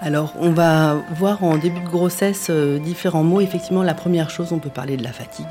Alors, 0.00 0.34
on 0.38 0.50
va 0.50 1.02
voir 1.16 1.42
en 1.42 1.58
début 1.58 1.80
de 1.80 1.88
grossesse 1.88 2.48
euh, 2.50 2.78
différents 2.78 3.24
mots. 3.24 3.40
Effectivement, 3.40 3.82
la 3.82 3.94
première 3.94 4.30
chose, 4.30 4.52
on 4.52 4.60
peut 4.60 4.70
parler 4.70 4.96
de 4.96 5.02
la 5.02 5.12
fatigue. 5.12 5.46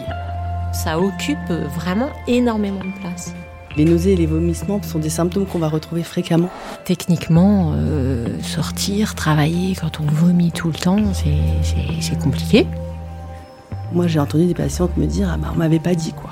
Ça 0.71 0.99
occupe 0.99 1.51
vraiment 1.75 2.09
énormément 2.27 2.79
de 2.79 2.99
place. 3.01 3.33
Les 3.75 3.83
nausées 3.83 4.13
et 4.13 4.15
les 4.15 4.25
vomissements 4.25 4.81
sont 4.81 4.99
des 4.99 5.09
symptômes 5.09 5.45
qu'on 5.45 5.59
va 5.59 5.67
retrouver 5.67 6.01
fréquemment. 6.01 6.49
Techniquement, 6.85 7.73
euh, 7.75 8.41
sortir, 8.41 9.15
travailler 9.15 9.75
quand 9.75 9.99
on 9.99 10.05
vomit 10.05 10.51
tout 10.51 10.69
le 10.69 10.73
temps, 10.73 10.97
c'est 11.13 12.19
compliqué. 12.19 12.65
Moi, 13.91 14.07
j'ai 14.07 14.19
entendu 14.19 14.45
des 14.45 14.53
patientes 14.53 14.95
me 14.97 15.05
dire 15.05 15.29
Ah, 15.31 15.37
bah, 15.37 15.49
on 15.53 15.57
m'avait 15.57 15.79
pas 15.79 15.93
dit 15.93 16.13
quoi. 16.13 16.31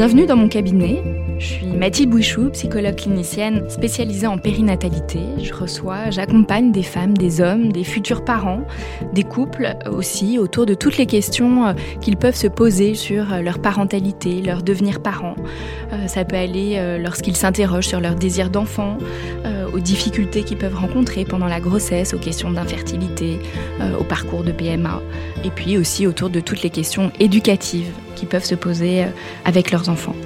Bienvenue 0.00 0.24
dans 0.24 0.36
mon 0.36 0.48
cabinet. 0.48 1.02
Je 1.38 1.44
suis 1.44 1.66
Mathilde 1.66 2.08
Bouichou, 2.08 2.48
psychologue 2.52 2.96
clinicienne 2.96 3.68
spécialisée 3.68 4.26
en 4.26 4.38
périnatalité. 4.38 5.20
Je 5.42 5.52
reçois, 5.52 6.08
j'accompagne 6.08 6.72
des 6.72 6.82
femmes, 6.82 7.18
des 7.18 7.42
hommes, 7.42 7.70
des 7.70 7.84
futurs 7.84 8.24
parents, 8.24 8.62
des 9.12 9.24
couples 9.24 9.74
aussi, 9.90 10.38
autour 10.38 10.64
de 10.64 10.72
toutes 10.72 10.96
les 10.96 11.04
questions 11.04 11.66
euh, 11.66 11.72
qu'ils 12.00 12.16
peuvent 12.16 12.34
se 12.34 12.46
poser 12.46 12.94
sur 12.94 13.30
euh, 13.30 13.42
leur 13.42 13.58
parentalité, 13.58 14.40
leur 14.40 14.62
devenir 14.62 15.02
parent. 15.02 15.34
Euh, 15.92 16.06
Ça 16.06 16.24
peut 16.24 16.36
aller 16.36 16.98
lorsqu'ils 16.98 17.36
s'interrogent 17.36 17.88
sur 17.88 18.00
leur 18.00 18.14
désir 18.14 18.48
d'enfant, 18.48 18.96
aux 19.72 19.80
difficultés 19.80 20.42
qu'ils 20.42 20.58
peuvent 20.58 20.76
rencontrer 20.76 21.24
pendant 21.24 21.46
la 21.46 21.60
grossesse, 21.60 22.14
aux 22.14 22.18
questions 22.18 22.50
d'infertilité, 22.50 23.38
euh, 23.80 23.96
au 23.98 24.04
parcours 24.04 24.42
de 24.42 24.52
PMA, 24.52 25.02
et 25.44 25.50
puis 25.50 25.78
aussi 25.78 26.06
autour 26.06 26.30
de 26.30 26.40
toutes 26.40 26.62
les 26.62 26.70
questions 26.70 27.12
éducatives 27.20 27.92
qui 28.16 28.26
peuvent 28.26 28.44
se 28.44 28.54
poser 28.54 29.04
euh, 29.04 29.08
avec 29.44 29.70
leurs 29.70 29.88
enfants. 29.88 30.16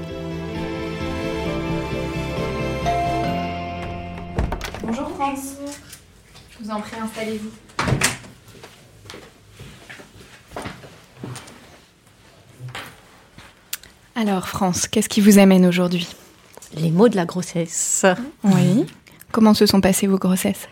Bonjour 4.82 5.08
France. 5.10 5.56
Je 6.50 6.64
vous 6.64 6.70
en 6.70 6.80
prie, 6.80 6.96
installez-vous. 7.02 7.50
Alors 14.16 14.48
France, 14.48 14.86
qu'est-ce 14.86 15.08
qui 15.08 15.20
vous 15.20 15.38
amène 15.38 15.66
aujourd'hui? 15.66 16.08
Les 16.76 16.90
mots 16.90 17.08
de 17.08 17.16
la 17.16 17.24
grossesse. 17.24 18.06
Oui. 18.44 18.86
Comment 19.34 19.52
se 19.52 19.66
sont 19.66 19.80
passées 19.80 20.06
vos 20.06 20.16
grossesses? 20.16 20.68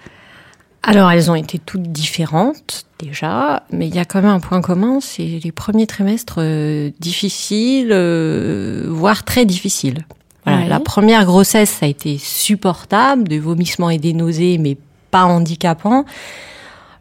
Alors, 0.85 1.11
elles 1.11 1.33
ont 1.33 1.35
été 1.35 1.59
toutes 1.59 1.83
différentes 1.83 2.87
déjà, 3.01 3.65
mais 3.73 3.89
il 3.89 3.95
y 3.95 3.99
a 3.99 4.05
quand 4.05 4.23
même 4.23 4.31
un 4.31 4.39
point 4.39 4.61
commun, 4.61 5.01
c'est 5.01 5.41
les 5.43 5.51
premiers 5.51 5.89
trimestres 5.89 6.37
euh, 6.39 6.93
difficiles, 7.01 7.91
euh, 7.91 8.87
voire 8.89 9.25
très 9.25 9.47
difficiles. 9.47 10.07
Voilà, 10.45 10.61
Ouais. 10.61 10.69
La 10.69 10.79
première 10.79 11.25
grossesse, 11.25 11.71
ça 11.71 11.87
a 11.87 11.89
été 11.89 12.19
supportable, 12.19 13.27
des 13.27 13.41
vomissements 13.41 13.91
et 13.91 13.99
des 13.99 14.13
nausées, 14.13 14.59
mais 14.59 14.77
pas 15.11 15.25
handicapant. 15.25 16.05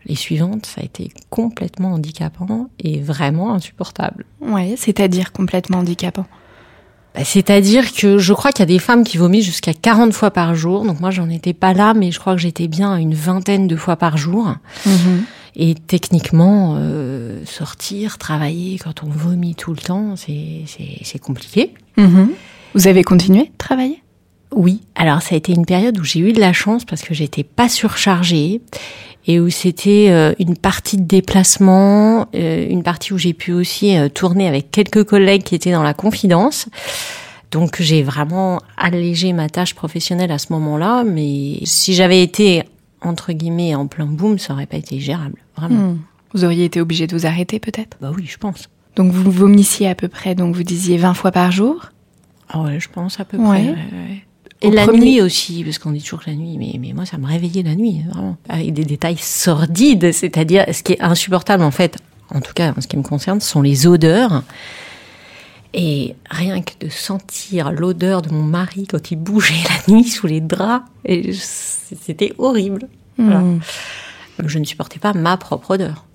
Les 0.08 0.16
suivantes, 0.16 0.66
ça 0.66 0.82
a 0.82 0.84
été 0.84 1.12
complètement 1.30 1.94
handicapant 1.94 2.70
et 2.80 3.00
vraiment 3.00 3.54
insupportable. 3.54 4.26
Oui, 4.42 4.74
c'est-à-dire 4.78 5.32
complètement 5.32 5.78
handicapant. 5.78 6.26
Bah, 7.16 7.24
C'est-à-dire 7.24 7.94
que 7.94 8.18
je 8.18 8.34
crois 8.34 8.52
qu'il 8.52 8.62
y 8.62 8.64
a 8.64 8.74
des 8.74 8.80
femmes 8.80 9.04
qui 9.04 9.18
vomissent 9.18 9.46
jusqu'à 9.46 9.74
40 9.74 10.14
fois 10.14 10.32
par 10.32 10.56
jour. 10.56 10.86
Donc 10.86 11.00
moi, 11.00 11.12
j'en 11.12 11.30
étais 11.30 11.54
pas 11.54 11.74
là, 11.74 11.94
mais 11.94 12.12
je 12.12 12.20
crois 12.20 12.36
que 12.36 12.42
j'étais 12.42 12.68
bien 12.68 12.94
à 12.94 13.00
une 13.00 13.14
vingtaine 13.14 13.68
de 13.68 13.76
fois 13.76 13.96
par 13.96 14.18
jour. 14.18 14.56
Et 15.56 15.76
techniquement, 15.76 16.76
euh, 16.78 17.44
sortir, 17.46 18.18
travailler 18.18 18.80
quand 18.80 19.04
on 19.04 19.10
vomit 19.10 19.56
tout 19.56 19.72
le 19.72 19.78
temps, 19.78 20.16
c'est 20.16 21.20
compliqué. 21.20 21.74
Mhm. 21.98 22.30
Vous 22.74 22.88
avez 22.88 23.04
continué 23.04 23.44
de 23.44 23.58
travailler? 23.58 24.02
Oui, 24.54 24.82
alors 24.96 25.22
ça 25.22 25.36
a 25.36 25.38
été 25.38 25.54
une 25.54 25.66
période 25.66 25.98
où 25.98 26.04
j'ai 26.04 26.20
eu 26.20 26.34
de 26.34 26.40
la 26.40 26.52
chance 26.52 26.84
parce 26.84 27.02
que 27.02 27.14
j'étais 27.14 27.44
pas 27.44 27.70
surchargée 27.70 28.62
et 29.28 29.40
où 29.40 29.50
c'était 29.50 30.08
euh, 30.09 30.34
une 30.40 30.56
partie 30.58 30.98
de 30.98 31.04
déplacement, 31.04 32.28
euh, 32.34 32.68
une 32.70 32.84
partie 32.84 33.14
où 33.14 33.18
j'ai 33.18 33.34
pu 33.34 33.52
aussi 33.54 33.96
euh, 33.98 34.09
tourner 34.09 34.48
avec 34.48 34.72
quelques 34.72 35.04
collègues 35.04 35.44
qui 35.44 35.56
étaient 35.56 35.72
dans 35.72 35.84
la 35.84 35.94
confidence. 35.94 36.68
Donc 37.52 37.81
j'ai 37.81 38.02
vraiment 38.02 38.62
allégé 38.78 39.34
ma 39.34 39.50
tâche 39.50 39.76
professionnelle 39.76 40.31
à 40.31 40.38
ce 40.38 40.54
moment-là, 40.54 41.04
mais 41.04 41.60
si 41.66 41.94
j'avais 41.94 42.24
été 42.24 42.64
entre 43.02 43.34
guillemets 43.34 43.76
en 43.76 43.88
plein 43.88 44.06
boom, 44.06 44.38
ça 44.40 44.54
aurait 44.54 44.66
pas 44.68 44.78
été 44.78 45.00
gérable, 45.00 45.38
vraiment. 45.58 45.90
Hmm. 45.94 45.98
Vous 46.34 46.46
auriez 46.46 46.64
été 46.66 46.80
obligé 46.80 47.08
de 47.08 47.16
vous 47.18 47.26
arrêter 47.26 47.60
peut-être? 47.60 47.98
Bah 48.00 48.12
oui, 48.16 48.26
je 48.26 48.38
pense. 48.38 48.70
Donc 48.96 49.12
vous 49.12 49.31
vomissiez 49.31 49.88
à 49.90 49.96
peu 49.96 50.08
près, 50.08 50.34
donc 50.36 50.56
vous 50.56 50.64
disiez 50.64 50.98
20 50.98 51.14
fois 51.14 51.31
par 51.31 51.52
jour? 51.52 51.88
Ah 52.50 52.62
ouais, 52.62 52.80
je 52.80 52.90
pense 52.90 53.20
à 53.20 53.26
peu 53.26 53.38
Ouais. 53.38 53.44
près. 53.46 53.60
ouais, 53.60 53.76
ouais. 53.92 54.24
Et 54.62 54.70
la 54.70 54.84
premier- 54.86 55.00
nuit 55.00 55.22
aussi, 55.22 55.64
parce 55.64 55.80
qu'on 55.80 55.92
dit 55.92 56.02
toujours 56.02 56.22
que 56.24 56.30
la 56.30 56.36
nuit, 56.36 56.58
mais, 56.58 56.78
mais 56.80 56.94
moi 56.94 57.06
ça 57.06 57.18
me 57.18 57.26
réveillait 57.28 57.64
la 57.64 57.76
nuit, 57.76 58.04
vraiment. 58.12 58.38
Avec 58.48 58.74
des 58.74 58.86
détails 58.86 59.18
sordides, 59.18 60.12
c'est-à-dire 60.12 60.66
ce 60.72 60.84
qui 60.84 60.94
est 60.94 61.02
insupportable 61.02 61.64
en 61.64 61.72
fait, 61.72 61.98
en 62.34 62.42
tout 62.42 62.54
cas 62.54 62.74
en 62.78 62.82
ce 62.82 62.88
qui 62.88 62.98
me 62.98 63.04
concerne, 63.04 63.40
ce 63.42 63.50
sont 63.50 63.62
les 63.62 63.88
odeurs. 63.88 64.44
Et 65.74 66.16
rien 66.30 66.62
que 66.62 66.74
de 66.86 66.90
sentir 66.90 67.72
l'odeur 67.72 68.22
de 68.22 68.30
mon 68.30 68.44
mari 68.44 68.88
quand 68.88 69.10
il 69.10 69.16
bougeait 69.16 69.54
la 69.88 69.94
nuit 69.94 70.04
sous 70.10 70.28
les 70.28 70.42
draps, 70.42 70.86
c'était 71.96 72.34
horrible. 72.38 72.88
Voilà. 73.18 73.40
Hmm. 73.40 73.60
Donc, 74.38 74.50
Je 74.50 74.60
ne 74.60 74.66
supportais 74.66 75.00
pas 75.00 75.14
ma 75.14 75.38
propre 75.38 75.72
odeur. 75.72 76.06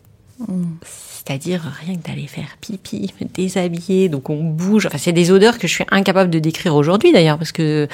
C'est-à-dire 0.83 1.63
rien 1.84 1.97
que 1.97 2.07
d'aller 2.07 2.27
faire 2.27 2.57
pipi, 2.61 3.13
me 3.21 3.27
déshabiller, 3.27 4.09
donc 4.09 4.31
on 4.31 4.45
bouge. 4.45 4.87
Enfin, 4.87 4.99
c'est 4.99 5.13
des 5.13 5.31
odeurs 5.31 5.59
que 5.59 5.67
je 5.67 5.73
suis 5.73 5.84
incapable 5.91 6.31
de 6.31 6.39
décrire 6.39 6.75
aujourd'hui 6.77 7.13
d'ailleurs, 7.13 7.39
parce 7.39 7.53
que 7.53 7.89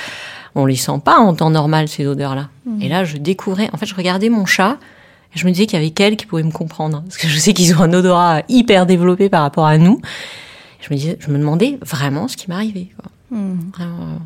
on 0.54 0.66
les 0.66 0.76
sent 0.76 1.00
pas 1.04 1.18
en 1.18 1.34
temps 1.34 1.50
normal 1.50 1.88
ces 1.88 2.06
odeurs-là. 2.06 2.48
Et 2.80 2.88
là, 2.88 3.04
je 3.04 3.16
découvrais. 3.16 3.68
En 3.72 3.76
fait, 3.76 3.86
je 3.86 3.94
regardais 3.94 4.28
mon 4.28 4.46
chat. 4.46 4.78
Et 5.34 5.38
je 5.38 5.46
me 5.46 5.50
disais 5.50 5.64
qu'il 5.66 5.78
y 5.78 5.82
avait 5.82 5.90
qu'elle 5.92 6.16
qui 6.16 6.26
pouvait 6.26 6.42
me 6.42 6.50
comprendre, 6.50 7.02
parce 7.04 7.16
que 7.16 7.26
je 7.26 7.38
sais 7.38 7.54
qu'ils 7.54 7.74
ont 7.74 7.80
un 7.80 7.92
odorat 7.94 8.42
hyper 8.50 8.84
développé 8.84 9.30
par 9.30 9.40
rapport 9.42 9.64
à 9.66 9.78
nous. 9.78 9.98
Je 10.80 10.88
me 10.92 10.98
disais, 10.98 11.16
je 11.20 11.30
me 11.30 11.38
demandais 11.38 11.78
vraiment 11.80 12.28
ce 12.28 12.36
qui 12.36 12.48
m'arrivait. 12.50 12.88
Vraiment, 13.30 13.54
vraiment. 13.74 14.18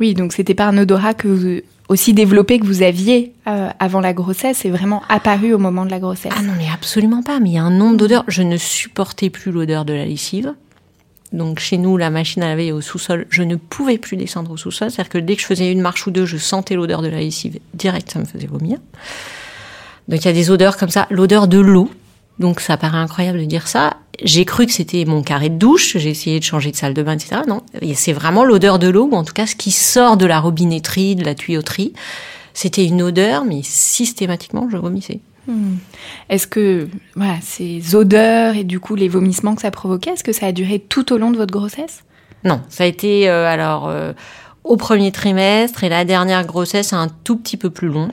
Oui, 0.00 0.14
donc 0.14 0.32
c'était 0.32 0.54
pas 0.54 0.66
un 0.66 0.78
odorat 0.78 1.12
que 1.14 1.28
vous- 1.28 1.60
aussi 1.88 2.14
développé 2.14 2.58
que 2.58 2.64
vous 2.66 2.82
aviez 2.82 3.32
euh, 3.46 3.68
avant 3.78 4.00
la 4.00 4.12
grossesse, 4.14 4.58
c'est 4.62 4.70
vraiment 4.70 5.02
apparu 5.08 5.52
au 5.52 5.58
moment 5.58 5.84
de 5.84 5.90
la 5.90 6.00
grossesse. 6.00 6.32
Ah 6.36 6.42
non, 6.42 6.52
mais 6.56 6.66
absolument 6.72 7.22
pas. 7.22 7.38
Mais 7.38 7.50
il 7.50 7.54
y 7.54 7.58
a 7.58 7.62
un 7.62 7.70
nombre 7.70 7.96
d'odeurs. 7.98 8.24
Je 8.26 8.42
ne 8.42 8.56
supportais 8.56 9.28
plus 9.30 9.52
l'odeur 9.52 9.84
de 9.84 9.92
la 9.92 10.04
lessive. 10.06 10.54
Donc 11.32 11.58
chez 11.58 11.78
nous, 11.78 11.96
la 11.96 12.10
machine 12.10 12.42
à 12.42 12.48
laver 12.48 12.68
est 12.68 12.72
au 12.72 12.80
sous-sol. 12.80 13.26
Je 13.30 13.42
ne 13.42 13.56
pouvais 13.56 13.98
plus 13.98 14.16
descendre 14.16 14.50
au 14.52 14.56
sous-sol. 14.56 14.90
C'est-à-dire 14.90 15.10
que 15.10 15.18
dès 15.18 15.36
que 15.36 15.42
je 15.42 15.46
faisais 15.46 15.70
une 15.70 15.80
marche 15.80 16.06
ou 16.06 16.10
deux, 16.10 16.26
je 16.26 16.36
sentais 16.36 16.74
l'odeur 16.74 17.02
de 17.02 17.08
la 17.08 17.18
lessive. 17.18 17.58
Direct, 17.74 18.10
ça 18.10 18.18
me 18.18 18.24
faisait 18.24 18.46
vomir. 18.46 18.78
Donc 20.08 20.24
il 20.24 20.26
y 20.26 20.30
a 20.30 20.32
des 20.32 20.50
odeurs 20.50 20.76
comme 20.76 20.90
ça. 20.90 21.06
L'odeur 21.10 21.48
de 21.48 21.58
l'eau. 21.58 21.90
Donc 22.38 22.60
ça 22.60 22.76
paraît 22.76 22.98
incroyable 22.98 23.40
de 23.40 23.44
dire 23.44 23.66
ça. 23.66 23.96
J'ai 24.22 24.44
cru 24.44 24.66
que 24.66 24.72
c'était 24.72 25.04
mon 25.04 25.22
carré 25.22 25.48
de 25.48 25.56
douche. 25.56 25.96
J'ai 25.96 26.10
essayé 26.10 26.38
de 26.38 26.44
changer 26.44 26.70
de 26.70 26.76
salle 26.76 26.94
de 26.94 27.02
bain, 27.02 27.12
etc. 27.12 27.42
Non, 27.48 27.62
c'est 27.94 28.12
vraiment 28.12 28.44
l'odeur 28.44 28.78
de 28.78 28.88
l'eau, 28.88 29.08
ou 29.10 29.14
en 29.14 29.24
tout 29.24 29.34
cas 29.34 29.46
ce 29.46 29.56
qui 29.56 29.70
sort 29.70 30.16
de 30.16 30.26
la 30.26 30.40
robinetterie, 30.40 31.16
de 31.16 31.24
la 31.24 31.34
tuyauterie. 31.34 31.92
C'était 32.54 32.84
une 32.84 33.02
odeur, 33.02 33.44
mais 33.44 33.60
systématiquement, 33.62 34.68
je 34.70 34.76
vomissais. 34.76 35.20
Hmm. 35.46 35.76
Est-ce 36.28 36.46
que 36.46 36.88
voilà, 37.14 37.36
ces 37.40 37.94
odeurs 37.94 38.56
et 38.56 38.64
du 38.64 38.80
coup 38.80 38.96
les 38.96 39.08
vomissements 39.08 39.54
que 39.54 39.62
ça 39.62 39.70
provoquait, 39.70 40.10
est-ce 40.10 40.24
que 40.24 40.32
ça 40.32 40.46
a 40.46 40.52
duré 40.52 40.80
tout 40.80 41.12
au 41.12 41.18
long 41.18 41.30
de 41.30 41.36
votre 41.36 41.52
grossesse? 41.52 42.04
Non, 42.44 42.60
ça 42.68 42.84
a 42.84 42.86
été 42.86 43.28
euh, 43.28 43.46
alors 43.46 43.88
euh, 43.88 44.12
au 44.64 44.76
premier 44.76 45.12
trimestre 45.12 45.84
et 45.84 45.88
la 45.88 46.04
dernière 46.04 46.44
grossesse 46.44 46.92
un 46.92 47.08
tout 47.08 47.36
petit 47.36 47.56
peu 47.56 47.70
plus 47.70 47.88
long. 47.88 48.10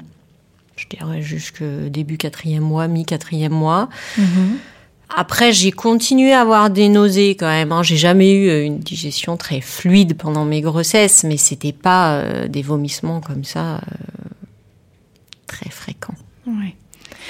Je 0.76 0.86
dirais 0.88 1.22
jusque 1.22 1.64
début 1.64 2.18
quatrième 2.18 2.64
mois, 2.64 2.88
mi-quatrième 2.88 3.54
mois. 3.54 3.90
Mhm. 4.18 4.58
Après, 5.16 5.52
j'ai 5.54 5.72
continué 5.72 6.34
à 6.34 6.42
avoir 6.42 6.72
des 6.72 6.90
nausées 6.90 7.36
quand 7.36 7.48
même. 7.48 7.72
Hein. 7.72 7.84
J'ai 7.84 7.98
jamais 7.98 8.34
eu 8.34 8.50
euh, 8.50 8.66
une 8.66 8.80
digestion 8.80 9.38
très 9.38 9.62
fluide 9.62 10.18
pendant 10.18 10.46
mes 10.46 10.62
grossesses, 10.62 11.24
mais 11.24 11.38
c'était 11.38 11.72
pas 11.72 12.16
euh, 12.16 12.48
des 12.48 12.64
vomissements 12.64 13.22
comme 13.22 13.44
ça 13.44 13.82
très 15.46 15.70
fréquents. 15.70 16.16
Ouais. 16.48 16.76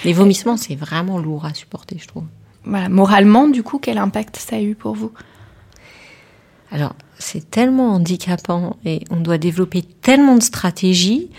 Les 0.05 0.13
vomissements, 0.13 0.57
c'est 0.57 0.75
vraiment 0.75 1.17
lourd 1.17 1.45
à 1.45 1.53
supporter, 1.53 1.97
je 1.99 2.07
trouve. 2.07 2.25
Voilà. 2.65 2.89
Moralement, 2.89 3.47
du 3.47 3.63
coup, 3.63 3.79
quel 3.79 3.97
impact 3.97 4.37
ça 4.37 4.55
a 4.57 4.61
eu 4.61 4.75
pour 4.75 4.95
vous? 4.95 5.11
Alors, 6.71 6.95
c'est 7.19 7.49
tellement 7.51 7.93
handicapant 7.93 8.77
et 8.83 9.03
on 9.09 9.17
doit 9.17 9.37
développer 9.37 9.83
tellement 9.83 10.35
de 10.35 10.43
stratégies 10.43 11.29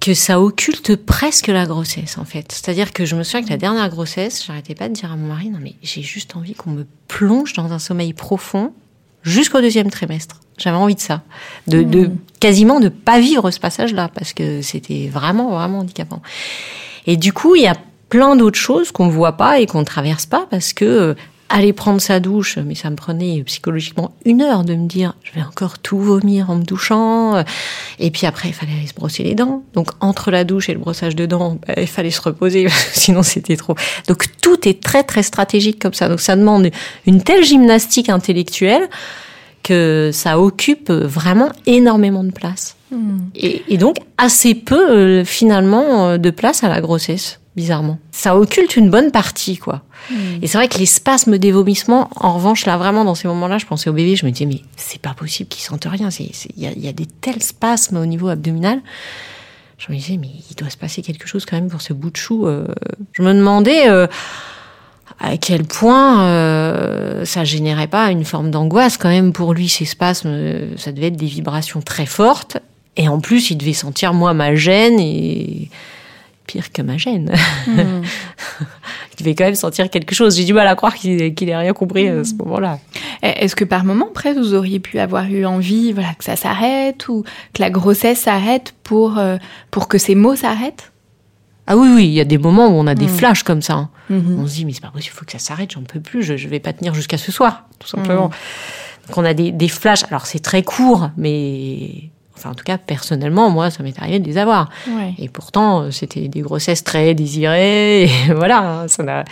que 0.00 0.14
ça 0.14 0.40
occulte 0.40 0.96
presque 0.96 1.48
la 1.48 1.66
grossesse 1.66 2.18
en 2.18 2.24
fait. 2.24 2.52
C'est-à-dire 2.52 2.92
que 2.92 3.04
je 3.04 3.16
me 3.16 3.22
souviens 3.22 3.44
que 3.44 3.50
la 3.50 3.56
dernière 3.56 3.88
grossesse, 3.88 4.44
j'arrêtais 4.44 4.74
pas 4.74 4.88
de 4.88 4.94
dire 4.94 5.12
à 5.12 5.16
mon 5.16 5.28
mari 5.28 5.50
non 5.50 5.58
mais 5.60 5.74
j'ai 5.82 6.02
juste 6.02 6.36
envie 6.36 6.54
qu'on 6.54 6.70
me 6.70 6.86
plonge 7.08 7.52
dans 7.54 7.72
un 7.72 7.78
sommeil 7.78 8.12
profond 8.12 8.72
jusqu'au 9.22 9.60
deuxième 9.60 9.90
trimestre. 9.90 10.40
J'avais 10.56 10.76
envie 10.76 10.94
de 10.94 11.00
ça, 11.00 11.22
de, 11.68 11.82
de 11.82 12.10
quasiment 12.40 12.80
de 12.80 12.88
pas 12.88 13.20
vivre 13.20 13.50
ce 13.50 13.60
passage-là 13.60 14.08
parce 14.12 14.32
que 14.32 14.62
c'était 14.62 15.08
vraiment 15.08 15.50
vraiment 15.50 15.80
handicapant. 15.80 16.20
Et 17.06 17.16
du 17.16 17.32
coup, 17.32 17.54
il 17.56 17.62
y 17.62 17.66
a 17.66 17.76
plein 18.08 18.36
d'autres 18.36 18.58
choses 18.58 18.90
qu'on 18.90 19.06
ne 19.06 19.12
voit 19.12 19.36
pas 19.36 19.60
et 19.60 19.66
qu'on 19.66 19.80
ne 19.80 19.84
traverse 19.84 20.26
pas 20.26 20.46
parce 20.50 20.72
que 20.72 20.84
euh, 20.84 21.14
aller 21.50 21.72
prendre 21.72 22.00
sa 22.00 22.20
douche, 22.20 22.58
mais 22.58 22.74
ça 22.74 22.90
me 22.90 22.96
prenait 22.96 23.42
psychologiquement 23.44 24.14
une 24.26 24.42
heure 24.42 24.64
de 24.64 24.74
me 24.74 24.86
dire 24.86 25.14
je 25.22 25.32
vais 25.32 25.42
encore 25.46 25.78
tout 25.78 25.98
vomir 25.98 26.50
en 26.50 26.56
me 26.56 26.62
douchant. 26.62 27.36
euh, 27.36 27.42
Et 27.98 28.10
puis 28.10 28.26
après, 28.26 28.48
il 28.48 28.54
fallait 28.54 28.72
aller 28.72 28.86
se 28.86 28.94
brosser 28.94 29.22
les 29.22 29.34
dents. 29.34 29.62
Donc 29.72 29.90
entre 30.00 30.30
la 30.30 30.44
douche 30.44 30.68
et 30.68 30.74
le 30.74 30.78
brossage 30.78 31.16
de 31.16 31.24
dents, 31.26 31.58
bah, 31.66 31.74
il 31.78 31.86
fallait 31.86 32.10
se 32.10 32.20
reposer, 32.20 32.68
sinon 32.92 33.22
c'était 33.22 33.56
trop. 33.56 33.74
Donc 34.08 34.26
tout 34.42 34.68
est 34.68 34.82
très 34.82 35.04
très 35.04 35.22
stratégique 35.22 35.78
comme 35.80 35.94
ça. 35.94 36.08
Donc 36.08 36.20
ça 36.20 36.36
demande 36.36 36.70
une 37.06 37.22
telle 37.22 37.44
gymnastique 37.44 38.08
intellectuelle 38.10 38.88
que 39.62 40.10
ça 40.12 40.38
occupe 40.40 40.90
vraiment 40.90 41.50
énormément 41.66 42.24
de 42.24 42.30
place. 42.32 42.76
Et, 43.34 43.62
et 43.68 43.76
donc 43.76 43.96
assez 44.16 44.54
peu 44.54 44.90
euh, 44.90 45.24
finalement 45.24 46.08
euh, 46.08 46.16
de 46.18 46.30
place 46.30 46.64
à 46.64 46.68
la 46.70 46.80
grossesse, 46.80 47.38
bizarrement. 47.54 47.98
Ça 48.12 48.34
occulte 48.38 48.76
une 48.76 48.88
bonne 48.88 49.10
partie, 49.10 49.58
quoi. 49.58 49.82
Et 50.40 50.46
c'est 50.46 50.56
vrai 50.56 50.68
que 50.68 50.78
les 50.78 50.86
spasmes 50.86 51.36
des 51.36 51.52
vomissements, 51.52 52.08
en 52.16 52.32
revanche, 52.32 52.64
là 52.64 52.78
vraiment 52.78 53.04
dans 53.04 53.14
ces 53.14 53.28
moments-là, 53.28 53.58
je 53.58 53.66
pensais 53.66 53.90
au 53.90 53.92
bébé, 53.92 54.16
je 54.16 54.24
me 54.24 54.30
disais 54.30 54.46
mais 54.46 54.62
c'est 54.76 55.02
pas 55.02 55.12
possible 55.12 55.50
qu'il 55.50 55.62
sente 55.62 55.84
rien. 55.84 56.08
Il 56.18 56.30
y, 56.62 56.66
a, 56.66 56.70
il 56.70 56.82
y 56.82 56.88
a 56.88 56.92
des 56.92 57.04
tels 57.04 57.42
spasmes 57.42 57.98
au 57.98 58.06
niveau 58.06 58.28
abdominal. 58.28 58.80
Je 59.76 59.92
me 59.92 59.98
disais 59.98 60.16
mais 60.16 60.30
il 60.50 60.56
doit 60.56 60.70
se 60.70 60.78
passer 60.78 61.02
quelque 61.02 61.28
chose 61.28 61.44
quand 61.44 61.56
même 61.56 61.68
pour 61.68 61.82
ce 61.82 61.92
bout 61.92 62.10
de 62.10 62.16
chou. 62.16 62.46
euh. 62.46 62.66
Je 63.12 63.22
me 63.22 63.34
demandais 63.34 63.90
euh, 63.90 64.06
à 65.20 65.36
quel 65.36 65.64
point 65.64 66.22
euh, 66.24 67.24
ça 67.24 67.44
générait 67.44 67.88
pas 67.88 68.10
une 68.10 68.24
forme 68.24 68.50
d'angoisse 68.50 68.96
quand 68.96 69.08
même 69.08 69.32
pour 69.32 69.52
lui 69.54 69.68
ces 69.68 69.84
spasmes. 69.84 70.28
euh, 70.30 70.68
Ça 70.76 70.92
devait 70.92 71.08
être 71.08 71.16
des 71.16 71.26
vibrations 71.26 71.80
très 71.80 72.06
fortes. 72.06 72.58
Et 72.96 73.08
en 73.08 73.20
plus, 73.20 73.50
il 73.50 73.56
devait 73.58 73.72
sentir 73.72 74.12
moi 74.14 74.32
ma 74.34 74.54
gêne 74.54 74.98
et 75.00 75.68
pire 76.46 76.72
que 76.72 76.82
ma 76.82 76.96
gêne. 76.96 77.32
il 77.68 79.16
devait 79.18 79.34
quand 79.34 79.44
même 79.44 79.54
sentir 79.54 79.90
quelque 79.90 80.14
chose. 80.14 80.36
J'ai 80.36 80.44
du 80.44 80.52
mal 80.54 80.66
à 80.66 80.74
croire 80.74 80.94
qu'il 80.94 81.34
qu'il 81.34 81.48
ait 81.48 81.56
rien 81.56 81.72
compris 81.72 82.08
à 82.08 82.24
ce 82.24 82.34
moment-là. 82.34 82.78
Eh, 83.22 83.44
Est-ce 83.44 83.54
que 83.56 83.64
par 83.64 83.84
moment, 83.84 84.08
presque, 84.12 84.38
vous 84.38 84.54
auriez 84.54 84.80
pu 84.80 84.98
avoir 84.98 85.24
eu 85.30 85.44
envie 85.44 85.92
voilà, 85.92 86.14
que 86.14 86.24
ça 86.24 86.36
s'arrête 86.36 87.08
ou 87.08 87.22
que 87.52 87.60
la 87.60 87.70
grossesse 87.70 88.20
s'arrête 88.20 88.74
pour, 88.84 89.18
euh, 89.18 89.36
pour 89.70 89.88
que 89.88 89.98
ces 89.98 90.14
mots 90.14 90.36
s'arrêtent? 90.36 90.90
Ah 91.70 91.76
oui, 91.76 91.88
oui, 91.94 92.04
il 92.06 92.12
y 92.12 92.20
a 92.20 92.24
des 92.24 92.38
moments 92.38 92.66
où 92.68 92.72
on 92.72 92.86
a 92.86 92.94
des 92.94 93.04
Mm. 93.06 93.10
flashs 93.10 93.42
comme 93.42 93.60
ça. 93.62 93.74
hein. 93.74 93.90
Mhm. 94.10 94.40
On 94.40 94.46
se 94.46 94.54
dit, 94.54 94.64
mais 94.64 94.72
c'est 94.72 94.80
pas 94.80 94.88
possible, 94.90 95.12
il 95.14 95.18
faut 95.18 95.24
que 95.26 95.32
ça 95.32 95.38
s'arrête, 95.38 95.70
j'en 95.72 95.82
peux 95.82 96.00
plus, 96.00 96.22
je, 96.22 96.36
je 96.38 96.48
vais 96.48 96.60
pas 96.60 96.72
tenir 96.72 96.94
jusqu'à 96.94 97.18
ce 97.18 97.30
soir, 97.30 97.64
tout 97.78 97.86
simplement. 97.88 98.30
Donc 99.06 99.18
on 99.18 99.24
a 99.24 99.34
des, 99.34 99.52
des 99.52 99.68
flashs, 99.68 100.04
alors 100.10 100.24
c'est 100.26 100.38
très 100.38 100.62
court, 100.62 101.10
mais 101.18 102.10
enfin 102.36 102.50
en 102.50 102.54
tout 102.54 102.64
cas, 102.64 102.78
personnellement, 102.78 103.50
moi, 103.50 103.70
ça 103.70 103.82
m'est 103.82 103.98
arrivé 104.00 104.18
de 104.18 104.26
les 104.26 104.38
avoir. 104.38 104.70
Ouais. 104.88 105.12
Et 105.18 105.28
pourtant, 105.28 105.82
euh, 105.82 105.90
c'était 105.90 106.28
des 106.28 106.40
grossesses 106.40 106.84
très 106.84 107.14
désirées, 107.14 108.04
et 108.28 108.32
voilà, 108.34 108.80
hein, 108.82 108.88
ça 108.88 109.02
n'a... 109.02 109.24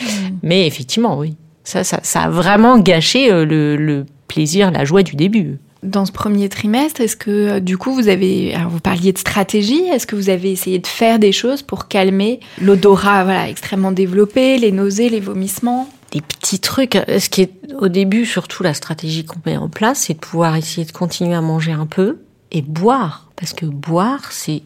Mais 0.43 0.67
effectivement, 0.67 1.17
oui, 1.19 1.37
ça, 1.65 1.85
ça, 1.85 2.01
ça 2.03 2.23
a 2.25 2.29
vraiment 2.29 2.79
gâché 2.79 3.33
euh, 3.33 3.47
le, 3.47 3.77
le 3.77 4.05
plaisir, 4.29 4.71
la 4.71 4.85
joie 4.85 5.03
du 5.03 5.17
début. 5.17 5.59
Dans 5.87 6.05
ce 6.05 6.13
premier 6.13 6.49
trimestre, 6.49 7.01
est-ce 7.01 7.17
que 7.17 7.31
euh, 7.31 7.61
du 7.61 7.79
coup 7.79 7.95
vous 7.95 8.09
avez, 8.09 8.55
alors 8.55 8.71
vous 8.71 8.81
parliez 8.81 9.13
de 9.13 9.19
stratégie, 9.19 9.83
est-ce 9.87 10.07
que 10.07 10.17
vous 10.17 10.31
avez 10.31 10.51
essayé 10.51 10.79
de 10.81 10.87
faire 10.87 11.19
des 11.19 11.33
choses 11.33 11.63
pour 11.63 11.87
calmer 11.87 12.41
l'odorat 12.61 13.25
voilà, 13.25 13.49
extrêmement 13.49 13.93
développé, 13.93 14.59
les 14.59 14.73
nausées, 14.73 15.09
les 15.09 15.21
vomissements? 15.21 15.89
Des 16.11 16.21
petits 16.21 16.59
trucs. 16.59 16.97
Euh, 16.97 17.21
Ce 17.21 17.29
qui 17.29 17.43
est 17.43 17.53
au 17.79 17.89
début, 17.89 18.27
surtout 18.27 18.63
la 18.63 18.75
stratégie 18.75 19.25
qu'on 19.25 19.39
met 19.47 19.57
en 19.57 19.69
place, 19.69 20.01
c'est 20.01 20.15
de 20.15 20.19
pouvoir 20.19 20.57
essayer 20.57 20.85
de 20.85 20.93
continuer 20.93 21.35
à 21.35 21.41
manger 21.41 21.73
un 21.73 21.87
peu 21.87 22.19
et 22.51 22.63
boire. 22.63 23.31
Parce 23.37 23.53
que 23.53 23.67
boire, 23.67 24.33
c'est, 24.33 24.63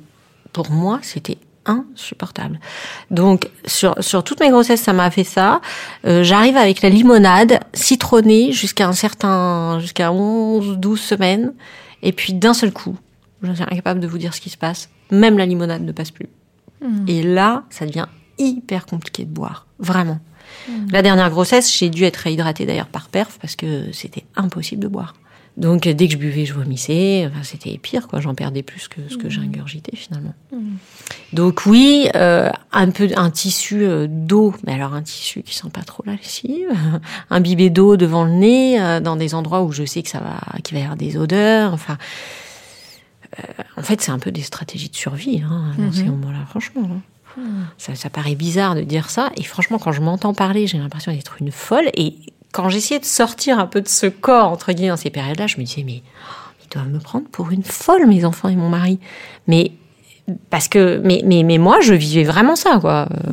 pour 0.52 0.70
moi, 0.70 1.00
c'était 1.02 1.38
insupportable. 1.66 2.58
Donc, 3.10 3.50
sur, 3.66 3.94
sur 4.02 4.24
toutes 4.24 4.40
mes 4.40 4.50
grossesses, 4.50 4.80
ça 4.80 4.92
m'a 4.92 5.10
fait 5.10 5.24
ça. 5.24 5.60
Euh, 6.06 6.22
J'arrive 6.22 6.56
avec 6.56 6.82
la 6.82 6.88
limonade 6.88 7.60
citronnée 7.72 8.52
jusqu'à 8.52 8.88
un 8.88 8.92
certain, 8.92 9.78
jusqu'à 9.80 10.12
11, 10.12 10.78
12 10.78 11.00
semaines. 11.00 11.52
Et 12.02 12.12
puis, 12.12 12.32
d'un 12.32 12.54
seul 12.54 12.72
coup, 12.72 12.96
je 13.42 13.52
suis 13.52 13.62
incapable 13.62 14.00
de 14.00 14.06
vous 14.06 14.18
dire 14.18 14.34
ce 14.34 14.40
qui 14.40 14.50
se 14.50 14.56
passe. 14.56 14.88
Même 15.10 15.38
la 15.38 15.46
limonade 15.46 15.82
ne 15.82 15.92
passe 15.92 16.10
plus. 16.10 16.28
Et 17.06 17.22
là, 17.22 17.64
ça 17.68 17.84
devient 17.84 18.06
hyper 18.38 18.86
compliqué 18.86 19.24
de 19.24 19.30
boire. 19.30 19.66
Vraiment. 19.78 20.18
La 20.90 21.02
dernière 21.02 21.30
grossesse, 21.30 21.76
j'ai 21.76 21.90
dû 21.90 22.04
être 22.04 22.16
réhydratée 22.16 22.64
d'ailleurs 22.64 22.86
par 22.86 23.08
perf 23.08 23.38
parce 23.40 23.54
que 23.54 23.92
c'était 23.92 24.24
impossible 24.36 24.82
de 24.82 24.88
boire. 24.88 25.14
Donc 25.56 25.86
dès 25.88 26.06
que 26.06 26.12
je 26.12 26.18
buvais, 26.18 26.46
je 26.46 26.54
vomissais. 26.54 27.28
Enfin, 27.30 27.42
c'était 27.42 27.76
pire, 27.78 28.08
quoi. 28.08 28.20
J'en 28.20 28.34
perdais 28.34 28.62
plus 28.62 28.88
que 28.88 29.00
ce 29.08 29.16
que 29.16 29.28
j'ai 29.28 29.40
ingurgité 29.40 29.94
finalement. 29.96 30.34
Donc 31.32 31.62
oui, 31.66 32.08
euh, 32.14 32.50
un 32.72 32.90
peu 32.90 33.08
un 33.16 33.30
tissu 33.30 33.82
euh, 33.82 34.06
d'eau, 34.08 34.54
mais 34.66 34.72
alors 34.72 34.94
un 34.94 35.02
tissu 35.02 35.42
qui 35.42 35.54
sent 35.54 35.68
pas 35.72 35.82
trop 35.82 36.02
la 36.06 36.12
lessive, 36.14 36.70
un 37.30 37.40
bibet 37.40 37.70
d'eau 37.70 37.96
devant 37.96 38.24
le 38.24 38.32
nez, 38.32 38.80
euh, 38.80 39.00
dans 39.00 39.16
des 39.16 39.34
endroits 39.34 39.62
où 39.62 39.72
je 39.72 39.84
sais 39.84 40.02
que 40.02 40.08
ça 40.08 40.20
va, 40.20 40.40
qu'il 40.62 40.74
va 40.76 40.80
y 40.80 40.82
avoir 40.84 40.96
des 40.96 41.16
odeurs. 41.16 41.72
Enfin, 41.72 41.98
en 43.76 43.82
fait, 43.82 44.00
c'est 44.00 44.10
un 44.10 44.18
peu 44.18 44.32
des 44.32 44.42
stratégies 44.42 44.88
de 44.90 44.96
survie 44.96 45.42
hein, 45.48 45.72
dans 45.78 45.92
ces 45.92 46.04
moments-là, 46.04 46.44
franchement. 46.48 46.82
hein. 46.84 47.00
Ça, 47.78 47.94
ça 47.94 48.10
paraît 48.10 48.34
bizarre 48.34 48.74
de 48.74 48.82
dire 48.82 49.08
ça. 49.08 49.30
Et 49.36 49.44
franchement, 49.44 49.78
quand 49.78 49.92
je 49.92 50.00
m'entends 50.00 50.34
parler, 50.34 50.66
j'ai 50.66 50.78
l'impression 50.78 51.12
d'être 51.12 51.36
une 51.40 51.52
folle. 51.52 51.88
Et 51.94 52.16
quand 52.52 52.68
j'essayais 52.68 53.00
de 53.00 53.04
sortir 53.04 53.58
un 53.58 53.66
peu 53.66 53.80
de 53.80 53.88
ce 53.88 54.06
corps, 54.06 54.50
entre 54.50 54.72
guillemets, 54.72 54.90
dans 54.90 54.96
ces 54.96 55.10
périodes-là, 55.10 55.46
je 55.46 55.56
me 55.58 55.64
disais, 55.64 55.84
mais 55.84 56.02
oh, 56.04 56.50
ils 56.64 56.68
doivent 56.68 56.88
me 56.90 56.98
prendre 56.98 57.26
pour 57.30 57.50
une 57.50 57.62
folle, 57.64 58.06
mes 58.06 58.24
enfants 58.24 58.48
et 58.48 58.56
mon 58.56 58.68
mari. 58.68 58.98
Mais 59.46 59.72
parce 60.50 60.68
que, 60.68 61.00
mais, 61.04 61.22
mais, 61.24 61.42
mais 61.42 61.58
moi, 61.58 61.78
je 61.80 61.94
vivais 61.94 62.24
vraiment 62.24 62.56
ça, 62.56 62.78
quoi. 62.80 63.08
Euh, 63.12 63.32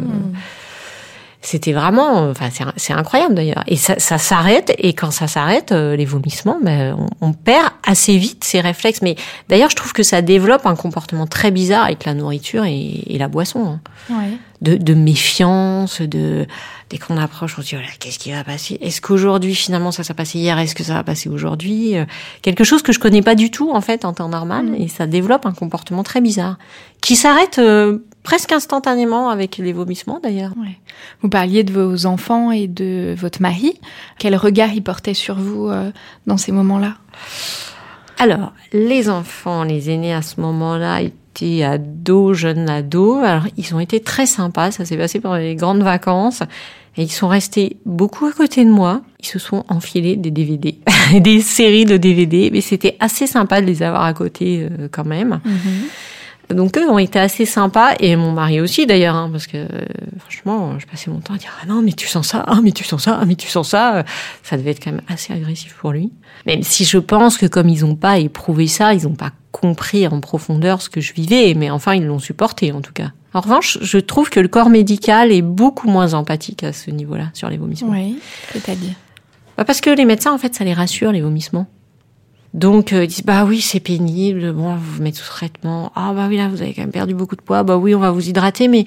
C'était 1.42 1.72
vraiment, 1.72 2.30
enfin, 2.30 2.50
c'est- 2.76 2.94
incroyable 2.94 3.36
d'ailleurs. 3.36 3.64
Et 3.68 3.78
ça, 3.78 3.98
ça 4.00 4.18
s'arrête, 4.18 4.74
et 4.80 4.94
quand 4.94 5.12
ça 5.12 5.28
s'arrête, 5.28 5.72
euh, 5.72 5.96
les 5.96 6.04
vomissements, 6.04 6.58
ben, 6.62 6.98
on, 7.00 7.28
on 7.30 7.34
perd 7.34 7.70
assez 7.86 8.18
vite 8.18 8.44
ces 8.44 8.60
réflexes. 8.60 9.02
Mais 9.02 9.16
d'ailleurs, 9.48 9.70
je 9.70 9.76
trouve 9.76 9.94
que 9.94 10.04
ça 10.04 10.22
développe 10.22 10.66
un 10.66 10.76
comportement 10.76 11.26
très 11.28 11.52
bizarre 11.52 11.86
avec 11.86 12.04
la 12.06 12.16
nourriture 12.16 12.66
et, 12.66 13.04
et 13.08 13.18
la 13.18 13.28
boisson. 13.30 13.66
hein 13.66 13.80
Ouais. 14.10 14.38
de, 14.62 14.76
de 14.78 14.94
méfiance, 14.94 16.02
de 16.02 16.48
dès 16.90 16.98
qu'on 16.98 17.18
approche, 17.18 17.58
on 17.58 17.62
se 17.62 17.68
dit 17.68 17.76
oh 17.78 17.86
qu'est-ce 18.00 18.20
qui 18.20 18.32
va 18.32 18.44
passer? 18.44 18.78
Est-ce 18.82 19.02
qu'aujourd'hui 19.02 19.56
finalement 19.56 19.92
ça 19.92 20.04
s'est 20.04 20.14
passé 20.14 20.40
hier? 20.40 20.58
Est-ce 20.60 20.76
que 20.76 20.84
ça 20.84 20.94
va 20.94 21.04
passer 21.04 21.30
aujourd'hui? 21.30 21.98
Euh, 21.98 22.06
Quelque 22.42 22.64
chose 22.64 22.82
que 22.82 22.92
je 22.92 23.00
connais 23.00 23.22
pas 23.22 23.36
du 23.36 23.52
tout 23.52 23.72
en 23.72 23.82
fait 23.82 24.06
en 24.06 24.14
temps 24.14 24.30
normal 24.30 24.76
et 24.78 24.88
ça 24.88 25.08
développe 25.08 25.46
un 25.46 25.54
comportement 25.54 26.04
très 26.04 26.22
bizarre 26.22 26.58
qui 27.02 27.16
s'arrête 27.16 27.60
euh, 27.60 28.00
presque 28.24 28.52
instantanément 28.52 29.30
avec 29.30 29.58
les 29.58 29.74
vomissements 29.74 30.20
d'ailleurs. 30.22 30.52
Ouais. 30.58 30.78
Vous 31.22 31.30
parliez 31.30 31.64
de 31.64 31.72
vos 31.72 32.06
enfants 32.06 32.52
et 32.52 32.68
de 32.68 33.16
votre 33.18 33.42
mari. 33.42 33.80
Quel 34.20 34.36
regard 34.36 34.74
il 34.74 34.84
portait 34.84 35.14
sur 35.14 35.36
vous 35.36 35.70
euh, 35.70 35.92
dans 36.26 36.38
ces 36.38 36.52
moments-là? 36.52 36.96
Alors, 38.20 38.52
les 38.74 39.10
enfants, 39.10 39.64
les 39.64 39.92
aînés 39.92 40.14
à 40.14 40.24
ce 40.24 40.42
moment-là 40.42 41.02
étaient 41.02 41.64
ados, 41.64 42.36
jeunes 42.36 42.68
ados. 42.68 43.24
Alors, 43.24 43.44
ils 43.56 43.76
ont 43.76 43.80
été 43.80 44.00
très 44.00 44.26
sympas. 44.26 44.72
Ça 44.72 44.86
s'est 44.86 44.98
passé 44.98 45.20
pendant 45.20 45.36
les 45.36 45.56
grandes 45.56 45.84
vacances. 45.84 46.42
Et 46.98 47.04
ils 47.04 47.12
sont 47.12 47.28
restés 47.28 47.78
beaucoup 47.86 48.26
à 48.26 48.32
côté 48.32 48.66
de 48.66 48.72
moi. 48.72 49.02
Ils 49.20 49.28
se 49.28 49.40
sont 49.40 49.64
enfilés 49.70 50.16
des 50.16 50.32
DVD, 50.32 50.80
des 51.20 51.42
séries 51.42 51.86
de 51.86 51.98
DVD. 51.98 52.50
Mais 52.52 52.62
c'était 52.62 52.98
assez 53.00 53.28
sympa 53.28 53.62
de 53.62 53.68
les 53.68 53.84
avoir 53.84 54.04
à 54.04 54.14
côté 54.14 54.64
euh, 54.64 54.88
quand 54.92 55.06
même. 55.06 55.40
Donc 56.50 56.78
eux 56.78 56.90
ont 56.90 56.98
été 56.98 57.20
assez 57.20 57.46
sympas 57.46 57.96
et 58.00 58.16
mon 58.16 58.32
mari 58.32 58.62
aussi 58.62 58.86
d'ailleurs, 58.86 59.16
hein, 59.16 59.30
parce 59.30 59.48
que 59.48 59.68
franchement, 60.20 60.80
je 60.80 60.86
passais 60.86 61.12
mon 61.12 61.20
temps 61.20 61.34
à 61.34 61.38
dire 61.38 61.52
ah 61.62 61.66
non 61.66 61.82
mais 61.82 61.92
tu 61.92 62.08
sens 62.08 62.30
ça, 62.30 62.44
ah 62.48 62.60
mais 62.64 62.72
tu 62.72 62.86
sens 62.86 63.04
ça, 63.04 63.20
ah 63.22 63.26
mais 63.26 63.36
tu 63.36 63.50
sens 63.50 63.70
ça. 63.70 64.06
Ça 64.44 64.56
devait 64.56 64.72
être 64.72 64.82
quand 64.82 64.92
même 64.92 65.02
assez 65.10 65.34
agressif 65.34 65.76
pour 65.76 65.92
lui. 65.92 66.14
Même 66.46 66.64
si 66.64 66.86
je 66.86 66.98
pense 67.00 67.38
que 67.38 67.46
comme 67.48 67.68
ils 67.68 67.82
n'ont 67.82 67.96
pas 67.96 68.20
éprouvé 68.20 68.68
ça, 68.68 68.94
ils 68.94 69.04
n'ont 69.04 69.16
pas 69.16 69.32
compris 69.52 70.08
en 70.08 70.22
profondeur 70.22 70.82
ce 70.82 70.90
que 70.90 71.02
je 71.02 71.14
vivais, 71.14 71.54
mais 71.54 71.70
enfin 71.70 71.96
ils 71.96 72.06
l'ont 72.06 72.20
supporté 72.20 72.72
en 72.72 72.80
tout 72.80 72.94
cas. 72.94 73.12
En 73.34 73.42
revanche, 73.42 73.78
je 73.82 73.98
trouve 73.98 74.30
que 74.30 74.40
le 74.40 74.48
corps 74.48 74.70
médical 74.70 75.32
est 75.32 75.42
beaucoup 75.42 75.88
moins 75.88 76.14
empathique 76.14 76.64
à 76.64 76.74
ce 76.74 76.92
niveau-là 76.92 77.30
sur 77.34 77.50
les 77.50 77.58
vomissements. 77.58 77.92
Oui, 77.92 78.18
c'est-à-dire 78.54 78.94
bah 79.58 79.66
Parce 79.66 79.82
que 79.82 79.90
les 79.90 80.06
médecins, 80.06 80.34
en 80.34 80.38
fait, 80.38 80.56
ça 80.56 80.64
les 80.64 80.74
rassure 80.74 81.12
les 81.12 81.22
vomissements. 81.22 81.68
Donc 82.54 82.94
euh, 82.94 83.04
ils 83.04 83.08
disent 83.08 83.24
bah 83.24 83.46
oui 83.46 83.62
c'est 83.62 83.80
pénible, 83.80 84.54
bon 84.54 84.76
vous 84.76 84.94
vous 84.96 85.04
mettez 85.04 85.18
sous 85.18 85.28
traitement, 85.28 85.92
ah 85.96 86.14
bah 86.14 86.28
oui 86.30 86.38
là 86.38 86.48
vous 86.48 86.62
avez 86.62 86.74
quand 86.74 86.82
même 86.82 86.92
perdu 86.92 87.14
beaucoup 87.14 87.36
de 87.36 87.42
poids, 87.42 87.64
bah 87.64 87.78
oui 87.78 87.94
on 87.94 88.00
va 88.00 88.12
vous 88.12 88.28
hydrater, 88.28 88.68
mais 88.68 88.86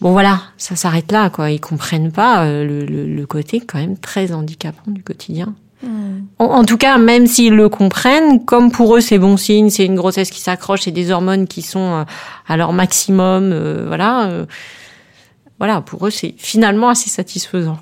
bon 0.00 0.12
voilà 0.12 0.42
ça 0.58 0.76
s'arrête 0.76 1.10
là 1.10 1.30
quoi. 1.30 1.50
Ils 1.50 1.60
comprennent 1.60 2.12
pas 2.12 2.44
euh, 2.44 2.64
le, 2.64 2.84
le, 2.84 3.06
le, 3.06 3.26
côté 3.26 3.60
quand 3.60 3.78
même 3.78 3.96
très 3.96 4.32
handicapant 4.32 4.90
du 4.90 5.02
quotidien. 5.02 5.54
En, 6.38 6.64
tout 6.64 6.76
cas 6.76 6.98
même 6.98 7.26
s'ils 7.26 7.54
le 7.54 7.68
comprennent, 7.68 8.44
comme 8.44 8.70
pour 8.70 8.96
eux 8.96 9.00
c'est 9.00 9.18
bon 9.18 9.36
signe, 9.36 9.70
c'est 9.70 9.84
une 9.84 9.96
grossesse 9.96 10.30
qui 10.30 10.40
s'accroche, 10.40 10.82
c'est 10.82 10.90
des 10.90 11.10
hormones 11.10 11.46
qui 11.46 11.62
sont 11.62 11.94
euh, 11.94 12.04
à 12.46 12.56
leur 12.56 12.72
maximum, 12.72 13.86
voilà, 13.86 14.46
voilà 15.58 15.80
pour 15.80 16.06
eux 16.06 16.10
c'est 16.10 16.34
finalement 16.36 16.88
assez 16.88 17.10
satisfaisant. 17.10 17.78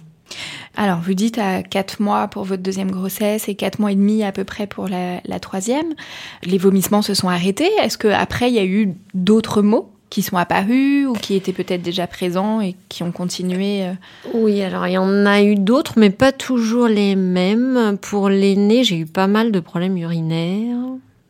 Alors, 0.77 0.99
vous 0.99 1.15
dites 1.15 1.39
à 1.39 1.63
4 1.63 2.03
mois 2.03 2.27
pour 2.27 2.43
votre 2.45 2.63
deuxième 2.63 2.91
grossesse 2.91 3.49
et 3.49 3.55
4 3.55 3.79
mois 3.79 3.93
et 3.93 3.95
demi 3.95 4.25
à 4.25 4.33
peu 4.33 4.43
près 4.43 4.67
pour 4.67 4.89
la, 4.89 5.21
la 5.25 5.39
troisième. 5.39 5.95
Les 6.43 6.59
vomissements 6.59 7.03
se 7.03 7.15
sont 7.15 7.29
arrêtés. 7.29 7.71
Est-ce 7.81 7.97
qu'après, 7.97 8.51
il 8.51 8.55
y 8.55 8.59
a 8.59 8.65
eu 8.65 8.95
d'autres 9.15 9.63
mots 9.63 9.94
qui 10.15 10.23
sont 10.23 10.37
apparus 10.37 11.09
ou 11.09 11.15
qui 11.15 11.35
étaient 11.35 11.53
peut-être 11.53 11.83
déjà 11.83 12.07
présents 12.07 12.61
et 12.61 12.77
qui 12.89 13.03
ont 13.03 13.11
continué 13.11 13.83
euh 13.83 13.95
Oui, 14.33 14.63
alors 14.63 14.87
il 14.87 14.93
y 14.93 14.99
en 14.99 15.27
a 15.27 15.43
eu 15.43 15.57
d'autres, 15.57 15.95
mais 15.97 16.11
pas 16.11 16.31
toujours 16.31 16.87
les 16.87 17.17
mêmes. 17.17 17.99
Pour 18.01 18.29
l'aîné, 18.29 18.85
j'ai 18.85 18.99
eu 18.99 19.07
pas 19.07 19.27
mal 19.27 19.51
de 19.51 19.59
problèmes 19.59 19.97
urinaires. 19.97 20.79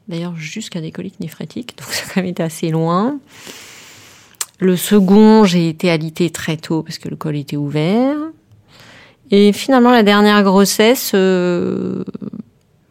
D'ailleurs, 0.07 0.37
jusqu'à 0.37 0.83
des 0.83 0.91
coliques 0.91 1.19
néphrétiques, 1.19 1.79
donc 1.79 1.87
ça 1.88 2.05
a 2.05 2.12
quand 2.12 2.21
même 2.21 2.29
été 2.29 2.43
assez 2.43 2.69
loin. 2.69 3.19
Le 4.59 4.76
second, 4.76 5.45
j'ai 5.45 5.71
été 5.71 5.91
alitée 5.91 6.29
très 6.29 6.59
tôt 6.59 6.83
parce 6.83 6.99
que 6.99 7.09
le 7.09 7.17
col 7.17 7.37
était 7.37 7.57
ouvert. 7.57 8.19
Et 9.31 9.55
finalement, 9.55 9.93
la 9.93 10.03
dernière 10.03 10.43
grossesse, 10.43 11.12
euh, 11.14 12.05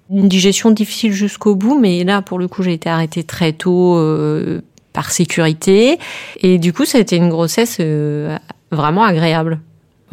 une 0.10 0.28
digestion 0.28 0.72
difficile 0.72 1.14
jusqu'au 1.14 1.54
bout, 1.54 1.78
mais 1.80 2.04
là, 2.04 2.24
pour 2.24 2.40
le 2.40 2.48
coup, 2.48 2.64
j'ai 2.64 2.74
été 2.74 2.90
arrêtée 2.90 3.24
très 3.24 3.54
tôt 3.54 3.96
euh, 3.98 4.62
par 4.94 5.12
sécurité. 5.12 6.00
Et 6.42 6.60
du 6.60 6.72
coup, 6.72 6.86
ça 6.86 7.00
a 7.00 7.02
été 7.02 7.16
une 7.16 7.30
grossesse 7.30 7.78
euh, 7.80 8.38
vraiment 8.72 9.04
agréable. 9.04 9.60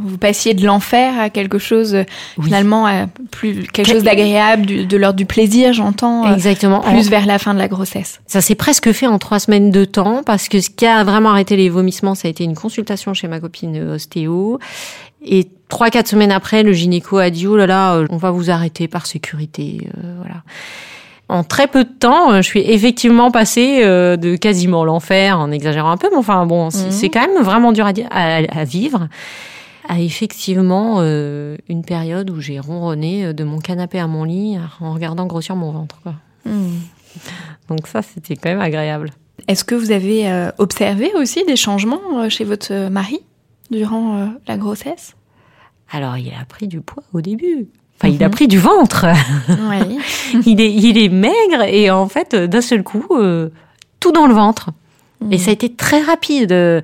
Vous 0.03 0.17
passiez 0.17 0.55
de 0.55 0.65
l'enfer 0.65 1.13
à 1.21 1.29
quelque 1.29 1.59
chose 1.59 1.95
oui. 2.39 2.47
finalement 2.47 2.87
à 2.87 3.07
plus 3.31 3.65
quelque 3.65 3.93
chose 3.93 4.03
d'agréable, 4.03 4.65
de, 4.65 4.85
de 4.85 4.97
l'ordre 4.97 5.19
du 5.19 5.27
plaisir, 5.27 5.75
j'entends. 5.75 6.33
Exactement. 6.33 6.81
Plus 6.81 7.09
en... 7.09 7.11
vers 7.11 7.27
la 7.27 7.39
fin 7.39 7.53
de 7.53 7.59
la 7.59 7.69
grossesse. 7.69 8.23
Ça 8.27 8.41
s'est 8.41 8.55
presque 8.55 8.93
fait 8.93 9.07
en 9.07 9.19
trois 9.19 9.39
semaines 9.39 9.71
de 9.71 9.85
temps 9.85 10.23
parce 10.25 10.49
que 10.49 10.63
ce 10.63 10.71
qui 10.71 10.87
a 10.87 11.05
vraiment 11.05 11.29
arrêté 11.29 11.55
les 11.55 11.69
vomissements, 11.69 12.15
ça 12.15 12.29
a 12.29 12.31
été 12.31 12.45
une 12.45 12.55
consultation 12.55 13.13
chez 13.13 13.29
ma 13.29 13.41
copine 13.41 13.91
ostéo 13.91 14.59
et 15.23 15.49
trois, 15.69 15.91
quatre 15.91 16.09
semaines 16.09 16.33
après, 16.33 16.63
le 16.63 16.73
gynéco 16.73 17.19
a 17.19 17.29
dit, 17.29 17.47
oh 17.47 17.59
là 17.59 17.67
là, 17.67 18.03
on 18.09 18.17
va 18.17 18.31
vous 18.31 18.51
arrêter 18.51 18.89
par 18.89 19.05
sécurité, 19.05 19.87
euh, 19.99 20.15
voilà. 20.19 20.43
En 21.31 21.45
très 21.45 21.69
peu 21.69 21.85
de 21.85 21.93
temps, 21.93 22.37
je 22.37 22.43
suis 22.43 22.61
effectivement 22.61 23.31
passée 23.31 23.83
euh, 23.85 24.17
de 24.17 24.35
quasiment 24.35 24.85
l'enfer, 24.85 25.39
en 25.39 25.53
exagérant 25.53 25.93
un 25.93 25.97
peu, 25.97 26.09
mais 26.11 26.17
enfin 26.17 26.45
bon, 26.45 26.71
c'est 26.71 27.07
mmh. 27.07 27.11
quand 27.11 27.21
même 27.21 27.43
vraiment 27.45 27.71
dur 27.71 27.87
à, 27.87 27.93
à, 28.11 28.61
à 28.61 28.65
vivre, 28.65 29.09
à 29.89 30.01
effectivement 30.01 30.97
euh, 30.99 31.57
une 31.69 31.85
période 31.85 32.31
où 32.31 32.41
j'ai 32.41 32.59
ronronné 32.59 33.33
de 33.33 33.45
mon 33.45 33.61
canapé 33.61 34.01
à 34.01 34.09
mon 34.09 34.25
lit 34.25 34.59
en 34.81 34.93
regardant 34.93 35.27
grossir 35.27 35.55
mon 35.55 35.71
ventre. 35.71 36.01
Quoi. 36.03 36.15
Mmh. 36.47 36.81
Donc 37.69 37.87
ça, 37.87 38.03
c'était 38.03 38.35
quand 38.35 38.51
même 38.51 38.61
agréable. 38.61 39.11
Est-ce 39.47 39.65
que 39.65 39.77
vous 39.77 39.93
avez 39.93 40.29
euh, 40.29 40.51
observé 40.59 41.13
aussi 41.15 41.45
des 41.45 41.57
changements 41.57 42.29
chez 42.29 42.45
votre 42.45 42.89
mari 42.89 43.21
durant 43.71 44.17
euh, 44.17 44.27
la 44.49 44.57
grossesse? 44.57 45.15
Alors, 45.93 46.17
il 46.17 46.29
a 46.29 46.45
pris 46.45 46.69
du 46.69 46.81
poids 46.81 47.05
au 47.13 47.21
début. 47.21 47.69
Enfin, 48.01 48.09
mm 48.09 48.13
-hmm. 48.13 48.17
il 48.17 48.25
a 48.25 48.29
pris 48.31 48.49
du 48.49 48.59
ventre. 48.59 49.07
Oui. 49.71 49.99
il, 50.47 50.61
est, 50.61 50.73
il 50.73 50.97
est 50.99 51.09
maigre 51.09 51.63
et 51.67 51.91
en 51.91 52.09
fait, 52.09 52.35
d'un 52.35 52.61
seul 52.61 52.83
coup, 52.83 53.07
euh, 53.11 53.51
tout 54.01 54.13
dans 54.13 54.27
le 54.27 54.35
ventre. 54.35 54.71
Mm. 55.21 55.33
Et 55.33 55.39
ça 55.39 55.51
a 55.51 55.53
été 55.53 55.75
très 55.75 56.01
rapide. 56.01 56.53
Euh, 56.53 56.81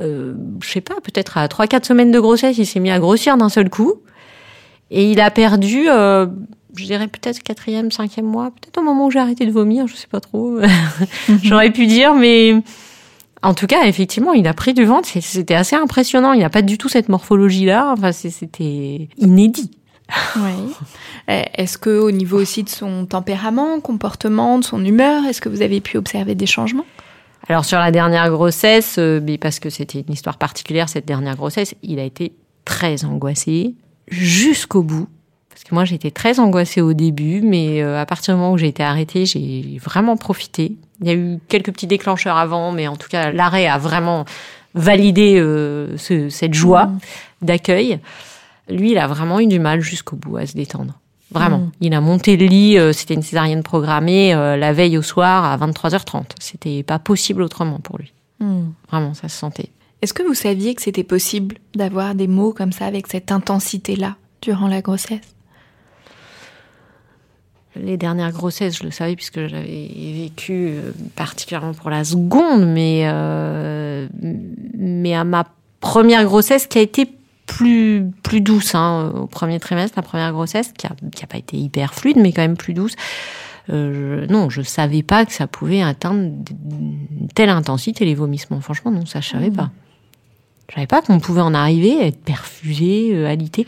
je 0.00 0.68
sais 0.68 0.80
pas, 0.80 0.94
peut-être 1.02 1.38
à 1.38 1.46
3-4 1.46 1.84
semaines 1.84 2.12
de 2.12 2.20
grossesse, 2.20 2.58
il 2.58 2.66
s'est 2.66 2.80
mis 2.80 2.90
à 2.90 2.98
grossir 2.98 3.36
d'un 3.36 3.48
seul 3.48 3.68
coup. 3.70 3.94
Et 4.90 5.10
il 5.10 5.20
a 5.20 5.30
perdu, 5.30 5.88
euh, 5.88 6.26
je 6.76 6.84
dirais 6.84 7.08
peut-être 7.08 7.42
quatrième, 7.42 7.90
cinquième 7.90 8.26
mois, 8.26 8.50
peut-être 8.50 8.78
au 8.78 8.82
moment 8.82 9.06
où 9.06 9.10
j'ai 9.10 9.18
arrêté 9.18 9.44
de 9.44 9.50
vomir, 9.50 9.86
je 9.86 9.96
sais 9.96 10.06
pas 10.06 10.20
trop. 10.20 10.58
J'aurais 11.42 11.72
pu 11.72 11.86
dire, 11.86 12.14
mais 12.14 12.62
en 13.42 13.54
tout 13.54 13.66
cas, 13.66 13.84
effectivement, 13.86 14.32
il 14.32 14.46
a 14.46 14.54
pris 14.54 14.74
du 14.74 14.84
ventre. 14.84 15.08
C'était 15.20 15.54
assez 15.54 15.76
impressionnant. 15.76 16.32
Il 16.32 16.40
n'a 16.40 16.50
pas 16.50 16.62
du 16.62 16.78
tout 16.78 16.88
cette 16.88 17.08
morphologie-là. 17.08 17.94
Enfin, 17.96 18.12
c'était 18.12 19.08
inédit. 19.18 19.70
Oui. 20.36 20.74
Est-ce 21.28 21.76
que 21.76 21.90
au 21.90 22.10
niveau 22.10 22.40
aussi 22.40 22.62
de 22.62 22.68
son 22.68 23.04
tempérament, 23.04 23.80
comportement, 23.80 24.58
de 24.58 24.64
son 24.64 24.84
humeur, 24.84 25.24
est-ce 25.26 25.40
que 25.40 25.48
vous 25.48 25.60
avez 25.60 25.80
pu 25.80 25.98
observer 25.98 26.34
des 26.34 26.46
changements? 26.46 26.86
Alors 27.48 27.64
sur 27.64 27.78
la 27.78 27.90
dernière 27.90 28.30
grossesse, 28.30 28.96
euh, 28.98 29.20
parce 29.40 29.58
que 29.58 29.70
c'était 29.70 30.00
une 30.00 30.12
histoire 30.12 30.36
particulière 30.36 30.88
cette 30.88 31.06
dernière 31.06 31.36
grossesse, 31.36 31.74
il 31.82 31.98
a 31.98 32.04
été 32.04 32.32
très 32.64 33.04
angoissé 33.04 33.74
jusqu'au 34.08 34.82
bout. 34.82 35.08
Parce 35.48 35.64
que 35.64 35.74
moi 35.74 35.84
j'étais 35.84 36.10
très 36.10 36.40
angoissée 36.40 36.82
au 36.82 36.92
début, 36.92 37.40
mais 37.40 37.82
euh, 37.82 38.00
à 38.00 38.06
partir 38.06 38.34
du 38.34 38.40
moment 38.40 38.52
où 38.52 38.58
j'ai 38.58 38.68
été 38.68 38.82
arrêtée, 38.82 39.24
j'ai 39.24 39.78
vraiment 39.82 40.16
profité. 40.16 40.76
Il 41.00 41.06
y 41.06 41.10
a 41.10 41.14
eu 41.14 41.38
quelques 41.48 41.72
petits 41.72 41.86
déclencheurs 41.86 42.36
avant, 42.36 42.70
mais 42.70 42.86
en 42.86 42.96
tout 42.96 43.08
cas 43.08 43.32
l'arrêt 43.32 43.66
a 43.66 43.78
vraiment 43.78 44.24
validé 44.74 45.38
euh, 45.38 45.96
ce, 45.96 46.28
cette 46.28 46.54
joie 46.54 46.86
mmh. 46.86 46.98
d'accueil. 47.42 48.00
Lui, 48.68 48.92
il 48.92 48.98
a 48.98 49.06
vraiment 49.06 49.40
eu 49.40 49.46
du 49.46 49.58
mal 49.58 49.80
jusqu'au 49.80 50.16
bout 50.16 50.36
à 50.36 50.46
se 50.46 50.54
détendre. 50.54 50.98
Vraiment. 51.30 51.58
Mmh. 51.58 51.72
Il 51.82 51.94
a 51.94 52.00
monté 52.00 52.36
le 52.36 52.46
lit, 52.46 52.78
euh, 52.78 52.92
c'était 52.92 53.14
une 53.14 53.22
césarienne 53.22 53.62
programmée 53.62 54.34
euh, 54.34 54.56
la 54.56 54.72
veille 54.72 54.96
au 54.96 55.02
soir 55.02 55.44
à 55.44 55.56
23h30. 55.58 56.24
C'était 56.40 56.82
pas 56.82 56.98
possible 56.98 57.42
autrement 57.42 57.80
pour 57.80 57.98
lui. 57.98 58.12
Mmh. 58.40 58.62
Vraiment, 58.90 59.14
ça 59.14 59.28
se 59.28 59.36
sentait. 59.36 59.68
Est-ce 60.00 60.14
que 60.14 60.22
vous 60.22 60.34
saviez 60.34 60.74
que 60.74 60.80
c'était 60.80 61.04
possible 61.04 61.56
d'avoir 61.74 62.14
des 62.14 62.28
mots 62.28 62.52
comme 62.52 62.72
ça 62.72 62.86
avec 62.86 63.08
cette 63.08 63.30
intensité-là 63.30 64.16
durant 64.40 64.68
la 64.68 64.80
grossesse? 64.80 65.34
Les 67.76 67.96
dernières 67.96 68.32
grossesses, 68.32 68.78
je 68.78 68.84
le 68.84 68.90
savais 68.90 69.14
puisque 69.14 69.46
j'avais 69.46 69.90
vécu 70.14 70.70
euh, 70.70 70.92
particulièrement 71.14 71.74
pour 71.74 71.90
la 71.90 72.04
seconde, 72.04 72.66
mais 72.66 73.06
mais 74.78 75.14
à 75.14 75.24
ma 75.24 75.44
première 75.80 76.24
grossesse 76.24 76.66
qui 76.66 76.78
a 76.78 76.80
été 76.80 77.06
plus 77.48 78.04
plus 78.22 78.40
douce 78.40 78.74
hein, 78.76 79.12
au 79.16 79.26
premier 79.26 79.58
trimestre, 79.58 79.96
la 79.96 80.02
première 80.02 80.32
grossesse 80.32 80.72
qui 80.76 80.86
a 80.86 80.90
qui 81.14 81.24
a 81.24 81.26
pas 81.26 81.38
été 81.38 81.56
hyper 81.56 81.94
fluide, 81.94 82.18
mais 82.18 82.32
quand 82.32 82.42
même 82.42 82.56
plus 82.56 82.74
douce. 82.74 82.94
Euh, 83.70 84.26
je, 84.26 84.32
non, 84.32 84.48
je 84.48 84.62
savais 84.62 85.02
pas 85.02 85.26
que 85.26 85.32
ça 85.32 85.46
pouvait 85.46 85.82
atteindre 85.82 86.20
une 86.20 87.28
telle 87.34 87.48
intensité 87.48 88.04
les 88.04 88.14
vomissements. 88.14 88.60
Franchement, 88.60 88.90
non, 88.90 89.04
ça 89.06 89.20
je 89.20 89.30
savais 89.30 89.50
mmh. 89.50 89.56
pas. 89.56 89.70
Je 90.68 90.74
savais 90.74 90.86
pas 90.86 91.02
qu'on 91.02 91.18
pouvait 91.18 91.40
en 91.40 91.54
arriver 91.54 91.98
à 92.00 92.06
être 92.06 92.22
perfusé, 92.22 93.10
euh, 93.12 93.26
alité. 93.26 93.66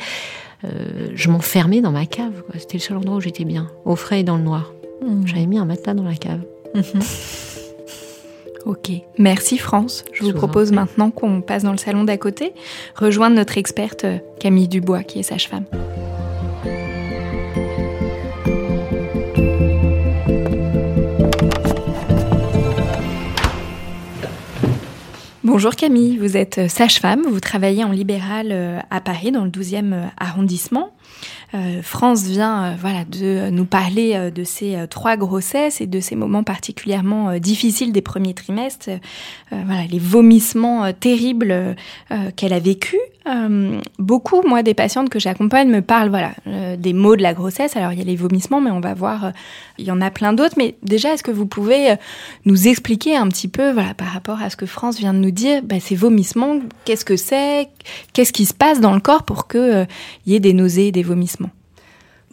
Euh, 0.64 1.08
je 1.14 1.30
m'enfermais 1.30 1.80
dans 1.80 1.92
ma 1.92 2.06
cave. 2.06 2.42
C'était 2.58 2.76
le 2.78 2.82
seul 2.82 2.99
endroit 2.99 3.16
où 3.16 3.20
j'étais 3.20 3.44
bien, 3.44 3.70
au 3.84 3.96
frais 3.96 4.20
et 4.20 4.25
dans 4.25 4.37
le 4.37 4.42
noir. 4.42 4.72
Mmh. 5.02 5.26
J'avais 5.26 5.46
mis 5.46 5.58
un 5.58 5.64
matelas 5.64 5.94
dans 5.94 6.04
la 6.04 6.16
cave. 6.16 6.42
Mmh. 6.75 6.80
Ok, 8.66 8.90
merci 9.16 9.56
France. 9.56 10.04
Je, 10.12 10.24
vous 10.24 10.32
propose 10.32 10.70
maintenant 10.70 11.10
qu'on 11.10 11.40
passe 11.40 11.62
dans 11.62 11.72
le 11.72 11.78
salon 11.78 12.04
d'à 12.04 12.18
côté, 12.18 12.52
rejoindre 12.94 13.36
notre 13.36 13.56
experte 13.56 14.04
euh, 14.04 14.18
Camille 14.38 14.68
Dubois, 14.68 15.02
qui 15.02 15.18
est 15.18 15.22
sage-femme. 15.22 15.64
Bonjour 25.42 25.74
Camille, 25.74 26.18
vous 26.18 26.36
êtes 26.36 26.68
sage-femme, 26.68 27.22
vous 27.28 27.40
travaillez 27.40 27.82
en 27.82 27.90
libéral 27.90 28.48
euh, 28.52 28.78
à 28.90 29.00
Paris 29.00 29.32
dans 29.32 29.44
le 29.44 29.50
12e 29.50 30.10
arrondissement. 30.18 30.94
Euh, 31.54 31.83
France 31.83 32.25
vient 32.25 32.64
euh, 32.64 32.75
voilà 32.78 33.04
de 33.04 33.50
nous 33.50 33.64
parler 33.64 34.12
euh, 34.14 34.30
de 34.30 34.45
ces 34.45 34.76
trois 34.88 35.16
grossesses 35.16 35.80
et 35.80 35.87
de 35.87 35.99
ces 35.99 36.14
moments 36.14 36.45
particulièrement 36.45 37.38
difficiles 37.38 37.92
des 37.92 38.02
premiers 38.02 38.35
trimestres, 38.35 38.90
voilà 39.50 39.85
les 39.90 39.99
vomissements 39.99 40.92
terribles 40.92 41.76
qu'elle 42.37 42.52
a 42.52 42.59
vécu. 42.59 42.97
Beaucoup, 43.99 44.42
moi, 44.47 44.62
des 44.62 44.75
patientes 44.75 45.09
que 45.09 45.19
j'accompagne 45.19 45.69
me 45.69 45.83
parlent 45.83 46.09
voilà, 46.09 46.33
des 46.76 46.92
maux 46.92 47.16
de 47.16 47.23
la 47.23 47.35
grossesse. 47.35 47.76
Alors, 47.76 47.92
il 47.92 47.99
y 47.99 48.02
a 48.02 48.04
les 48.04 48.16
vomissements, 48.16 48.61
mais 48.61 48.71
on 48.71 48.80
va 48.80 48.95
voir, 48.95 49.33
il 49.78 49.85
y 49.85 49.90
en 49.90 50.00
a 50.00 50.11
plein 50.11 50.33
d'autres. 50.33 50.54
Mais 50.57 50.76
déjà, 50.83 51.14
est-ce 51.14 51.23
que 51.23 51.30
vous 51.30 51.47
pouvez 51.47 51.95
nous 52.45 52.69
expliquer 52.69 53.16
un 53.16 53.28
petit 53.28 53.49
peu, 53.49 53.71
voilà, 53.71 53.95
par 53.95 54.09
rapport 54.09 54.40
à 54.42 54.50
ce 54.50 54.57
que 54.57 54.66
France 54.66 54.99
vient 54.99 55.14
de 55.14 55.19
nous 55.19 55.30
dire, 55.30 55.62
bah, 55.62 55.80
ces 55.80 55.95
vomissements, 55.95 56.59
qu'est-ce 56.85 57.04
que 57.04 57.16
c'est 57.16 57.69
Qu'est-ce 58.12 58.33
qui 58.33 58.47
se 58.47 58.54
passe 58.54 58.80
dans 58.80 58.95
le 58.95 59.00
corps 59.00 59.25
pour 59.25 59.49
qu'il 59.49 59.87
y 60.26 60.35
ait 60.35 60.40
des 60.40 60.52
nausées 60.52 60.92
des 60.92 61.02
vomissements 61.02 61.39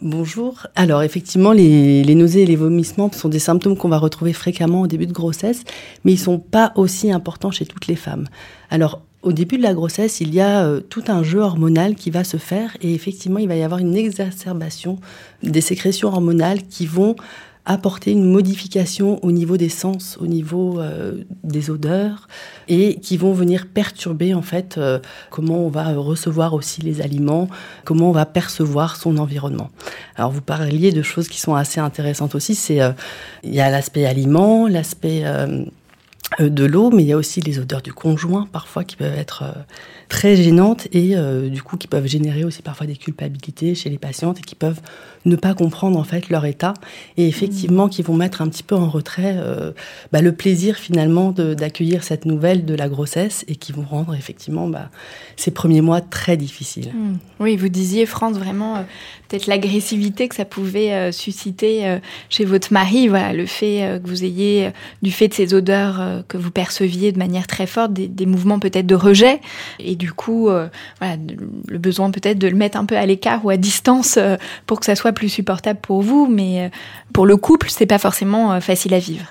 Bonjour. 0.00 0.68
Alors 0.76 1.02
effectivement, 1.02 1.50
les, 1.50 2.14
nausées 2.14 2.42
et 2.42 2.46
les 2.46 2.54
vomissements 2.54 3.10
sont 3.10 3.28
des 3.28 3.40
symptômes 3.40 3.76
qu'on 3.76 3.88
va 3.88 3.98
retrouver 3.98 4.32
fréquemment 4.32 4.82
au 4.82 4.86
début 4.86 5.08
de 5.08 5.12
grossesse, 5.12 5.64
mais 6.04 6.12
ils 6.12 6.18
sont 6.18 6.38
pas 6.38 6.72
aussi 6.76 7.10
importants 7.10 7.50
chez 7.50 7.66
toutes 7.66 7.88
les 7.88 7.96
femmes. 7.96 8.28
Alors 8.70 9.02
au 9.22 9.32
début 9.32 9.58
de 9.58 9.64
la 9.64 9.74
grossesse, 9.74 10.20
il 10.20 10.32
y 10.32 10.40
a 10.40 10.64
euh, 10.64 10.78
tout 10.78 11.02
un 11.08 11.24
jeu 11.24 11.40
hormonal 11.40 11.96
qui 11.96 12.10
va 12.10 12.22
se 12.22 12.36
faire 12.36 12.76
et 12.80 12.94
effectivement, 12.94 13.40
il 13.40 13.48
va 13.48 13.56
y 13.56 13.64
avoir 13.64 13.80
une 13.80 13.96
exacerbation 13.96 15.00
des 15.42 15.60
sécrétions 15.60 16.06
hormonales 16.06 16.62
qui 16.62 16.86
vont 16.86 17.16
apporter 17.64 18.12
une 18.12 18.24
modification 18.24 19.22
au 19.24 19.30
niveau 19.30 19.56
des 19.56 19.68
sens, 19.68 20.16
au 20.20 20.26
niveau 20.26 20.80
euh, 20.80 21.24
des 21.44 21.70
odeurs, 21.70 22.28
et 22.68 22.98
qui 23.00 23.16
vont 23.16 23.32
venir 23.32 23.66
perturber 23.66 24.34
en 24.34 24.42
fait 24.42 24.78
euh, 24.78 24.98
comment 25.30 25.66
on 25.66 25.68
va 25.68 25.92
recevoir 25.94 26.54
aussi 26.54 26.80
les 26.80 27.00
aliments, 27.00 27.48
comment 27.84 28.08
on 28.08 28.12
va 28.12 28.26
percevoir 28.26 28.96
son 28.96 29.18
environnement. 29.18 29.70
Alors 30.16 30.30
vous 30.30 30.42
parliez 30.42 30.92
de 30.92 31.02
choses 31.02 31.28
qui 31.28 31.40
sont 31.40 31.54
assez 31.54 31.80
intéressantes 31.80 32.34
aussi, 32.34 32.54
c'est 32.54 32.80
il 33.44 33.54
y 33.54 33.60
a 33.60 33.70
l'aspect 33.70 34.06
aliment, 34.06 34.66
l'aspect 34.66 35.22
euh, 36.40 36.50
de 36.50 36.64
l'eau, 36.64 36.90
mais 36.90 37.02
il 37.04 37.06
y 37.06 37.12
a 37.12 37.16
aussi 37.16 37.40
les 37.40 37.58
odeurs 37.58 37.80
du 37.80 37.92
conjoint 37.92 38.46
parfois 38.52 38.84
qui 38.84 38.96
peuvent 38.96 39.16
être 39.18 39.44
euh, 39.44 39.52
très 40.08 40.36
gênantes 40.36 40.88
et 40.92 41.16
euh, 41.16 41.48
du 41.48 41.62
coup 41.62 41.76
qui 41.76 41.86
peuvent 41.86 42.06
générer 42.06 42.44
aussi 42.44 42.62
parfois 42.62 42.86
des 42.86 42.96
culpabilités 42.96 43.74
chez 43.74 43.90
les 43.90 43.98
patientes 43.98 44.38
et 44.38 44.42
qui 44.42 44.54
peuvent 44.54 44.80
ne 45.24 45.36
pas 45.36 45.54
comprendre 45.54 45.98
en 45.98 46.04
fait 46.04 46.30
leur 46.30 46.46
état 46.46 46.74
et 47.16 47.28
effectivement 47.28 47.86
mmh. 47.86 47.90
qui 47.90 48.02
vont 48.02 48.14
mettre 48.14 48.40
un 48.40 48.48
petit 48.48 48.62
peu 48.62 48.74
en 48.74 48.88
retrait 48.88 49.36
bah, 50.12 50.22
le 50.22 50.32
plaisir 50.32 50.76
finalement 50.76 51.32
d'accueillir 51.32 52.02
cette 52.04 52.24
nouvelle 52.24 52.64
de 52.64 52.74
la 52.74 52.88
grossesse 52.88 53.44
et 53.48 53.56
qui 53.56 53.72
vont 53.72 53.82
rendre 53.82 54.14
effectivement 54.14 54.68
bah, 54.68 54.90
ces 55.36 55.50
premiers 55.50 55.80
mois 55.80 56.00
très 56.00 56.36
difficiles. 56.36 56.92
Mmh. 56.94 57.16
Oui, 57.40 57.56
vous 57.56 57.68
disiez 57.68 58.06
France 58.06 58.38
vraiment 58.38 58.84
peut-être 59.28 59.46
l'agressivité 59.46 60.28
que 60.28 60.34
ça 60.34 60.44
pouvait 60.44 61.12
susciter 61.12 61.98
chez 62.30 62.44
votre 62.44 62.72
mari, 62.72 63.08
voilà 63.08 63.32
le 63.32 63.46
fait 63.46 64.00
que 64.02 64.08
vous 64.08 64.24
ayez 64.24 64.70
du 65.02 65.10
fait 65.10 65.28
de 65.28 65.34
ces 65.34 65.52
odeurs 65.52 66.24
que 66.28 66.38
vous 66.38 66.50
perceviez 66.50 67.12
de 67.12 67.18
manière 67.18 67.46
très 67.46 67.66
forte, 67.66 67.92
des, 67.92 68.26
mouvements 68.26 68.58
peut-être 68.58 68.86
de 68.86 68.94
rejet, 68.94 69.40
et 69.78 69.96
du 69.98 70.12
coup, 70.12 70.48
euh, 70.48 70.68
voilà, 71.00 71.16
le 71.66 71.78
besoin 71.78 72.10
peut-être 72.10 72.38
de 72.38 72.48
le 72.48 72.56
mettre 72.56 72.78
un 72.78 72.86
peu 72.86 72.96
à 72.96 73.04
l'écart 73.04 73.44
ou 73.44 73.50
à 73.50 73.56
distance 73.56 74.16
euh, 74.16 74.36
pour 74.66 74.80
que 74.80 74.86
ça 74.86 74.94
soit 74.94 75.12
plus 75.12 75.28
supportable 75.28 75.80
pour 75.80 76.00
vous, 76.02 76.26
mais 76.26 76.66
euh, 76.66 76.68
pour 77.12 77.26
le 77.26 77.36
couple, 77.36 77.68
c'est 77.68 77.86
pas 77.86 77.98
forcément 77.98 78.60
facile 78.60 78.94
à 78.94 78.98
vivre. 78.98 79.26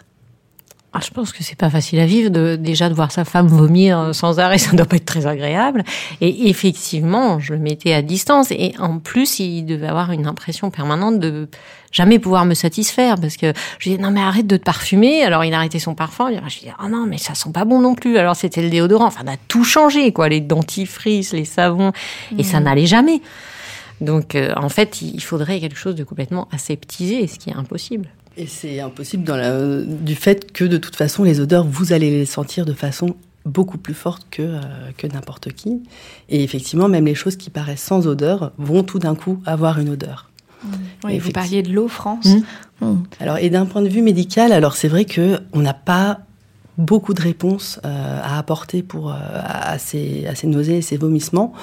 Ah, 0.93 0.99
je 1.03 1.11
pense 1.11 1.31
que 1.31 1.43
c'est 1.43 1.57
pas 1.57 1.69
facile 1.69 1.99
à 1.99 2.05
vivre 2.05 2.29
de 2.29 2.55
déjà 2.55 2.89
de 2.89 2.93
voir 2.93 3.11
sa 3.11 3.25
femme 3.25 3.47
vomir 3.47 4.15
sans 4.15 4.39
arrêt, 4.39 4.57
ça 4.57 4.71
ne 4.71 4.77
doit 4.77 4.85
pas 4.85 4.95
être 4.95 5.05
très 5.05 5.27
agréable. 5.27 5.83
Et 6.21 6.49
effectivement, 6.49 7.39
je 7.39 7.53
le 7.53 7.59
mettais 7.59 7.93
à 7.93 8.01
distance 8.01 8.51
et 8.51 8.73
en 8.79 8.99
plus, 8.99 9.39
il 9.39 9.63
devait 9.65 9.87
avoir 9.87 10.11
une 10.11 10.25
impression 10.27 10.71
permanente 10.71 11.19
de 11.19 11.49
jamais 11.91 12.19
pouvoir 12.19 12.45
me 12.45 12.53
satisfaire 12.53 13.15
parce 13.19 13.37
que 13.37 13.53
je 13.79 13.89
lui 13.89 13.97
dis 13.97 14.01
non 14.01 14.11
mais 14.11 14.21
arrête 14.21 14.47
de 14.47 14.57
te 14.57 14.63
parfumer. 14.63 15.23
Alors 15.23 15.43
il 15.43 15.53
a 15.53 15.57
arrêté 15.57 15.79
son 15.79 15.95
parfum. 15.95 16.29
Je 16.29 16.33
lui 16.35 16.61
dis 16.63 16.71
oh 16.83 16.87
non 16.87 17.05
mais 17.05 17.17
ça 17.17 17.35
sent 17.35 17.51
pas 17.53 17.65
bon 17.65 17.79
non 17.79 17.95
plus. 17.95 18.17
Alors 18.17 18.35
c'était 18.35 18.61
le 18.61 18.69
déodorant. 18.69 19.07
Enfin 19.07 19.23
on 19.25 19.31
a 19.31 19.37
tout 19.47 19.63
changé 19.63 20.11
quoi, 20.11 20.29
les 20.29 20.41
dentifrices, 20.41 21.33
les 21.33 21.45
savons 21.45 21.91
et 22.37 22.43
ça 22.43 22.59
mmh. 22.59 22.63
n'allait 22.63 22.85
jamais. 22.85 23.21
Donc 24.01 24.35
euh, 24.35 24.53
en 24.55 24.69
fait 24.69 25.01
il 25.01 25.21
faudrait 25.21 25.59
quelque 25.59 25.77
chose 25.77 25.95
de 25.95 26.03
complètement 26.03 26.47
aseptisé, 26.51 27.27
ce 27.27 27.39
qui 27.39 27.49
est 27.49 27.55
impossible. 27.55 28.09
Et 28.37 28.45
c'est 28.45 28.79
impossible 28.79 29.23
dans 29.23 29.35
la, 29.35 29.81
du 29.81 30.15
fait 30.15 30.51
que 30.51 30.63
de 30.63 30.77
toute 30.77 30.95
façon 30.95 31.23
les 31.23 31.39
odeurs 31.39 31.65
vous 31.65 31.91
allez 31.91 32.11
les 32.11 32.25
sentir 32.25 32.65
de 32.65 32.73
façon 32.73 33.15
beaucoup 33.45 33.77
plus 33.77 33.93
forte 33.93 34.27
que, 34.29 34.43
euh, 34.43 34.61
que 34.97 35.07
n'importe 35.07 35.53
qui. 35.53 35.81
Et 36.29 36.43
effectivement, 36.43 36.87
même 36.87 37.05
les 37.05 37.15
choses 37.15 37.35
qui 37.35 37.49
paraissent 37.49 37.81
sans 37.81 38.05
odeur 38.05 38.51
vont 38.57 38.83
tout 38.83 38.99
d'un 38.99 39.15
coup 39.15 39.41
avoir 39.45 39.79
une 39.79 39.89
odeur. 39.89 40.29
Oui, 41.03 41.19
vous 41.19 41.31
parliez 41.31 41.61
de 41.61 41.71
l'eau, 41.71 41.87
France. 41.87 42.25
Mmh. 42.81 42.85
Mmh. 42.85 43.03
Alors, 43.19 43.37
et 43.37 43.49
d'un 43.49 43.65
point 43.65 43.81
de 43.81 43.87
vue 43.87 44.01
médical, 44.01 44.51
alors 44.51 44.75
c'est 44.75 44.87
vrai 44.87 45.05
que 45.05 45.39
on 45.53 45.61
n'a 45.61 45.73
pas 45.73 46.19
beaucoup 46.77 47.13
de 47.13 47.21
réponses 47.21 47.79
euh, 47.85 48.19
à 48.21 48.37
apporter 48.37 48.83
pour 48.83 49.09
euh, 49.09 49.15
à, 49.43 49.79
ces, 49.79 50.27
à, 50.27 50.35
ces, 50.35 50.47
nausées 50.47 50.77
et 50.77 50.81
ces 50.81 50.97
vomissements. 50.97 51.53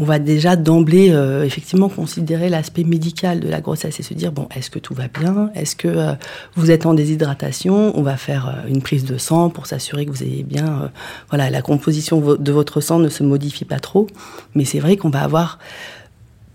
On 0.00 0.04
va 0.04 0.18
déjà 0.18 0.56
d'emblée 0.56 1.10
euh, 1.10 1.44
effectivement 1.44 1.88
considérer 1.88 2.48
l'aspect 2.48 2.84
médical 2.84 3.38
de 3.38 3.48
la 3.48 3.60
grossesse 3.60 4.00
et 4.00 4.02
se 4.02 4.14
dire 4.14 4.32
bon 4.32 4.48
est-ce 4.56 4.70
que 4.70 4.78
tout 4.78 4.94
va 4.94 5.08
bien? 5.08 5.50
Est-ce 5.54 5.76
que 5.76 6.16
vous 6.56 6.70
êtes 6.70 6.86
en 6.86 6.94
déshydratation? 6.94 7.96
On 7.96 8.02
va 8.02 8.16
faire 8.16 8.64
une 8.66 8.82
prise 8.82 9.04
de 9.04 9.18
sang 9.18 9.50
pour 9.50 9.66
s'assurer 9.66 10.06
que 10.06 10.10
vous 10.10 10.22
ayez 10.22 10.42
bien 10.42 10.90
voilà 11.28 11.50
la 11.50 11.62
composition 11.62 12.20
de 12.20 12.52
votre 12.52 12.80
sang 12.80 12.98
ne 12.98 13.08
se 13.08 13.22
modifie 13.22 13.64
pas 13.64 13.78
trop. 13.78 14.06
Mais 14.54 14.64
c'est 14.64 14.80
vrai 14.80 14.96
qu'on 14.96 15.10
va 15.10 15.22
avoir 15.22 15.58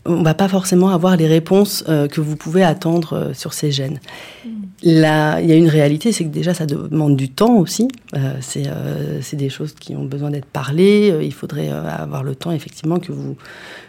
on 0.05 0.21
va 0.21 0.33
pas 0.33 0.47
forcément 0.47 0.89
avoir 0.89 1.17
les 1.17 1.27
réponses 1.27 1.83
euh, 1.89 2.07
que 2.07 2.21
vous 2.21 2.35
pouvez 2.35 2.63
attendre 2.63 3.13
euh, 3.13 3.33
sur 3.33 3.53
ces 3.53 3.71
gènes. 3.71 3.99
Mm. 4.45 4.49
Là, 4.83 5.41
il 5.41 5.49
y 5.49 5.51
a 5.51 5.55
une 5.55 5.67
réalité, 5.67 6.11
c'est 6.11 6.25
que 6.25 6.29
déjà 6.29 6.53
ça 6.53 6.65
demande 6.65 7.15
du 7.15 7.29
temps 7.29 7.57
aussi. 7.57 7.87
Euh, 8.15 8.33
c'est 8.41 9.35
des 9.35 9.49
choses 9.49 9.73
qui 9.73 9.95
ont 9.95 10.05
besoin 10.05 10.29
d'être 10.29 10.45
parlées. 10.45 11.17
il 11.23 11.33
faudrait 11.33 11.69
avoir 11.69 12.23
le 12.23 12.35
temps 12.35 12.51
effectivement 12.51 12.99
que 12.99 13.11
vous 13.11 13.35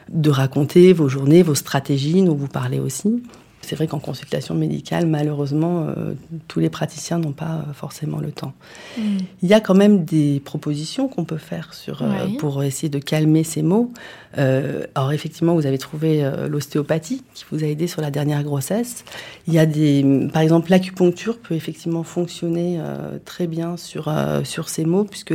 de 0.09 0.31
raconter 0.31 0.93
vos 0.93 1.09
journées, 1.09 1.43
vos 1.43 1.57
stratégies, 1.57 2.23
dont 2.23 2.37
vous 2.37 2.47
parlez 2.47 2.79
aussi. 2.79 3.23
C'est 3.67 3.75
vrai 3.75 3.89
qu'en 3.89 3.99
consultation 3.99 4.55
médicale, 4.55 5.07
malheureusement, 5.07 5.89
euh, 5.89 6.15
tous 6.47 6.61
les 6.61 6.71
praticiens 6.71 7.19
n'ont 7.19 7.33
pas 7.33 7.65
euh, 7.69 7.73
forcément 7.73 8.21
le 8.21 8.31
temps. 8.31 8.53
Mm. 8.97 9.03
Il 9.43 9.49
y 9.49 9.55
a 9.55 9.61
quand 9.61 9.75
même 9.75 10.05
des 10.05 10.41
propositions 10.45 11.09
qu'on 11.09 11.25
peut 11.25 11.37
faire 11.37 11.75
sur, 11.75 12.03
euh, 12.03 12.29
pour 12.39 12.63
essayer 12.63 12.89
de 12.89 13.01
calmer 13.01 13.43
ces 13.43 13.63
maux. 13.63 13.93
alors 14.37 15.13
effectivement, 15.13 15.55
vous 15.55 15.67
avez 15.67 15.79
trouvé 15.79 16.23
l'ostéopathie 16.49 17.23
qui 17.35 17.45
vous 17.51 17.65
a 17.65 17.67
aidé 17.67 17.87
sur 17.87 18.03
la 18.03 18.11
dernière 18.11 18.45
grossesse. 18.45 19.05
Il 19.49 19.55
y 19.55 19.59
a 19.59 19.67
des, 19.67 20.29
par 20.33 20.43
exemple, 20.43 20.71
l'acupuncture 20.71 21.39
peut 21.39 21.55
effectivement 21.55 22.03
fonctionner 22.03 22.79
très 23.25 23.47
bien 23.47 23.77
sur 23.79 24.13
sur 24.45 24.69
ces 24.69 24.85
maux, 24.85 25.05
puisque 25.05 25.35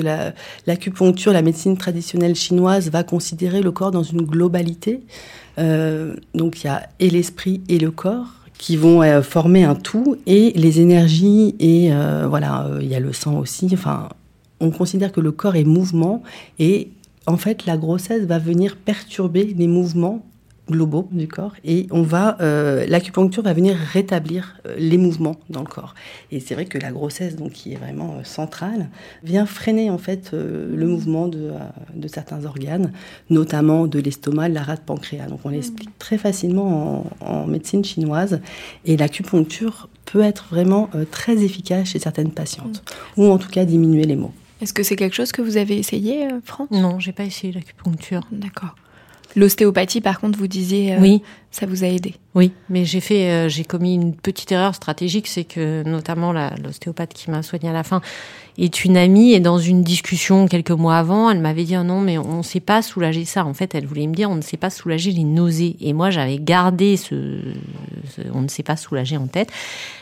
l'acupuncture, 0.68 1.34
la 1.34 1.42
médecine 1.42 1.78
traditionnelle 1.78 2.36
chinoise, 2.36 2.92
va 2.92 3.04
considérer 3.04 3.62
le 3.62 3.72
corps 3.72 3.92
dans 3.92 4.04
une 4.04 4.22
globalité. 4.22 5.02
Euh, 5.58 6.16
donc 6.34 6.64
il 6.64 6.68
y 6.68 6.70
a 6.70 6.88
et 7.00 7.10
l'esprit 7.10 7.62
et 7.68 7.78
le 7.78 7.92
corps 7.92 8.36
qui 8.58 8.78
vont 8.78 9.02
euh, 9.02 9.22
former 9.22 9.64
un 9.64 9.76
tout 9.76 10.18
et 10.26 10.52
les 10.56 10.80
énergies 10.80 11.56
et 11.60 11.92
euh, 11.92 12.28
voilà 12.28 12.70
il 12.80 12.88
y 12.88 12.96
a 12.96 13.00
le 13.00 13.14
sang 13.14 13.38
aussi. 13.38 13.70
Enfin, 13.74 14.10
on 14.60 14.72
considère 14.72 15.12
que 15.12 15.22
le 15.22 15.32
corps 15.32 15.56
est 15.56 15.64
mouvement 15.64 16.24
et 16.60 16.90
en 17.26 17.38
fait 17.38 17.66
la 17.66 17.78
grossesse 17.78 18.24
va 18.24 18.40
venir 18.40 18.78
perturber 18.78 19.54
les 19.58 19.68
mouvements 19.68 20.26
globaux 20.72 21.08
du 21.12 21.28
corps 21.28 21.54
et 21.64 21.86
on 21.92 22.02
va 22.02 22.38
euh, 22.42 22.86
l'acupuncture 22.88 23.44
va 23.44 23.54
venir 23.54 23.76
rétablir 23.76 24.56
euh, 24.66 24.76
les 24.78 24.98
mouvements 24.98 25.36
dans 25.50 25.60
le 25.60 25.68
corps. 25.68 25.94
Et 26.32 26.40
c'est 26.40 26.56
vrai 26.56 26.66
que 26.66 26.78
la 26.78 26.92
grossesse 26.92 27.36
donc 27.36 27.52
qui 27.52 27.74
est 27.74 27.76
vraiment 27.76 28.16
euh, 28.16 28.24
centrale 28.24 28.90
vient 29.24 29.46
freiner 29.46 29.90
en 29.92 30.00
fait 30.00 30.32
le 30.34 30.88
mouvement 30.88 31.28
de, 31.28 31.52
de, 31.94 32.08
certains 32.08 32.46
organes 32.46 32.92
notamment 33.30 33.86
de 33.86 34.00
l'estomac 34.00 34.50
de 34.50 34.56
la 34.56 34.64
rate 34.64 34.82
pancréas. 34.82 35.28
Donc 35.28 35.42
on 35.44 35.50
l'explique 35.50 35.98
très 36.00 36.18
facilement 36.18 37.06
en, 37.22 37.26
en, 37.26 37.46
médecine 37.46 37.84
chinoise. 37.84 38.42
Et 38.86 38.98
l'acupuncture 38.98 39.90
peut 40.06 40.22
être 40.22 40.48
vraiment 40.50 40.90
très 41.12 41.44
efficace 41.44 41.90
chez 41.90 42.00
certaines 42.00 42.32
patientes. 42.32 42.84
Ou 43.18 43.28
en 43.28 43.38
tout 43.38 43.50
cas 43.50 43.66
diminuer 43.66 44.06
les 44.06 44.16
maux. 44.16 44.34
Est-ce 44.62 44.74
que 44.74 44.84
c'est 44.84 44.96
quelque 44.96 45.16
chose 45.16 45.32
que 45.32 45.42
vous 45.42 45.58
avez 45.58 45.78
essayé, 45.78 46.28
France 46.44 46.70
Non, 46.72 47.00
j'ai 47.00 47.12
pas 47.12 47.24
essayé 47.24 47.54
l'acupuncture. 47.54 48.22
D'accord. 48.32 48.76
L'ostéopathie, 49.36 50.02
par 50.02 50.20
contre, 50.20 50.38
vous 50.38 50.48
disiez, 50.48 50.94
euh, 50.94 51.00
oui. 51.00 51.22
ça 51.52 51.66
vous 51.66 51.84
a 51.84 51.88
aidé. 51.88 52.16
Oui, 52.36 52.52
mais 52.70 52.86
j'ai 52.86 53.00
fait, 53.00 53.30
euh, 53.30 53.50
j'ai 53.50 53.64
commis 53.64 53.96
une 53.96 54.16
petite 54.16 54.52
erreur 54.52 54.76
stratégique, 54.76 55.28
c'est 55.28 55.44
que 55.44 55.84
notamment 55.84 56.34
l'ostéopathe 56.34 57.14
qui 57.14 57.32
m'a 57.32 57.44
soigné 57.44 57.70
à 57.70 57.74
la 57.74 57.84
fin 57.84 58.02
est 58.58 58.84
une 58.84 58.98
amie 58.98 59.34
et 59.34 59.40
dans 59.40 59.58
une 59.58 59.84
discussion 59.84 60.48
quelques 60.48 60.72
mois 60.72 60.98
avant, 60.98 61.30
elle 61.30 61.40
m'avait 61.40 61.64
dit 61.64 61.78
oh 61.78 61.84
non 61.84 62.02
mais 62.02 62.18
on 62.18 62.38
ne 62.38 62.44
sait 62.44 62.60
pas 62.60 62.82
soulager 62.82 63.26
ça. 63.26 63.46
En 63.46 63.54
fait, 63.54 63.74
elle 63.76 63.86
voulait 63.86 64.08
me 64.08 64.14
dire 64.14 64.30
on 64.30 64.36
ne 64.36 64.42
sait 64.42 64.58
pas 64.58 64.70
soulager 64.70 65.12
les 65.12 65.24
nausées. 65.24 65.78
Et 65.80 65.94
moi, 65.94 66.10
j'avais 66.10 66.38
gardé 66.38 66.98
ce, 66.98 67.40
on 68.34 68.42
ne 68.42 68.48
sait 68.50 68.64
pas 68.64 68.76
soulager 68.76 69.18
en 69.18 69.28
tête. 69.28 69.52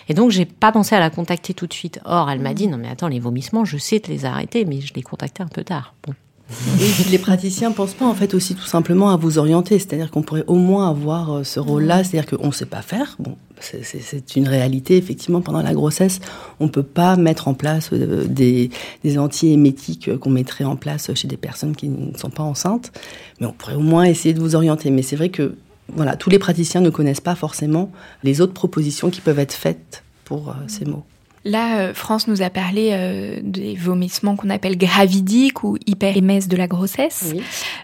Et 0.08 0.14
donc, 0.14 0.32
j'ai 0.32 0.46
pas 0.46 0.72
pensé 0.72 0.96
à 0.96 1.00
la 1.00 1.10
contacter 1.12 1.54
tout 1.54 1.68
de 1.68 1.74
suite. 1.74 2.00
Or, 2.06 2.30
elle 2.32 2.40
m'a 2.40 2.54
dit 2.54 2.68
non 2.68 2.78
mais 2.78 2.90
attends 2.90 3.08
les 3.08 3.20
vomissements, 3.20 3.66
je 3.66 3.78
sais 3.78 4.00
te 4.00 4.12
les 4.12 4.26
arrêter, 4.26 4.66
mais 4.66 4.82
je 4.82 4.94
les 4.94 5.04
contactais 5.04 5.44
un 5.44 5.48
peu 5.48 5.64
tard. 5.64 5.94
Bon. 6.06 6.14
Et 6.50 7.12
les 7.12 7.20
praticiens 7.20 7.72
pensent 7.72 7.94
pas 7.94 8.08
en 8.08 8.16
fait 8.16 8.34
aussi 8.34 8.56
tout 8.56 8.66
simplement 8.66 9.12
à 9.12 9.18
vous 9.18 9.38
orienter, 9.38 9.78
c'est-à-dire 9.78 10.10
qu'on 10.10 10.24
pourrait 10.24 10.46
au 10.48 10.56
moins 10.56 10.90
avoir 10.90 11.32
euh, 11.32 11.44
ce 11.44 11.60
rôle-là, 11.60 12.04
c'est-à-dire 12.04 12.38
qu'on 12.38 12.48
ne 12.48 12.52
sait 12.52 12.66
pas 12.66 12.82
faire. 12.82 13.16
Bon, 13.20 13.36
c'est 13.60 14.36
une 14.36 14.48
réalité 14.48 14.98
effectivement 14.98 15.42
pendant 15.42 15.62
la 15.62 15.74
grossesse, 15.74 16.20
on 16.60 16.68
peut 16.68 16.84
pas 16.84 17.18
mettre 17.18 17.48
en 17.48 17.54
place 17.54 17.90
euh, 17.94 18.26
des, 18.26 18.72
des 19.04 19.20
anti-émétiques 19.20 20.18
qu'on 20.18 20.32
mettrait 20.32 20.64
en 20.64 20.76
place 20.76 21.14
chez 21.14 21.28
des 21.28 21.38
personnes 21.38 21.76
qui 21.76 21.90
ne 21.90 22.18
sont 22.18 22.32
pas 22.32 22.44
enceintes, 22.44 22.92
mais 23.40 23.46
on 23.46 23.54
pourrait 23.54 23.76
au 23.76 23.82
moins 23.82 24.06
essayer 24.06 24.34
de 24.34 24.40
vous 24.40 24.56
orienter. 24.56 24.90
Mais 24.90 25.04
c'est 25.04 25.16
vrai 25.16 25.30
que 25.30 25.56
voilà, 25.94 26.16
tous 26.16 26.30
les 26.30 26.40
praticiens 26.40 26.82
ne 26.82 26.90
connaissent 26.90 27.22
pas 27.22 27.36
forcément 27.36 27.92
les 28.24 28.42
autres 28.42 28.54
propositions 28.54 29.10
qui 29.10 29.22
peuvent 29.22 29.40
être 29.40 29.54
faites 29.54 30.04
pour 30.26 30.50
euh, 30.50 30.54
ces 30.68 30.86
mots. 30.86 31.04
Là, 31.50 31.80
euh, 31.80 31.94
France 31.96 32.28
nous 32.28 32.44
a 32.44 32.52
parlé 32.52 32.92
euh, 32.92 33.40
des 33.42 33.74
vomissements 33.76 34.36
qu'on 34.36 34.52
appelle 34.52 34.78
gravidiques 34.78 35.64
ou 35.64 35.78
hyperémèse 35.88 36.48
de 36.48 36.56
la 36.56 36.68
grossesse. 36.68 37.34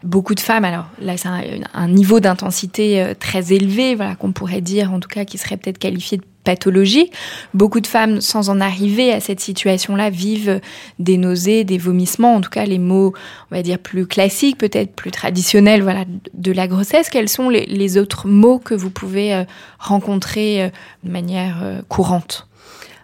Beaucoup 0.04 0.36
de 0.36 0.40
femmes, 0.40 0.66
alors 0.66 0.86
là, 1.02 1.18
c'est 1.18 1.30
un, 1.74 1.88
niveau 1.88 2.20
d'intensité 2.20 3.02
euh, 3.02 3.14
très 3.20 3.54
élevé, 3.54 3.96
voilà, 3.96 4.16
qu'on 4.16 4.34
pourrait 4.34 4.62
dire, 4.62 4.94
en 4.94 5.00
tout 5.00 5.10
cas, 5.10 5.26
qui 5.26 5.40
serait 5.40 5.58
peut-être 5.58 5.80
qualifié 5.80 6.18
de 6.18 6.24
pathologie. 6.44 7.10
Beaucoup 7.56 7.80
de 7.80 7.88
femmes, 7.88 8.22
sans 8.22 8.52
en 8.52 8.62
arriver 8.62 9.12
à 9.12 9.20
cette 9.20 9.40
situation-là, 9.40 10.12
vivent 10.12 10.62
des 11.00 11.18
nausées, 11.18 11.64
des 11.64 11.80
vomissements, 11.80 12.36
en 12.36 12.42
tout 12.42 12.52
cas 12.52 12.66
les 12.66 12.78
mots, 12.78 13.14
on 13.50 13.56
va 13.56 13.64
dire, 13.64 13.80
plus 13.80 14.06
classiques, 14.06 14.60
peut-être 14.60 14.94
plus 14.94 15.10
traditionnels, 15.10 15.82
voilà, 15.82 16.06
de 16.36 16.52
la 16.52 16.68
grossesse. 16.68 17.10
Quels 17.10 17.30
sont 17.30 17.50
les, 17.50 17.66
les 17.66 17.98
autres 17.98 18.28
mots 18.28 18.60
que 18.60 18.76
vous 18.76 18.92
pouvez 18.92 19.44
rencontrer 19.80 20.72
de 21.04 21.12
manière 21.12 21.82
courante? 21.90 22.48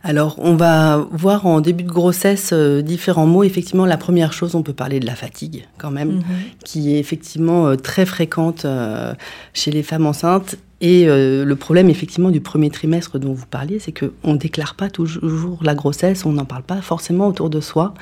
Alors, 0.03 0.35
on 0.39 0.55
va 0.55 1.05
voir 1.11 1.45
en 1.45 1.61
début 1.61 1.83
de 1.83 1.91
grossesse 1.91 2.51
euh, 2.53 2.81
différents 2.81 3.27
mots. 3.27 3.43
Effectivement, 3.43 3.85
la 3.85 3.97
première 3.97 4.33
chose, 4.33 4.55
on 4.55 4.63
peut 4.63 4.73
parler 4.73 4.99
de 4.99 5.05
la 5.05 5.15
fatigue, 5.15 5.67
quand 5.77 5.91
même, 5.91 6.15
mhm. 6.15 6.23
qui 6.65 6.95
est 6.95 6.99
effectivement 6.99 7.67
euh, 7.67 7.75
très 7.75 8.05
fréquente 8.05 8.65
euh, 8.65 9.13
chez 9.53 9.69
les 9.71 9.83
femmes 9.83 10.07
enceintes 10.07 10.55
et 10.81 11.07
euh, 11.07 11.45
le 11.45 11.55
problème, 11.55 11.91
effectivement, 11.91 12.31
du 12.31 12.41
premier 12.41 12.71
trimestre 12.71 13.19
dont 13.19 13.33
vous 13.33 13.45
parliez, 13.45 13.77
c'est 13.77 13.91
qu'on 13.91 14.33
ne 14.33 14.37
déclare 14.37 14.73
pas 14.73 14.89
toujours 14.89 15.59
la 15.61 15.75
grossesse, 15.75 16.25
on 16.25 16.33
n'en 16.33 16.45
parle 16.45 16.63
pas 16.63 16.81
forcément 16.81 17.27
autour 17.27 17.51
de 17.51 17.61
soi, 17.61 17.93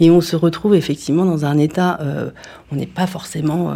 et 0.00 0.10
on 0.10 0.20
se 0.20 0.34
retrouve 0.34 0.74
effectivement 0.74 1.24
dans 1.24 1.44
un 1.44 1.56
état, 1.58 1.98
euh, 2.00 2.30
on 2.72 2.76
n'est 2.76 2.86
pas 2.86 3.06
forcément, 3.06 3.70
euh, 3.70 3.74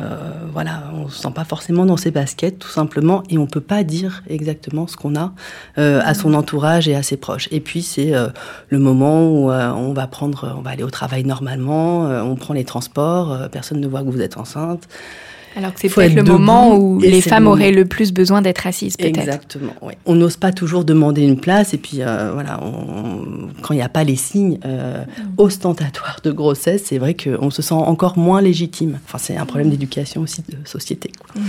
voilà, 0.52 0.90
on 0.92 1.08
se 1.08 1.22
sent 1.22 1.30
pas 1.32 1.44
forcément 1.44 1.86
dans 1.86 1.96
ses 1.96 2.10
baskets, 2.10 2.58
tout 2.58 2.68
simplement, 2.68 3.22
et 3.30 3.38
on 3.38 3.46
peut 3.46 3.60
pas 3.60 3.84
dire 3.84 4.24
exactement 4.28 4.88
ce 4.88 4.96
qu'on 4.96 5.14
a 5.14 5.32
à 5.76 6.14
son 6.14 6.34
entourage 6.34 6.88
et 6.88 6.96
à 6.96 7.04
ses 7.04 7.16
proches. 7.16 7.48
Et 7.52 7.60
puis 7.60 7.82
c'est 7.82 8.12
le 8.68 8.78
moment 8.78 9.30
où 9.30 9.50
on 9.50 9.92
va 9.92 10.06
prendre, 10.08 10.56
on 10.58 10.62
va 10.62 10.70
aller 10.70 10.82
au 10.82 10.90
travail 10.90 11.24
normalement, 11.24 12.06
on 12.06 12.34
prend 12.34 12.54
les 12.54 12.64
transports, 12.64 13.48
personne 13.50 13.80
ne 13.80 13.86
voit 13.86 14.02
que 14.02 14.08
vous 14.08 14.20
êtes 14.20 14.36
enceinte. 14.36 14.88
Alors 15.58 15.74
que 15.74 15.80
c'est 15.80 15.88
peut-être 15.88 16.14
le 16.14 16.22
moment 16.22 16.76
où 16.76 17.00
les 17.00 17.20
femmes 17.20 17.48
auraient 17.48 17.72
le 17.72 17.84
plus 17.84 18.12
besoin 18.12 18.42
d'être 18.42 18.68
assises, 18.68 18.96
peut-être. 18.96 19.18
Exactement, 19.18 19.72
oui. 19.82 19.94
On 20.06 20.14
n'ose 20.14 20.36
pas 20.36 20.52
toujours 20.52 20.84
demander 20.84 21.22
une 21.22 21.40
place, 21.40 21.74
et 21.74 21.78
puis 21.78 21.98
euh, 22.00 22.30
voilà, 22.32 22.60
quand 23.62 23.74
il 23.74 23.78
n'y 23.78 23.82
a 23.82 23.88
pas 23.88 24.04
les 24.04 24.14
signes 24.14 24.60
euh, 24.64 25.02
mm. 25.04 25.32
ostentatoires 25.36 26.20
de 26.22 26.30
grossesse, 26.30 26.84
c'est 26.86 26.98
vrai 26.98 27.14
qu'on 27.14 27.50
se 27.50 27.60
sent 27.60 27.74
encore 27.74 28.16
moins 28.18 28.40
légitime. 28.40 29.00
Enfin, 29.04 29.18
c'est 29.18 29.36
un 29.36 29.46
problème 29.46 29.66
mm. 29.66 29.72
d'éducation 29.72 30.20
aussi 30.20 30.42
de 30.48 30.56
société. 30.64 31.10
Mm. 31.34 31.40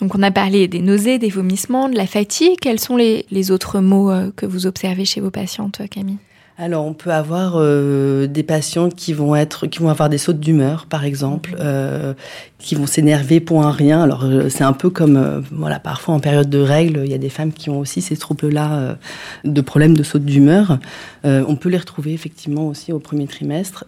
Donc 0.00 0.14
on 0.16 0.22
a 0.24 0.32
parlé 0.32 0.66
des 0.66 0.80
nausées, 0.80 1.20
des 1.20 1.30
vomissements, 1.30 1.88
de 1.88 1.96
la 1.96 2.08
fatigue. 2.08 2.56
Quels 2.60 2.80
sont 2.80 2.96
les, 2.96 3.26
les 3.30 3.52
autres 3.52 3.78
mots 3.78 4.10
euh, 4.10 4.32
que 4.34 4.44
vous 4.44 4.66
observez 4.66 5.04
chez 5.04 5.20
vos 5.20 5.30
patientes, 5.30 5.82
Camille? 5.88 6.18
Alors, 6.62 6.86
on 6.86 6.94
peut 6.94 7.10
avoir 7.10 7.54
euh, 7.56 8.28
des 8.28 8.44
patientes 8.44 8.94
qui 8.94 9.12
vont 9.12 9.34
être, 9.34 9.66
qui 9.66 9.80
vont 9.80 9.88
avoir 9.88 10.08
des 10.08 10.16
sautes 10.16 10.38
d'humeur, 10.38 10.86
par 10.86 11.04
exemple, 11.04 11.56
euh, 11.58 12.14
qui 12.60 12.76
vont 12.76 12.86
s'énerver 12.86 13.40
pour 13.40 13.66
un 13.66 13.72
rien. 13.72 14.00
Alors, 14.00 14.22
euh, 14.22 14.48
c'est 14.48 14.62
un 14.62 14.72
peu 14.72 14.88
comme, 14.88 15.42
voilà, 15.50 15.80
parfois 15.80 16.14
en 16.14 16.20
période 16.20 16.48
de 16.48 16.60
règles, 16.60 17.00
il 17.04 17.10
y 17.10 17.14
a 17.14 17.18
des 17.18 17.30
femmes 17.30 17.52
qui 17.52 17.68
ont 17.68 17.80
aussi 17.80 18.00
ces 18.00 18.16
troubles-là 18.16 18.96
de 19.42 19.60
problèmes 19.60 19.96
de 19.96 20.04
sautes 20.04 20.24
d'humeur. 20.24 20.78
on 21.24 21.56
peut 21.56 21.68
les 21.68 21.78
retrouver 21.78 22.12
effectivement 22.12 22.68
aussi 22.68 22.92
au 22.92 23.00
premier 23.00 23.26
trimestre, 23.26 23.84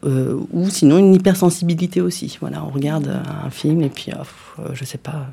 ou 0.52 0.68
sinon 0.68 0.98
une 0.98 1.14
hypersensibilité 1.14 2.00
aussi. 2.00 2.38
Voilà, 2.40 2.64
on 2.64 2.70
regarde 2.70 3.20
un 3.44 3.50
film 3.50 3.82
et 3.82 3.88
puis, 3.88 4.10
je 4.72 4.84
sais 4.84 4.98
pas, 4.98 5.28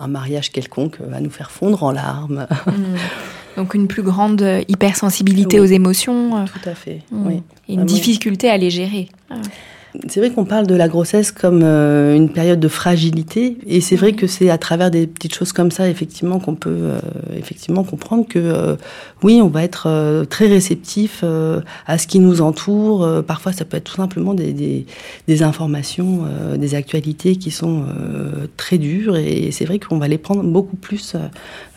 un 0.00 0.08
mariage 0.08 0.50
quelconque 0.50 0.98
va 1.00 1.20
nous 1.20 1.30
faire 1.30 1.52
fondre 1.52 1.84
en 1.84 1.92
larmes. 1.92 2.48
Mmh. 2.66 2.72
Donc 3.56 3.74
une 3.74 3.86
plus 3.86 4.02
grande 4.02 4.44
hypersensibilité 4.68 5.60
aux 5.60 5.66
émotions. 5.66 6.46
Tout 6.46 6.68
à 6.68 6.71
fait, 6.74 7.00
mm. 7.10 7.26
oui. 7.26 7.42
Et 7.68 7.74
une 7.74 7.84
difficulté 7.84 8.48
à 8.48 8.56
les 8.56 8.70
gérer. 8.70 9.08
Ah. 9.30 9.36
C'est 10.08 10.20
vrai 10.20 10.30
qu'on 10.30 10.46
parle 10.46 10.66
de 10.66 10.74
la 10.74 10.88
grossesse 10.88 11.32
comme 11.32 11.60
euh, 11.62 12.16
une 12.16 12.30
période 12.30 12.58
de 12.58 12.68
fragilité, 12.68 13.58
et 13.66 13.82
c'est 13.82 13.96
vrai 13.96 14.14
que 14.14 14.26
c'est 14.26 14.48
à 14.48 14.56
travers 14.56 14.90
des 14.90 15.06
petites 15.06 15.34
choses 15.34 15.52
comme 15.52 15.70
ça, 15.70 15.86
effectivement, 15.88 16.38
qu'on 16.38 16.54
peut 16.54 16.70
euh, 16.70 16.98
effectivement 17.36 17.84
comprendre 17.84 18.26
que 18.26 18.38
euh, 18.38 18.76
oui, 19.22 19.40
on 19.42 19.48
va 19.48 19.62
être 19.62 20.24
très 20.30 20.46
réceptif 20.46 21.24
à 21.86 21.98
ce 21.98 22.06
qui 22.06 22.18
nous 22.18 22.40
entoure. 22.40 23.22
parfois, 23.24 23.52
ça 23.52 23.64
peut 23.64 23.76
être 23.76 23.84
tout 23.84 23.96
simplement 23.96 24.34
des, 24.34 24.52
des, 24.52 24.86
des 25.28 25.42
informations, 25.42 26.24
des 26.56 26.74
actualités 26.74 27.36
qui 27.36 27.50
sont 27.50 27.84
très 28.56 28.78
dures, 28.78 29.16
et 29.16 29.50
c'est 29.52 29.64
vrai 29.64 29.78
qu'on 29.78 29.98
va 29.98 30.08
les 30.08 30.18
prendre 30.18 30.42
beaucoup 30.42 30.76
plus 30.76 31.14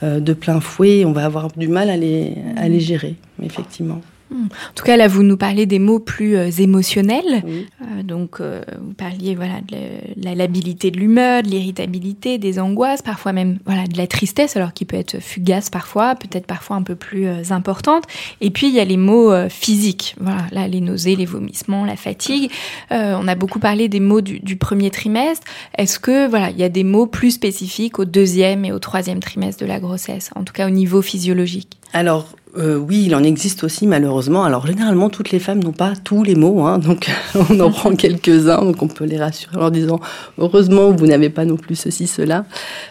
de 0.01 0.33
plein 0.33 0.59
fouet. 0.59 1.05
On 1.05 1.11
va 1.11 1.25
avoir 1.25 1.49
du 1.55 1.67
mal 1.67 1.89
à 1.89 1.97
les, 1.97 2.33
à 2.57 2.67
les 2.67 2.79
gérer, 2.79 3.15
effectivement. 3.43 4.01
En 4.31 4.73
tout 4.73 4.83
cas, 4.83 4.97
là, 4.97 5.07
vous 5.07 5.23
nous 5.23 5.37
parlez 5.37 5.65
des 5.65 5.79
mots 5.79 5.99
plus 5.99 6.35
euh, 6.35 6.49
émotionnels. 6.49 7.43
Euh, 7.45 8.03
donc, 8.03 8.41
euh, 8.41 8.61
vous 8.81 8.93
parliez 8.93 9.35
voilà 9.35 9.61
de 9.67 9.77
la, 10.21 10.35
labilité 10.35 10.89
de 10.91 10.97
l'humeur, 10.97 11.43
de 11.43 11.47
l'irritabilité, 11.47 12.37
des 12.37 12.59
angoisses, 12.59 13.01
parfois 13.01 13.33
même 13.33 13.59
voilà 13.65 13.85
de 13.85 13.97
la 13.97 14.07
tristesse, 14.07 14.57
alors 14.57 14.73
qui 14.73 14.85
peut 14.85 14.97
être 14.97 15.19
fugace 15.21 15.69
parfois, 15.69 16.15
peut-être 16.15 16.47
parfois 16.47 16.75
un 16.75 16.81
peu 16.81 16.95
plus 16.95 17.27
importante. 17.51 18.05
Et 18.41 18.49
puis, 18.49 18.67
il 18.67 18.73
y 18.73 18.79
a 18.79 18.85
les 18.85 18.97
mots 18.97 19.31
physiques. 19.49 20.15
Voilà, 20.19 20.45
là, 20.51 20.67
les 20.67 20.81
nausées, 20.81 21.15
les 21.15 21.25
vomissements, 21.25 21.85
la 21.85 21.95
fatigue. 21.95 22.51
on 22.91 23.27
a 23.27 23.35
beaucoup 23.35 23.59
parlé 23.59 23.87
des 23.89 23.99
mots 23.99 24.21
du, 24.21 24.39
du 24.39 24.55
premier 24.55 24.89
trimestre. 24.89 25.45
Est-ce 25.77 25.99
que 25.99 26.27
voilà, 26.27 26.49
il 26.49 26.57
y 26.57 26.63
a 26.63 26.69
des 26.69 26.83
mots 26.83 27.07
plus 27.07 27.31
spécifiques 27.31 27.99
au 27.99 28.05
deuxième 28.05 28.65
et 28.65 28.71
au 28.71 28.79
troisième 28.79 29.19
trimestre 29.19 29.61
de 29.61 29.67
la 29.67 29.79
grossesse, 29.79 30.31
en 30.35 30.43
tout 30.43 30.53
cas 30.53 30.67
au 30.67 30.71
niveau 30.71 31.01
physiologique? 31.01 31.77
Alors, 31.93 32.27
euh, 32.57 32.77
oui, 32.77 33.03
il 33.07 33.15
en 33.15 33.23
existe 33.23 33.63
aussi 33.63 33.85
malheureusement. 33.87 34.43
Alors 34.43 34.65
généralement, 34.65 35.09
toutes 35.09 35.31
les 35.31 35.39
femmes 35.39 35.63
n'ont 35.63 35.73
pas 35.73 35.93
tous 36.03 36.23
les 36.23 36.35
mots, 36.35 36.63
hein, 36.63 36.77
donc 36.77 37.09
on 37.49 37.59
en 37.59 37.69
prend 37.69 37.95
quelques-uns, 37.95 38.63
donc 38.63 38.81
on 38.81 38.87
peut 38.87 39.03
les 39.05 39.17
rassurer 39.17 39.57
en 39.57 39.69
disant 39.69 39.99
heureusement 40.37 40.91
vous 40.91 41.07
n'avez 41.07 41.29
pas 41.29 41.45
non 41.45 41.57
plus 41.57 41.75
ceci, 41.75 42.07
cela. 42.07 42.45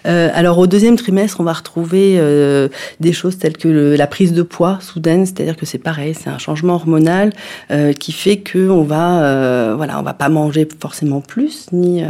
Euh, 0.07 0.29
alors 0.35 0.59
au 0.59 0.67
deuxième 0.67 0.97
trimestre, 0.97 1.41
on 1.41 1.45
va 1.45 1.55
retrouver 1.55 2.17
euh, 2.19 2.69
des 3.01 3.13
choses 3.13 3.39
telles 3.39 3.57
que 3.57 3.95
la 3.97 4.07
prise 4.07 4.33
de 4.33 4.43
poids 4.43 4.79
soudaine, 4.81 5.25
c'est-à-dire 5.25 5.57
que 5.57 5.67
c'est 5.67 5.79
pareil, 5.79 6.15
c'est 6.15 6.31
un 6.31 6.39
changement 6.39 6.75
hormonal 6.75 7.33
qui 7.99 8.13
fait 8.13 8.39
que 8.39 8.69
on 8.69 8.83
va, 8.83 9.75
voilà, 9.77 9.99
on 9.99 10.03
va 10.03 10.15
pas 10.15 10.29
manger 10.29 10.69
forcément 10.81 11.21
plus, 11.21 11.67
ni 11.73 12.03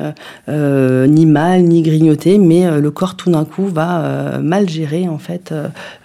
ni 0.49 1.27
mal, 1.27 1.63
ni 1.63 1.83
grignoter, 1.83 2.39
mais 2.39 2.81
le 2.81 2.91
corps 2.91 3.17
tout 3.17 3.31
d'un 3.31 3.45
coup 3.45 3.67
va 3.67 4.39
mal 4.43 4.69
gérer 4.69 5.09
en 5.09 5.19
fait 5.19 5.55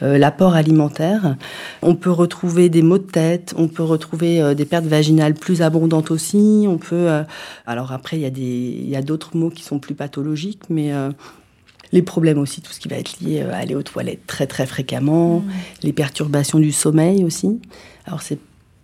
l'apport 0.01 0.55
alimentaire. 0.55 1.35
On 1.81 1.95
peut 1.95 2.11
retrouver 2.11 2.69
des 2.69 2.81
maux 2.81 2.97
de 2.97 3.03
tête, 3.03 3.53
on 3.57 3.67
peut 3.67 3.83
retrouver 3.83 4.41
euh, 4.41 4.53
des 4.53 4.65
pertes 4.65 4.85
vaginales 4.85 5.33
plus 5.33 5.61
abondantes 5.61 6.11
aussi. 6.11 6.65
On 6.67 6.77
peut, 6.77 7.09
euh, 7.09 7.23
alors 7.65 7.91
après, 7.91 8.17
il 8.17 8.21
y 8.21 8.25
a 8.25 8.29
des, 8.29 8.41
il 8.41 8.89
y 8.89 8.95
a 8.95 9.01
d'autres 9.01 9.35
maux 9.35 9.49
qui 9.49 9.63
sont 9.63 9.79
plus 9.79 9.95
pathologiques, 9.95 10.63
mais 10.69 10.93
euh, 10.93 11.11
les 11.91 12.01
problèmes 12.01 12.37
aussi, 12.37 12.61
tout 12.61 12.71
ce 12.71 12.79
qui 12.79 12.87
va 12.87 12.97
être 12.97 13.19
lié 13.21 13.41
à 13.41 13.57
aller 13.57 13.75
aux 13.75 13.83
toilettes 13.83 14.25
très 14.27 14.47
très 14.47 14.65
fréquemment, 14.65 15.39
mmh. 15.39 15.51
les 15.83 15.93
perturbations 15.93 16.59
du 16.59 16.71
sommeil 16.71 17.23
aussi. 17.23 17.59
Alors 18.05 18.21
c'est 18.21 18.39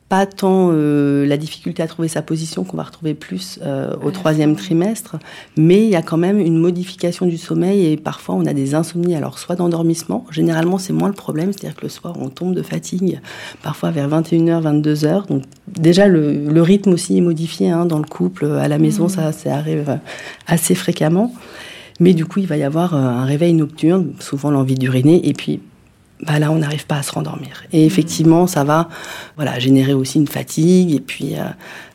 pas 0.08 0.28
tant 0.28 0.70
euh, 0.72 1.26
la 1.26 1.36
difficulté 1.36 1.82
à 1.82 1.88
trouver 1.88 2.08
sa 2.08 2.22
position 2.22 2.63
qu'on 2.63 2.78
va 2.78 2.84
retrouver 2.84 3.15
plus 3.15 3.60
euh, 3.63 3.96
au 4.04 4.12
troisième 4.12 4.56
trimestre, 4.56 5.15
mais 5.58 5.84
il 5.84 5.89
y 5.89 5.96
a 5.96 6.04
quand 6.04 6.18
même 6.18 6.39
une 6.39 6.58
modification 6.58 7.26
du 7.26 7.38
sommeil 7.38 7.88
et 7.88 7.98
parfois 7.98 8.36
on 8.36 8.46
a 8.46 8.54
des 8.54 8.76
insomnies, 8.76 9.15
alors 9.15 9.39
soit 9.39 9.56
d'endormissement, 9.56 10.26
généralement 10.30 10.78
c'est 10.78 10.94
moins 10.94 11.08
le 11.08 11.15
problème, 11.15 11.52
c'est-à-dire 11.54 11.76
que 11.76 11.84
le 11.84 11.89
soir 11.89 12.15
on 12.20 12.30
tombe 12.30 12.54
de 12.54 12.62
fatigue, 12.62 13.20
parfois 13.63 13.89
vers 13.89 14.08
21h, 14.08 14.62
22h, 14.62 15.28
donc 15.28 15.44
déjà 15.68 16.08
le, 16.08 16.62
rythme 16.62 16.94
aussi 16.94 17.18
est 17.18 17.22
modifié 17.22 17.72
hein, 17.72 17.86
dans 17.86 18.00
le 18.00 18.06
couple, 18.06 18.46
à 18.46 18.68
la 18.68 18.78
maison 18.78 19.06
mmh. 19.06 19.10
ça, 19.10 19.32
ça 19.32 19.56
arrive 19.56 20.00
assez 20.46 20.76
fréquemment, 20.76 21.34
mais 22.00 22.13
du 22.13 22.26
coup 22.26 22.39
il 22.39 22.48
va 22.48 22.58
y 22.58 22.63
avoir 22.63 22.94
euh, 22.94 23.00
un 23.00 23.26
réveil 23.26 23.54
nocturne, 23.54 24.13
souvent 24.20 24.52
l'envie 24.52 24.76
d'uriner, 24.76 25.28
et 25.28 25.34
puis 25.34 25.62
bah 26.21 26.39
là 26.39 26.49
on 26.51 26.60
n'arrive 26.60 26.86
pas 26.86 26.97
à 26.97 27.04
se 27.04 27.12
rendormir. 27.12 27.63
Et 27.73 27.86
effectivement, 27.86 28.47
ça 28.47 28.63
va 28.63 28.88
voilà, 29.36 29.60
générer 29.60 29.93
aussi 29.93 30.17
une 30.17 30.28
fatigue 30.28 30.93
et 30.93 31.01
puis 31.01 31.36
euh, 31.36 31.43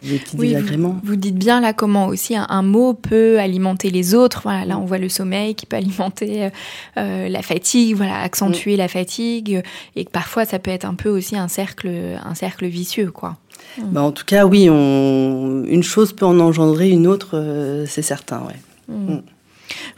des 0.03 0.19
petits 0.19 0.37
désagréments. 0.37 1.01
Vous, 1.03 1.17
dites 1.17 1.37
bien 1.37 1.61
là 1.61 1.73
comment 1.73 2.07
aussi 2.07 2.37
un, 2.37 2.63
mot 2.63 2.93
peut 2.93 3.39
alimenter 3.39 3.91
les 3.91 4.15
autres. 4.15 4.43
Voilà, 4.43 4.67
là 4.67 4.79
on 4.79 4.85
voit 4.85 4.99
le 4.99 5.09
sommeil 5.09 5.55
qui 5.55 5.65
peut 5.65 5.77
alimenter 5.77 6.45
euh, 6.45 6.51
euh, 6.99 7.29
la 7.29 7.43
fatigue, 7.43 7.97
voilà, 7.97 8.21
accentuer 8.21 8.77
la 8.77 8.89
fatigue 8.89 9.63
et 9.97 10.05
que 10.05 10.11
parfois 10.11 10.45
ça 10.45 10.59
peut 10.59 10.71
être 10.71 10.85
un 10.85 10.95
peu 10.95 11.09
aussi 11.09 11.37
un 11.37 11.49
cercle, 11.49 11.91
un 12.23 12.35
cercle 12.35 12.67
vicieux 12.67 13.11
quoi. 13.11 13.37
Bah, 13.79 14.03
en 14.03 14.11
tout 14.11 14.25
cas, 14.25 14.47
oui, 14.47 14.69
on... 14.69 15.65
une 15.65 15.83
chose 15.83 16.13
peut 16.13 16.27
en 16.27 16.41
engendrer 16.41 16.91
une 16.91 17.07
autre, 17.07 17.85
c'est 17.87 18.03
certain, 18.03 18.41
ouais. 18.41 18.57
Mm. 18.89 19.15
Mm. 19.15 19.23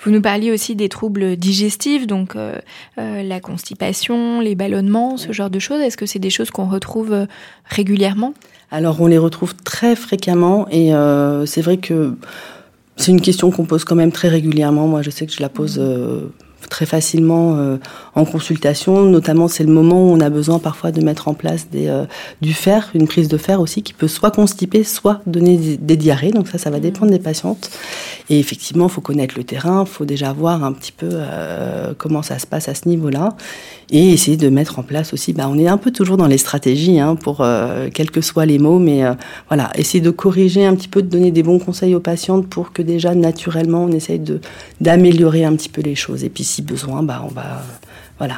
Vous 0.04 0.10
nous 0.10 0.20
parliez 0.20 0.52
aussi 0.52 0.74
des 0.74 0.88
troubles 0.88 1.36
digestifs, 1.36 2.06
donc 2.06 2.36
euh, 2.36 2.58
euh, 2.98 3.22
la 3.22 3.40
constipation, 3.40 4.40
les 4.40 4.54
ballonnements, 4.54 5.16
ce 5.16 5.32
genre 5.32 5.50
de 5.50 5.58
choses. 5.58 5.80
Est-ce 5.80 5.96
que 5.96 6.06
c'est 6.06 6.18
des 6.18 6.30
choses 6.30 6.50
qu'on 6.50 6.68
retrouve 6.68 7.12
euh, 7.12 7.26
régulièrement? 7.64 8.34
Alors 8.70 9.00
on 9.00 9.06
les 9.06 9.18
retrouve 9.18 9.54
très 9.54 9.94
fréquemment 9.94 10.66
et 10.70 10.92
c'est 11.44 11.60
vrai 11.60 11.76
que 11.76 12.14
c'est 12.96 13.10
une 13.10 13.20
question 13.20 13.50
qu'on 13.50 13.66
pose 13.66 13.84
quand 13.84 13.96
même 13.96 14.12
très 14.12 14.28
régulièrement. 14.28 14.86
Moi 14.86 15.02
je 15.02 15.10
sais 15.10 15.26
que 15.26 15.32
je 15.32 15.42
la 15.42 15.50
pose 15.50 15.78
très 16.68 16.86
facilement 16.86 17.56
euh, 17.56 17.76
en 18.14 18.24
consultation. 18.24 19.02
Notamment, 19.02 19.48
c'est 19.48 19.64
le 19.64 19.72
moment 19.72 20.02
où 20.02 20.12
on 20.12 20.20
a 20.20 20.30
besoin 20.30 20.58
parfois 20.58 20.92
de 20.92 21.02
mettre 21.02 21.28
en 21.28 21.34
place 21.34 21.68
des, 21.70 21.88
euh, 21.88 22.04
du 22.40 22.54
fer, 22.54 22.90
une 22.94 23.06
prise 23.06 23.28
de 23.28 23.36
fer 23.36 23.60
aussi, 23.60 23.82
qui 23.82 23.92
peut 23.92 24.08
soit 24.08 24.30
constiper, 24.30 24.84
soit 24.84 25.20
donner 25.26 25.56
des, 25.56 25.96
diarrhées. 25.96 26.30
Donc 26.30 26.48
ça, 26.48 26.58
ça 26.58 26.70
va 26.70 26.80
dépendre 26.80 27.12
des 27.12 27.18
patientes. 27.18 27.70
Et 28.30 28.38
effectivement, 28.38 28.86
il 28.86 28.92
faut 28.92 29.00
connaître 29.00 29.34
le 29.36 29.44
terrain, 29.44 29.84
il 29.86 29.90
faut 29.90 30.04
déjà 30.04 30.32
voir 30.32 30.64
un 30.64 30.72
petit 30.72 30.92
peu 30.92 31.08
euh, 31.10 31.92
comment 31.96 32.22
ça 32.22 32.38
se 32.38 32.46
passe 32.46 32.68
à 32.68 32.74
ce 32.74 32.88
niveau-là. 32.88 33.36
Et 33.90 34.12
essayer 34.12 34.38
de 34.38 34.48
mettre 34.48 34.78
en 34.78 34.82
place 34.82 35.12
aussi, 35.12 35.34
bah, 35.34 35.48
on 35.50 35.58
est 35.58 35.68
un 35.68 35.76
peu 35.76 35.90
toujours 35.90 36.16
dans 36.16 36.26
les 36.26 36.38
stratégies, 36.38 36.98
hein, 36.98 37.14
pour 37.14 37.44
quels 37.92 38.10
que 38.10 38.22
soient 38.22 38.46
les 38.46 38.58
mots, 38.58 38.78
mais 38.78 39.02
voilà, 39.48 39.70
essayer 39.74 40.00
de 40.00 40.10
corriger 40.10 40.64
un 40.64 40.74
petit 40.74 40.88
peu, 40.88 41.02
de 41.02 41.08
donner 41.08 41.30
des 41.30 41.42
bons 41.42 41.58
conseils 41.58 41.94
aux 41.94 42.00
patientes 42.00 42.46
pour 42.48 42.72
que 42.72 42.80
déjà 42.80 43.14
naturellement 43.14 43.84
on 43.84 43.92
essaye 43.92 44.22
d'améliorer 44.80 45.44
un 45.44 45.54
petit 45.54 45.68
peu 45.68 45.82
les 45.82 45.94
choses. 45.94 46.24
Et 46.24 46.28
puis 46.28 46.44
si 46.52 46.60
besoin, 46.60 47.02
bah, 47.02 47.22
on 47.24 47.32
va 47.32 47.62
voilà, 48.18 48.34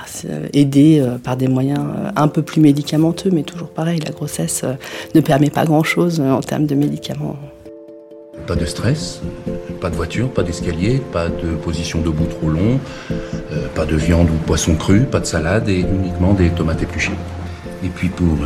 aider 0.52 1.00
euh, 1.00 1.18
par 1.18 1.36
des 1.36 1.48
moyens 1.48 1.80
euh, 1.80 2.10
un 2.14 2.28
peu 2.28 2.42
plus 2.42 2.60
médicamenteux, 2.60 3.30
mais 3.32 3.42
toujours 3.42 3.68
pareil, 3.68 3.98
la 3.98 4.12
grossesse 4.12 4.62
euh, 4.62 4.74
ne 5.16 5.20
permet 5.20 5.50
pas 5.50 5.64
grand-chose 5.64 6.20
en 6.20 6.40
termes 6.40 6.66
de 6.66 6.76
médicaments. 6.76 7.36
Pas 8.46 8.54
de 8.54 8.64
stress, 8.66 9.20
pas 9.80 9.90
de 9.90 9.96
voiture, 9.96 10.28
pas 10.30 10.44
d'escalier, 10.44 11.02
pas 11.12 11.28
de 11.28 11.56
position 11.56 12.00
debout 12.02 12.26
trop 12.26 12.50
long, 12.50 12.78
pas 13.74 13.86
de 13.86 13.96
viande 13.96 14.28
ou 14.28 14.36
poisson 14.46 14.74
cru, 14.74 15.00
pas 15.00 15.20
de 15.20 15.24
salade 15.24 15.68
et 15.68 15.80
uniquement 15.80 16.34
des 16.34 16.50
tomates 16.50 16.82
épluchées. 16.82 17.18
Et 17.82 17.88
puis 17.88 18.10
pour 18.10 18.36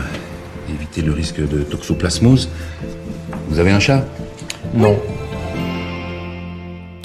éviter 0.68 1.02
le 1.02 1.12
risque 1.12 1.40
de 1.40 1.62
toxoplasmose, 1.62 2.48
vous 3.48 3.58
avez 3.58 3.72
un 3.72 3.80
chat? 3.80 4.04
Non. 4.72 4.96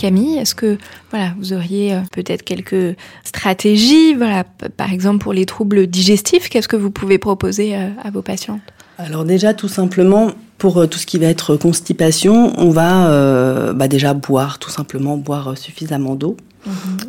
Camille, 0.04 0.38
est-ce 0.38 0.54
que 0.54 0.78
voilà, 1.12 1.32
vous 1.39 1.54
auriez 1.54 1.94
euh, 1.94 2.00
peut-être 2.12 2.44
quelques 2.44 2.98
stratégies, 3.24 4.13
voilà, 4.16 4.44
par 4.76 4.92
exemple 4.92 5.20
pour 5.20 5.32
les 5.32 5.46
troubles 5.46 5.88
digestifs, 5.88 6.50
qu'est-ce 6.50 6.68
que 6.68 6.76
vous 6.76 6.92
pouvez 6.92 7.18
proposer 7.18 7.74
euh, 7.74 7.88
à 8.04 8.12
vos 8.12 8.22
patientes? 8.22 8.60
Alors 8.98 9.24
déjà, 9.24 9.54
tout 9.54 9.70
simplement, 9.70 10.32
pour 10.58 10.78
euh, 10.78 10.88
tout 10.88 11.00
ce 11.00 11.06
qui 11.06 11.20
va 11.20 11.28
être 11.28 11.56
constipation, 11.56 12.52
on 12.58 12.70
va 12.70 13.72
bah, 13.72 13.88
déjà 13.88 14.13
boire, 14.13 14.60
tout 14.60 14.70
simplement 14.70 15.16
boire 15.16 15.58
suffisamment 15.58 16.16
d'eau. 16.16 16.36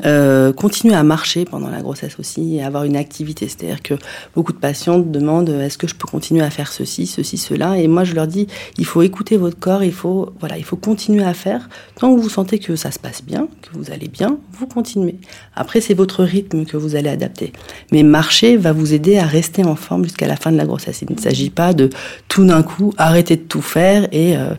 Euh, 0.05 0.53
continuer 0.53 0.95
à 0.95 1.03
marcher 1.03 1.45
pendant 1.45 1.69
la 1.69 1.81
grossesse 1.81 2.19
aussi 2.19 2.57
et 2.57 2.65
avoir 2.65 2.85
une 2.85 2.97
activité. 2.97 3.49
C'est-à-dire 3.49 3.83
que 3.83 3.95
beaucoup 4.35 4.53
de 4.53 4.59
patientes 4.59 5.11
demandent 5.11 5.51
euh, 5.51 5.65
est-ce 5.65 5.79
que 5.79 5.87
je 5.87 5.95
peux 5.95 6.09
continuer 6.09 6.43
à 6.43 6.51
faire 6.51 6.73
ceci, 6.73 7.07
ceci, 7.07 7.39
cela? 7.39 7.79
Et 7.79 7.87
moi, 7.87 8.05
je 8.05 8.15
leur 8.15 8.27
dis 8.27 8.49
il 8.79 8.85
faut 8.85 9.03
écouter 9.03 9.37
votre 9.37 9.59
corps, 9.59 9.85
il 9.85 9.93
faut, 9.93 10.33
voilà, 10.41 10.59
il 10.59 10.65
faut 10.65 10.77
continuer 10.77 11.25
à 11.25 11.35
faire. 11.35 11.69
Tant 11.99 12.15
que 12.15 12.21
vous 12.21 12.29
sentez 12.29 12.59
que 12.59 12.77
ça 12.77 12.91
se 12.91 12.99
passe 12.99 13.23
bien, 13.23 13.49
que 13.63 13.79
vous 13.79 13.91
allez 13.93 14.09
bien, 14.09 14.39
vous 14.53 14.67
continuez. 14.67 15.17
Après, 15.55 15.81
c'est 15.81 15.95
votre 15.95 16.25
rythme 16.25 16.65
que 16.65 16.77
vous 16.77 16.97
allez 16.97 17.09
adapter. 17.09 17.53
Mais 17.93 18.03
marcher 18.03 18.57
va 18.57 18.73
vous 18.73 18.93
aider 18.93 19.19
à 19.19 19.27
rester 19.27 19.65
en 19.65 19.77
forme 19.77 20.05
jusqu'à 20.05 20.27
la 20.27 20.37
fin 20.37 20.51
de 20.51 20.57
la 20.57 20.67
grossesse. 20.67 21.03
Il 21.03 21.15
ne 21.15 21.21
s'agit 21.21 21.51
pas 21.51 21.73
de 21.73 21.91
tout 22.29 22.45
d'un 22.45 22.63
coup 22.63 22.93
arrêter 22.99 23.37
de 23.37 23.43
tout 23.43 23.63
faire 23.63 24.09
et 24.13 24.37
euh, 24.37 24.55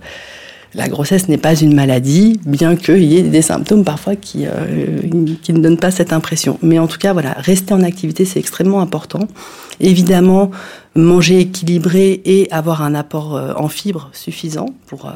la 0.75 0.89
grossesse 0.89 1.29
n'est 1.29 1.37
pas 1.37 1.55
une 1.55 1.73
maladie, 1.73 2.39
bien 2.45 2.75
qu'il 2.75 3.03
y 3.03 3.17
ait 3.17 3.23
des 3.23 3.41
symptômes 3.41 3.85
parfois 3.85 4.15
qui, 4.15 4.45
euh, 4.45 5.01
qui 5.41 5.53
ne 5.53 5.59
donnent 5.59 5.79
pas 5.79 5.89
cette 5.89 6.11
impression. 6.11 6.59
Mais 6.61 6.79
en 6.79 6.87
tout 6.87 6.97
cas, 6.97 7.13
voilà, 7.13 7.31
rester 7.37 7.73
en 7.73 7.81
activité, 7.81 8.25
c'est 8.25 8.39
extrêmement 8.39 8.81
important. 8.81 9.27
Évidemment, 9.79 10.51
manger 10.95 11.39
équilibré 11.39 12.21
et 12.25 12.51
avoir 12.51 12.81
un 12.81 12.93
apport 12.93 13.35
euh, 13.35 13.53
en 13.55 13.69
fibres 13.69 14.09
suffisant 14.11 14.67
pour 14.87 15.05
euh, 15.05 15.11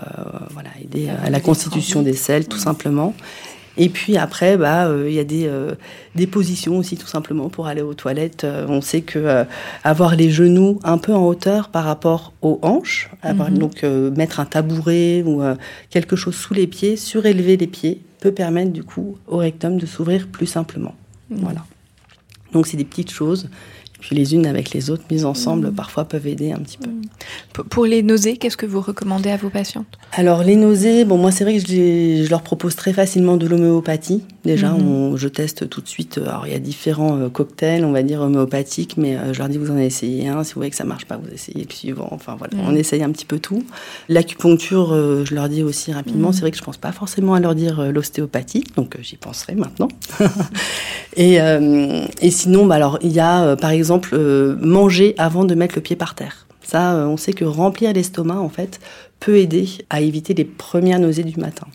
voilà, 0.52 0.70
aider 0.82 1.10
à 1.10 1.30
la 1.30 1.42
constitution 1.42 2.02
des 2.02 2.14
selles, 2.14 2.48
tout 2.48 2.58
simplement. 2.58 3.14
Et 3.82 3.88
puis 3.88 4.18
après, 4.18 4.58
bah, 4.58 4.88
euh, 4.88 5.10
il 5.10 5.16
y 5.16 5.20
a 5.20 5.24
des, 5.24 5.48
euh, 5.48 5.74
des 6.14 6.28
positions 6.28 6.78
aussi, 6.78 6.98
tout 6.98 7.08
simplement, 7.08 7.48
pour 7.48 7.68
aller 7.68 7.82
aux 7.82 7.94
toilettes. 7.94 8.44
Euh, 8.44 8.66
on 8.68 8.82
sait 8.82 9.02
que 9.02 9.46
avoir 9.86 10.18
les 10.18 10.30
genoux 10.30 10.80
un 10.84 10.98
peu 10.98 11.14
en 11.14 11.26
hauteur 11.26 11.70
par 11.70 11.86
rapport 11.86 12.34
aux 12.42 12.60
hanches, 12.62 13.10
avoir, 13.22 13.50
mhm. 13.50 13.58
donc 13.58 13.84
mettre 13.84 14.42
un 14.42 14.46
tabouret 14.46 15.24
ou 15.26 15.42
quelque 15.90 16.18
chose 16.18 16.36
sous 16.36 16.54
les 16.54 16.68
pieds, 16.68 16.98
surélever 16.98 17.56
les 17.56 17.68
pieds, 17.68 18.02
peut 18.20 18.34
permettre 18.34 18.72
du 18.72 18.84
coup 18.84 19.18
au 19.28 19.38
rectum 19.38 19.78
de 19.78 19.86
s'ouvrir 19.86 20.28
plus 20.28 20.48
simplement. 20.48 20.96
Mhm. 21.30 21.40
Voilà. 21.40 21.66
Donc 22.52 22.68
c'est 22.68 22.78
des 22.78 22.86
petites 22.86 23.12
choses 23.12 23.50
puis 24.00 24.16
les 24.16 24.34
unes 24.34 24.46
avec 24.46 24.72
les 24.72 24.90
autres, 24.90 25.04
mises 25.12 25.26
ensemble, 25.26 25.68
mmh. 25.68 25.76
parfois 25.76 26.06
peuvent 26.06 26.28
aider 26.28 26.52
un 26.52 26.60
petit 26.60 26.78
peu. 26.78 26.90
Mmh. 26.90 27.64
Pour 27.70 27.86
les 27.86 28.02
nausées, 28.02 28.38
qu'est-ce 28.38 28.58
que 28.58 28.66
vous 28.66 28.82
recommandez 28.82 29.30
à 29.30 29.38
vos 29.38 29.50
patientes? 29.50 29.98
Alors 30.14 30.44
les 30.44 30.56
nausées, 30.56 31.04
bon 31.04 31.18
moi 31.18 31.32
c'est 31.32 31.44
vrai 31.44 31.58
que 31.58 31.68
je, 31.68 32.30
leur 32.30 32.42
propose 32.42 32.76
très 32.76 32.94
facilement 32.94 33.36
de 33.36 33.46
l'homéopathie. 33.46 34.24
Déjà, 34.46 34.70
mmh. 34.70 34.88
on, 34.88 35.18
je 35.18 35.28
teste 35.28 35.70
tout 35.70 35.82
de 35.82 35.88
suite. 35.88 36.18
Alors 36.18 36.48
il 36.48 36.54
y 36.54 36.56
a 36.56 36.60
différents 36.60 37.18
euh, 37.18 37.30
cocktails, 37.30 37.84
on 37.84 37.92
va 37.92 38.04
dire 38.04 38.22
homéopathiques, 38.22 38.96
mais 38.98 39.18
euh, 39.18 39.34
je 39.34 39.40
leur 39.40 39.50
dis 39.50 39.58
vous 39.58 39.72
en 39.72 39.78
essayez 39.78 40.30
un. 40.30 40.44
Si 40.44 40.54
vous 40.54 40.60
voyez 40.60 40.72
que 40.72 40.78
ça 40.78 40.86
marche 40.86 41.06
pas, 41.06 41.18
vous 41.18 41.30
essayez 41.34 41.66
le 41.70 41.74
suivant. 41.74 42.08
Enfin 42.12 42.36
voilà, 42.38 42.54
on 42.66 42.74
essaye 42.74 43.04
un 43.04 43.12
petit 43.12 43.26
peu 43.26 43.40
tout. 43.40 43.64
L'acupuncture, 44.08 44.94
euh, 44.94 45.26
je 45.26 45.36
leur 45.36 45.50
dis 45.50 45.62
aussi 45.62 45.92
rapidement. 45.92 46.32
C'est 46.32 46.42
vrai 46.42 46.52
que 46.52 46.58
je 46.58 46.64
pense 46.64 46.78
pas 46.78 46.94
forcément 46.94 47.34
à 47.34 47.42
leur 47.42 47.54
dire 47.54 47.92
l'ostéopathie, 47.92 48.64
donc 48.78 48.98
j'y 49.02 49.18
penserai 49.18 49.56
maintenant. 49.56 49.90
et, 51.18 51.38
et 52.22 52.32
sinon, 52.32 52.66
bah, 52.66 52.76
alors 52.76 52.98
il 53.02 53.12
y 53.12 53.20
a 53.20 53.56
par 53.58 53.72
exemple 53.72 53.89
exemple, 53.90 54.12
euh, 54.14 54.56
manger 54.62 55.16
avant 55.18 55.46
de 55.46 55.56
mettre 55.56 55.76
le 55.76 55.82
pied 55.82 55.96
par 55.96 56.16
terre. 56.16 56.46
Ça, 56.62 56.94
euh, 56.94 57.06
on 57.06 57.18
sait 57.18 57.34
que 57.34 57.46
remplir 57.46 57.94
l'estomac, 57.94 58.40
en 58.40 58.50
fait, 58.50 58.80
peut 59.20 59.38
aider 59.38 59.68
à 59.90 60.02
éviter 60.02 60.34
les 60.34 60.46
premières 60.46 61.00
nausées 61.00 61.24
du 61.24 61.40
matin. 61.40 61.66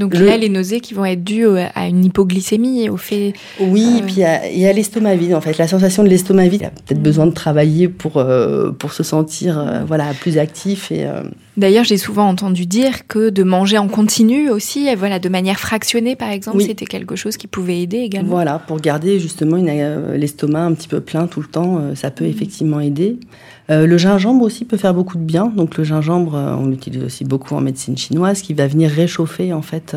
Donc 0.00 0.14
là, 0.14 0.38
les 0.38 0.48
nausées 0.48 0.80
qui 0.80 0.94
vont 0.94 1.04
être 1.04 1.22
dues 1.22 1.46
à 1.74 1.86
une 1.86 2.06
hypoglycémie, 2.06 2.88
au 2.88 2.96
fait. 2.96 3.34
Oui, 3.60 3.82
et 3.82 4.02
euh, 4.02 4.06
puis 4.06 4.14
il 4.54 4.58
y 4.58 4.66
a, 4.66 4.72
l'estomac 4.72 5.14
vide 5.16 5.34
en 5.34 5.42
fait, 5.42 5.58
la 5.58 5.68
sensation 5.68 6.02
de 6.02 6.08
l'estomac 6.08 6.48
vide. 6.48 6.62
Il 6.62 6.66
a 6.66 6.70
peut-être 6.70 7.02
besoin 7.02 7.26
de 7.26 7.32
travailler 7.32 7.88
pour 7.88 8.16
euh, 8.16 8.70
pour 8.70 8.94
se 8.94 9.02
sentir 9.02 9.58
euh, 9.58 9.84
voilà 9.86 10.06
plus 10.18 10.38
actif 10.38 10.90
et. 10.90 11.06
D'ailleurs, 11.56 11.84
j'ai 11.84 11.98
souvent 11.98 12.26
entendu 12.26 12.64
dire 12.64 13.06
que 13.06 13.28
de 13.28 13.42
manger 13.42 13.76
en 13.76 13.88
continu 13.88 14.48
aussi, 14.48 14.94
voilà, 14.94 15.18
de 15.18 15.28
manière 15.28 15.60
fractionnée 15.60 16.16
par 16.16 16.30
exemple, 16.30 16.62
c'était 16.62 16.86
quelque 16.86 17.16
chose 17.16 17.36
qui 17.36 17.48
pouvait 17.48 17.82
aider 17.82 17.98
également. 17.98 18.30
Voilà, 18.30 18.58
pour 18.58 18.80
garder 18.80 19.20
justement 19.20 19.56
l'estomac 20.14 20.62
un 20.64 20.72
petit 20.72 20.88
peu 20.88 21.00
plein 21.00 21.26
tout 21.26 21.40
le 21.40 21.48
temps, 21.48 21.94
ça 21.94 22.10
peut 22.10 22.24
mmh. 22.24 22.28
effectivement 22.28 22.80
aider. 22.80 23.18
Euh, 23.70 23.86
le 23.86 23.98
gingembre 23.98 24.44
aussi 24.44 24.64
peut 24.64 24.76
faire 24.76 24.94
beaucoup 24.94 25.16
de 25.16 25.22
bien. 25.22 25.46
Donc 25.46 25.76
le 25.76 25.84
gingembre, 25.84 26.34
euh, 26.34 26.56
on 26.58 26.66
l'utilise 26.66 27.04
aussi 27.04 27.24
beaucoup 27.24 27.54
en 27.54 27.60
médecine 27.60 27.96
chinoise, 27.96 28.42
qui 28.42 28.54
va 28.54 28.66
venir 28.66 28.90
réchauffer 28.90 29.52
en 29.52 29.62
fait 29.62 29.96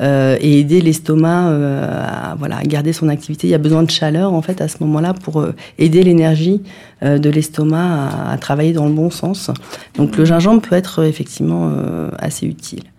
euh, 0.00 0.36
et 0.40 0.60
aider 0.60 0.80
l'estomac 0.80 1.48
à 1.48 2.34
voilà 2.36 2.58
à 2.58 2.62
garder 2.64 2.92
son 2.92 3.08
activité. 3.08 3.46
Il 3.46 3.50
y 3.50 3.54
a 3.54 3.58
besoin 3.58 3.82
de 3.82 3.90
chaleur 3.90 4.32
en 4.32 4.42
fait 4.42 4.60
à 4.60 4.68
ce 4.68 4.76
moment-là 4.80 5.14
pour 5.14 5.44
aider 5.78 6.02
l'énergie 6.02 6.62
de 7.02 7.30
l'estomac 7.30 8.10
à, 8.10 8.32
à, 8.32 8.38
travailler 8.38 8.72
dans 8.72 8.86
le 8.86 8.92
bon 8.92 9.10
sens. 9.10 9.50
Donc 9.96 10.16
le 10.16 10.24
gingembre 10.24 10.62
peut 10.62 10.76
être 10.76 11.04
effectivement 11.04 11.72
assez 12.18 12.46
utile. 12.46 12.91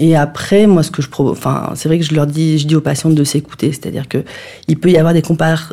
Et 0.00 0.14
après, 0.14 0.68
moi, 0.68 0.84
ce 0.84 0.92
que 0.92 1.02
je 1.02 1.08
enfin, 1.18 1.72
c'est 1.74 1.88
vrai 1.88 1.98
que 1.98 2.04
je 2.04 2.14
leur 2.14 2.26
dis, 2.26 2.58
je 2.58 2.68
dis 2.68 2.76
aux 2.76 2.80
patientes 2.80 3.16
de 3.16 3.24
s'écouter, 3.24 3.72
c'est-à-dire 3.72 4.06
que 4.06 4.18
il 4.68 4.78
peut 4.78 4.90
y 4.90 4.96
avoir 4.96 5.12
des, 5.12 5.22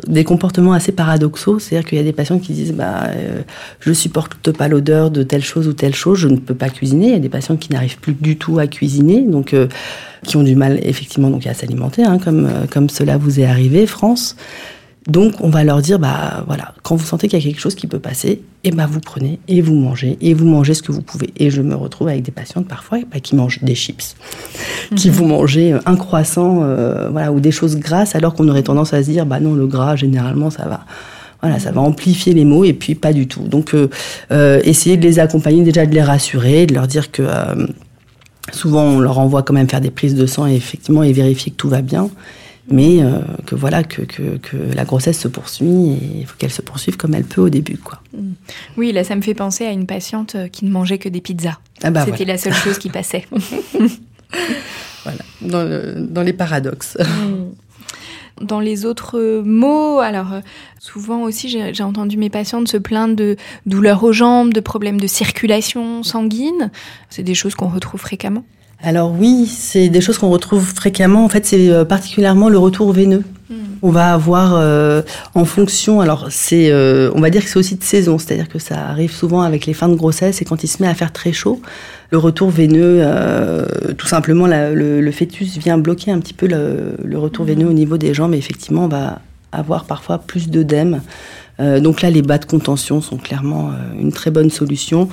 des 0.08 0.24
comportements 0.24 0.72
assez 0.72 0.90
paradoxaux, 0.90 1.60
c'est-à-dire 1.60 1.88
qu'il 1.88 1.98
y 1.98 2.00
a 2.00 2.04
des 2.04 2.12
patients 2.12 2.40
qui 2.40 2.52
disent, 2.52 2.72
bah, 2.72 3.04
euh, 3.04 3.42
je 3.78 3.92
supporte 3.92 4.50
pas 4.50 4.66
l'odeur 4.66 5.12
de 5.12 5.22
telle 5.22 5.44
chose 5.44 5.68
ou 5.68 5.74
telle 5.74 5.94
chose, 5.94 6.18
je 6.18 6.26
ne 6.26 6.38
peux 6.38 6.56
pas 6.56 6.70
cuisiner. 6.70 7.06
Il 7.06 7.12
y 7.12 7.16
a 7.16 7.20
des 7.20 7.28
patients 7.28 7.56
qui 7.56 7.72
n'arrivent 7.72 7.98
plus 7.98 8.14
du 8.14 8.36
tout 8.36 8.58
à 8.58 8.66
cuisiner, 8.66 9.20
donc 9.20 9.54
euh, 9.54 9.68
qui 10.24 10.36
ont 10.36 10.42
du 10.42 10.56
mal 10.56 10.80
effectivement 10.82 11.30
donc 11.30 11.46
à 11.46 11.54
s'alimenter, 11.54 12.02
hein, 12.02 12.18
comme 12.18 12.46
euh, 12.46 12.66
comme 12.68 12.88
cela 12.90 13.18
vous 13.18 13.38
est 13.38 13.46
arrivé, 13.46 13.86
France. 13.86 14.34
Donc, 15.06 15.34
on 15.40 15.50
va 15.50 15.62
leur 15.62 15.82
dire, 15.82 15.98
bah 16.00 16.42
voilà, 16.46 16.74
quand 16.82 16.96
vous 16.96 17.06
sentez 17.06 17.28
qu'il 17.28 17.38
y 17.38 17.42
a 17.42 17.44
quelque 17.44 17.60
chose 17.60 17.76
qui 17.76 17.86
peut 17.86 18.00
passer, 18.00 18.28
et 18.28 18.70
eh 18.70 18.70
bah 18.72 18.88
vous 18.90 18.98
prenez 18.98 19.38
et 19.46 19.60
vous 19.60 19.76
mangez 19.76 20.18
et 20.20 20.34
vous 20.34 20.46
mangez 20.46 20.74
ce 20.74 20.82
que 20.82 20.90
vous 20.90 21.02
pouvez. 21.02 21.32
Et 21.36 21.50
je 21.50 21.62
me 21.62 21.76
retrouve 21.76 22.08
avec 22.08 22.22
des 22.22 22.32
patientes 22.32 22.66
parfois 22.66 22.98
bah, 23.12 23.20
qui 23.20 23.36
mangent 23.36 23.62
des 23.62 23.76
chips, 23.76 24.16
qui 24.96 25.08
vont 25.08 25.28
manger 25.28 25.74
euh, 25.74 25.78
un 25.86 25.94
croissant, 25.94 26.62
euh, 26.62 27.08
voilà, 27.10 27.30
ou 27.30 27.38
des 27.38 27.52
choses 27.52 27.76
grasses, 27.76 28.16
alors 28.16 28.34
qu'on 28.34 28.48
aurait 28.48 28.64
tendance 28.64 28.92
à 28.92 29.04
se 29.04 29.10
dire, 29.10 29.24
bah 29.24 29.38
non, 29.38 29.54
le 29.54 29.68
gras 29.68 29.94
généralement 29.94 30.50
ça 30.50 30.64
va. 30.64 30.80
Voilà, 31.42 31.60
ça 31.60 31.70
va 31.70 31.80
amplifier 31.82 32.34
les 32.34 32.44
maux 32.44 32.64
et 32.64 32.72
puis 32.72 32.96
pas 32.96 33.12
du 33.12 33.28
tout. 33.28 33.42
Donc, 33.42 33.76
essayer 34.30 34.96
de 34.96 35.02
les 35.02 35.18
accompagner, 35.18 35.62
déjà 35.62 35.84
de 35.84 35.94
les 35.94 36.02
rassurer, 36.02 36.66
de 36.66 36.72
leur 36.72 36.86
dire 36.86 37.12
que 37.12 37.22
souvent 38.52 38.82
on 38.82 39.00
leur 39.00 39.18
envoie 39.18 39.42
quand 39.42 39.52
même 39.52 39.68
faire 39.68 39.82
des 39.82 39.90
prises 39.90 40.14
de 40.14 40.26
sang 40.26 40.46
et 40.46 40.54
effectivement 40.54 41.02
et 41.02 41.12
vérifier 41.12 41.52
que 41.52 41.56
tout 41.56 41.68
va 41.68 41.82
bien 41.82 42.08
mais 42.68 43.02
euh, 43.02 43.20
que 43.46 43.54
voilà 43.54 43.84
que, 43.84 44.02
que, 44.02 44.38
que, 44.38 44.56
la 44.56 44.84
grossesse 44.84 45.20
se 45.20 45.28
poursuit 45.28 45.66
et 45.66 46.18
il 46.20 46.26
faut 46.26 46.36
qu'elle 46.36 46.50
se 46.50 46.62
poursuive 46.62 46.96
comme 46.96 47.14
elle 47.14 47.24
peut 47.24 47.40
au 47.40 47.48
début 47.48 47.78
quoi. 47.78 48.00
Mm. 48.12 48.32
Oui, 48.76 48.92
là 48.92 49.04
ça 49.04 49.14
me 49.14 49.22
fait 49.22 49.34
penser 49.34 49.64
à 49.66 49.70
une 49.70 49.86
patiente 49.86 50.34
euh, 50.34 50.48
qui 50.48 50.64
ne 50.64 50.70
mangeait 50.70 50.98
que 50.98 51.08
des 51.08 51.20
pizzas. 51.20 51.58
Ah 51.82 51.90
bah 51.90 52.04
C'était 52.04 52.24
la 52.24 52.38
seule 52.38 52.54
chose 52.54 52.78
qui 52.78 52.90
passait. 52.90 53.26
voilà, 55.04 55.18
dans, 55.42 56.06
dans, 56.08 56.22
les 56.22 56.32
paradoxes. 56.32 56.96
Mm. 56.98 58.44
Dans 58.44 58.60
les 58.60 58.84
autres 58.84 59.42
mots, 59.44 60.00
alors 60.00 60.34
euh, 60.34 60.40
souvent 60.78 61.22
aussi 61.22 61.48
j'ai 61.48 61.82
entendu 61.82 62.18
mes 62.18 62.30
patientes 62.30 62.68
se 62.68 62.76
plaindre 62.76 63.16
de 63.16 63.36
douleurs 63.64 64.02
aux 64.02 64.12
jambes, 64.12 64.52
de 64.52 64.60
problèmes 64.60 65.00
de 65.00 65.06
circulation 65.06 66.02
sanguine. 66.02 66.70
C'est 67.10 67.22
des 67.22 67.34
choses 67.34 67.54
qu'on 67.54 67.68
retrouve 67.68 68.00
fréquemment 68.00 68.44
alors 68.82 69.12
oui, 69.18 69.46
c'est 69.46 69.88
des 69.88 70.00
choses 70.00 70.18
qu'on 70.18 70.30
retrouve 70.30 70.64
fréquemment. 70.74 71.24
En 71.24 71.28
fait, 71.28 71.46
c'est 71.46 71.70
euh, 71.70 71.84
particulièrement 71.84 72.48
le 72.48 72.58
retour 72.58 72.92
veineux. 72.92 73.24
Hmm. 73.48 73.54
On 73.82 73.90
va 73.90 74.12
avoir 74.12 74.54
euh, 74.54 75.02
en 75.34 75.44
fonction, 75.44 76.00
alors 76.00 76.26
c'est, 76.30 76.70
euh, 76.70 77.10
on 77.14 77.20
va 77.20 77.30
dire 77.30 77.42
que 77.42 77.48
c'est 77.48 77.58
aussi 77.58 77.76
de 77.76 77.84
saison, 77.84 78.18
c'est-à-dire 78.18 78.48
que 78.48 78.58
ça 78.58 78.88
arrive 78.88 79.12
souvent 79.12 79.40
avec 79.40 79.66
les 79.66 79.72
fins 79.72 79.88
de 79.88 79.94
grossesse 79.94 80.42
et 80.42 80.44
quand 80.44 80.62
il 80.62 80.68
se 80.68 80.82
met 80.82 80.88
à 80.88 80.94
faire 80.94 81.12
très 81.12 81.32
chaud, 81.32 81.60
le 82.10 82.18
retour 82.18 82.50
veineux, 82.50 83.04
tout 83.96 84.06
simplement, 84.06 84.46
le, 84.46 85.10
fœtus 85.10 85.58
vient 85.58 85.78
bloquer 85.78 86.12
un 86.12 86.20
petit 86.20 86.34
peu 86.34 86.46
le, 86.46 87.18
retour 87.18 87.44
hmm. 87.44 87.48
veineux 87.48 87.66
au 87.66 87.72
niveau 87.72 87.98
des 87.98 88.14
jambes 88.14 88.34
et 88.34 88.38
effectivement, 88.38 88.84
on 88.84 88.88
va 88.88 89.20
avoir 89.52 89.84
parfois 89.84 90.18
plus 90.18 90.48
d'œdème. 90.48 91.00
Euh, 91.58 91.80
donc 91.80 92.02
là, 92.02 92.10
les 92.10 92.22
bas 92.22 92.38
de 92.38 92.44
contention 92.44 93.00
sont 93.00 93.16
clairement 93.16 93.70
euh, 93.70 94.00
une 94.00 94.12
très 94.12 94.30
bonne 94.30 94.50
solution 94.50 95.08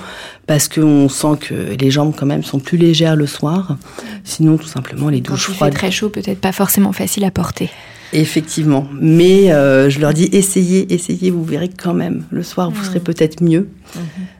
parce 0.46 0.68
qu'on 0.68 1.08
sent 1.08 1.38
que 1.40 1.54
les 1.78 1.90
jambes 1.90 2.14
quand 2.16 2.26
même 2.26 2.44
sont 2.44 2.58
plus 2.58 2.76
légères 2.76 3.16
le 3.16 3.26
soir. 3.26 3.76
Sinon, 4.24 4.56
tout 4.56 4.66
simplement, 4.66 5.08
les 5.08 5.20
douches 5.20 5.46
Quand 5.46 5.54
froides. 5.54 5.72
Fait 5.72 5.78
très 5.78 5.90
chaud, 5.90 6.10
peut-être 6.10 6.40
pas 6.40 6.52
forcément 6.52 6.92
facile 6.92 7.24
à 7.24 7.30
porter. 7.30 7.70
Effectivement, 8.12 8.86
mais 9.00 9.52
euh, 9.52 9.90
je 9.90 9.98
leur 9.98 10.12
dis 10.12 10.28
essayez, 10.30 10.92
essayez, 10.94 11.32
vous 11.32 11.42
verrez 11.42 11.68
quand 11.70 11.94
même. 11.94 12.24
Le 12.30 12.44
soir, 12.44 12.70
vous 12.70 12.84
serez 12.84 13.00
mmh. 13.00 13.02
peut-être 13.02 13.42
mieux. 13.42 13.68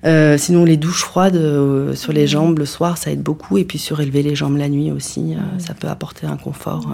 Mmh. 0.05 0.37
sinon, 0.39 0.65
les 0.65 0.77
douches 0.77 1.03
froides 1.03 1.41
sur 1.95 2.13
les 2.13 2.25
mmh. 2.25 2.29
jambes 2.29 2.59
le 2.59 2.67
soir, 2.67 2.99
ça 2.99 3.11
aide 3.11 3.23
beaucoup. 3.23 3.59
Et 3.59 3.65
puis 3.65 3.79
surélever 3.79 4.23
les 4.23 4.37
jambes 4.37 4.59
la 4.59 4.69
nuit 4.69 4.93
aussi, 4.93 5.35
ça 5.59 5.75
peut 5.75 5.89
apporter 5.89 6.27
un 6.27 6.37
confort. 6.37 6.89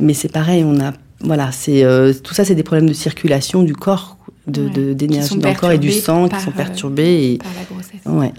Mais 0.00 0.12
c'est 0.12 0.32
pareil, 0.32 0.64
on 0.64 0.80
a 0.80 0.92
voilà, 1.20 1.50
c'est 1.52 1.82
euh, 1.82 2.12
tout 2.12 2.34
ça, 2.34 2.44
c'est 2.44 2.54
des 2.54 2.62
problèmes 2.62 2.88
de 2.88 2.94
circulation 2.94 3.62
du 3.62 3.74
corps, 3.74 4.18
de 4.46 4.92
d'énergie 4.92 5.38
dans 5.38 5.48
le 5.48 5.54
corps 5.54 5.72
et 5.72 5.78
du 5.78 5.92
sang 5.92 6.28
qui 6.28 6.40
sont 6.40 6.50
euh, 6.50 6.54
perturbés. 6.54 7.32
Et... 7.32 7.38
Par 7.38 7.52
la 7.54 7.64
grossesse. 7.64 8.00
Ouais. 8.04 8.32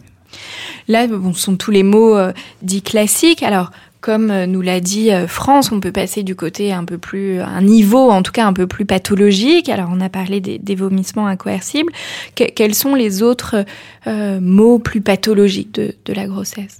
Là, 0.87 1.07
bon, 1.07 1.33
ce 1.33 1.41
sont 1.41 1.55
tous 1.55 1.71
les 1.71 1.83
mots 1.83 2.15
euh, 2.15 2.31
dits 2.61 2.81
classiques. 2.81 3.43
Alors, 3.43 3.71
comme 3.99 4.31
nous 4.45 4.61
l'a 4.61 4.79
dit 4.79 5.09
France, 5.27 5.71
on 5.71 5.79
peut 5.79 5.91
passer 5.91 6.21
du 6.21 6.35
côté 6.35 6.71
un 6.71 6.85
peu 6.85 6.97
plus, 6.97 7.41
un 7.41 7.61
niveau 7.61 8.09
en 8.11 8.21
tout 8.21 8.31
cas 8.31 8.45
un 8.45 8.53
peu 8.53 8.67
plus 8.67 8.85
pathologique. 8.85 9.69
Alors, 9.69 9.89
on 9.91 9.99
a 9.99 10.07
parlé 10.07 10.39
des, 10.39 10.59
des 10.59 10.75
vomissements 10.75 11.27
incoercibles. 11.27 11.91
quels 12.35 12.75
sont 12.75 12.93
les 12.93 13.23
autres 13.23 13.65
mots 14.05 14.77
plus 14.79 15.01
pathologiques 15.01 15.73
de, 15.73 15.95
de 16.05 16.13
la 16.13 16.27
grossesse? 16.27 16.77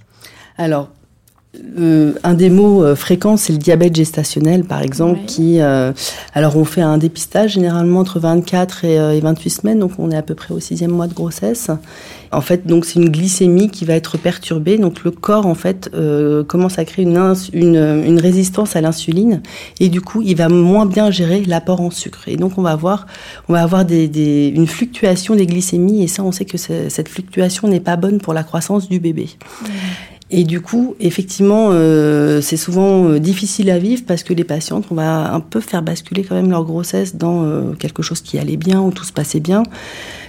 Alors, 0.56 0.90
euh, 1.78 2.12
un 2.24 2.34
des 2.34 2.50
mots 2.50 2.84
euh, 2.84 2.94
fréquents, 2.94 3.36
c'est 3.36 3.52
le 3.52 3.58
diabète 3.58 3.94
gestationnel, 3.94 4.64
par 4.64 4.82
exemple, 4.82 5.20
qui... 5.26 5.60
Euh, 5.60 5.92
alors, 6.34 6.56
on 6.56 6.64
fait 6.64 6.82
un 6.82 6.98
dépistage 6.98 7.52
généralement 7.52 8.00
entre 8.00 8.20
24 8.20 8.84
et, 8.84 9.20
28 9.20 9.50
semaines, 9.50 9.78
donc 9.78 9.92
on 9.98 10.10
est 10.10 10.16
à 10.16 10.22
peu 10.22 10.34
près 10.34 10.54
au 10.54 10.60
sixième 10.60 10.90
mois 10.90 11.06
de 11.06 11.14
grossesse. 11.14 11.70
En 12.30 12.40
fait, 12.42 12.66
donc 12.66 12.84
c'est 12.84 13.00
une 13.00 13.08
glycémie 13.08 13.70
qui 13.70 13.84
va 13.86 13.94
être 13.94 14.18
perturbée, 14.18 14.76
donc 14.76 15.02
le 15.02 15.10
corps, 15.10 15.46
en 15.46 15.54
fait, 15.54 15.90
commence 16.46 16.78
à 16.78 16.84
créer 16.84 17.04
une, 17.04 17.16
une, 17.52 18.20
résistance 18.20 18.76
à 18.76 18.80
l'insuline, 18.80 19.40
et 19.80 19.88
du 19.88 20.00
coup, 20.00 20.22
il 20.22 20.36
va 20.36 20.48
moins 20.48 20.84
bien 20.84 21.10
gérer 21.10 21.42
l'apport 21.44 21.80
en 21.80 21.90
sucre. 21.90 22.28
Et 22.28 22.36
donc, 22.36 22.58
on 22.58 22.62
va 22.62 22.70
avoir, 22.70 23.06
on 23.48 23.54
va 23.54 23.62
avoir 23.62 23.84
des, 23.84 24.52
une 24.54 24.66
fluctuation 24.66 25.36
des 25.36 25.46
glycémies, 25.46 26.02
et 26.02 26.06
ça, 26.06 26.22
on 26.22 26.32
sait 26.32 26.44
que 26.44 26.58
cette 26.58 27.08
fluctuation 27.08 27.66
n'est 27.68 27.80
pas 27.80 27.96
bonne 27.96 28.18
pour 28.18 28.34
la 28.34 28.42
croissance 28.42 28.88
du 28.88 29.00
bébé. 29.00 29.30
Et 30.30 30.44
du 30.44 30.60
coup, 30.60 30.94
effectivement, 31.00 31.70
euh, 31.72 32.40
c'est 32.42 32.58
souvent 32.58 33.08
euh, 33.08 33.18
difficile 33.18 33.70
à 33.70 33.78
vivre 33.78 34.02
parce 34.06 34.22
que 34.22 34.34
les 34.34 34.44
patientes, 34.44 34.86
on 34.90 34.94
va 34.94 35.32
un 35.32 35.40
peu 35.40 35.60
faire 35.60 35.82
basculer 35.82 36.22
quand 36.22 36.34
même 36.34 36.50
leur 36.50 36.64
grossesse 36.64 37.16
dans 37.16 37.44
euh, 37.44 37.72
quelque 37.72 38.02
chose 38.02 38.20
qui 38.20 38.38
allait 38.38 38.58
bien, 38.58 38.80
où 38.80 38.90
tout 38.90 39.04
se 39.04 39.12
passait 39.12 39.40
bien, 39.40 39.62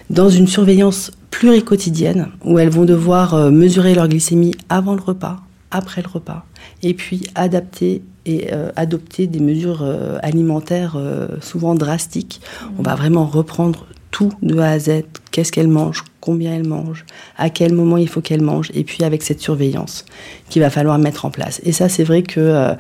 dans 0.10 0.30
une 0.30 0.48
surveillance 0.48 1.12
pluriquotidienne, 1.32 2.30
où 2.46 2.60
elles 2.60 2.70
vont 2.70 2.86
devoir 2.86 3.52
mesurer 3.52 3.94
leur 3.94 4.08
glycémie 4.08 4.56
avant 4.70 4.96
le 4.96 5.02
repas, 5.02 5.42
après 5.70 6.02
le 6.02 6.10
repas, 6.10 6.46
et 6.82 6.96
puis 6.96 7.28
adapter 7.36 8.02
et 8.26 8.52
adopter 8.76 9.28
des 9.28 9.40
mesures 9.40 9.86
alimentaires 10.24 10.98
souvent 11.42 11.76
drastiques. 11.76 12.42
On 12.80 12.82
va 12.82 12.96
vraiment 12.96 13.28
reprendre 13.28 13.86
tout 14.10 14.32
de 14.42 14.58
A 14.58 14.72
à 14.72 14.80
Z, 14.80 15.04
qu'est-ce 15.32 15.52
qu'elle 15.52 15.68
mange, 15.68 16.04
combien 16.20 16.54
elle 16.54 16.68
mange, 16.68 17.06
à 17.38 17.50
quel 17.50 17.74
moment 17.74 17.98
il 17.98 18.08
faut 18.08 18.22
qu'elle 18.22 18.42
mange, 18.42 18.72
et 18.74 18.84
puis 18.84 19.04
avec 19.04 19.24
cette 19.24 19.40
surveillance 19.40 20.06
qu'il 20.50 20.62
va 20.62 20.70
falloir 20.70 20.98
mettre 20.98 21.26
en 21.26 21.30
place. 21.30 21.62
Et 21.64 21.72
ça, 21.72 21.90
c'est 21.90 22.04
vrai 22.04 22.24
que 22.24 22.40
euh, 22.40 22.74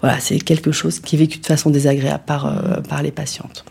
voilà, 0.00 0.20
c'est 0.20 0.38
quelque 0.38 0.72
chose 0.72 1.00
qui 1.00 1.16
est 1.16 1.18
vécu 1.18 1.38
de 1.38 1.46
façon 1.46 1.70
désagréable 1.70 2.24
par, 2.26 2.46
euh, 2.46 2.80
par 2.88 3.02
les 3.02 3.10
patientes. 3.10 3.64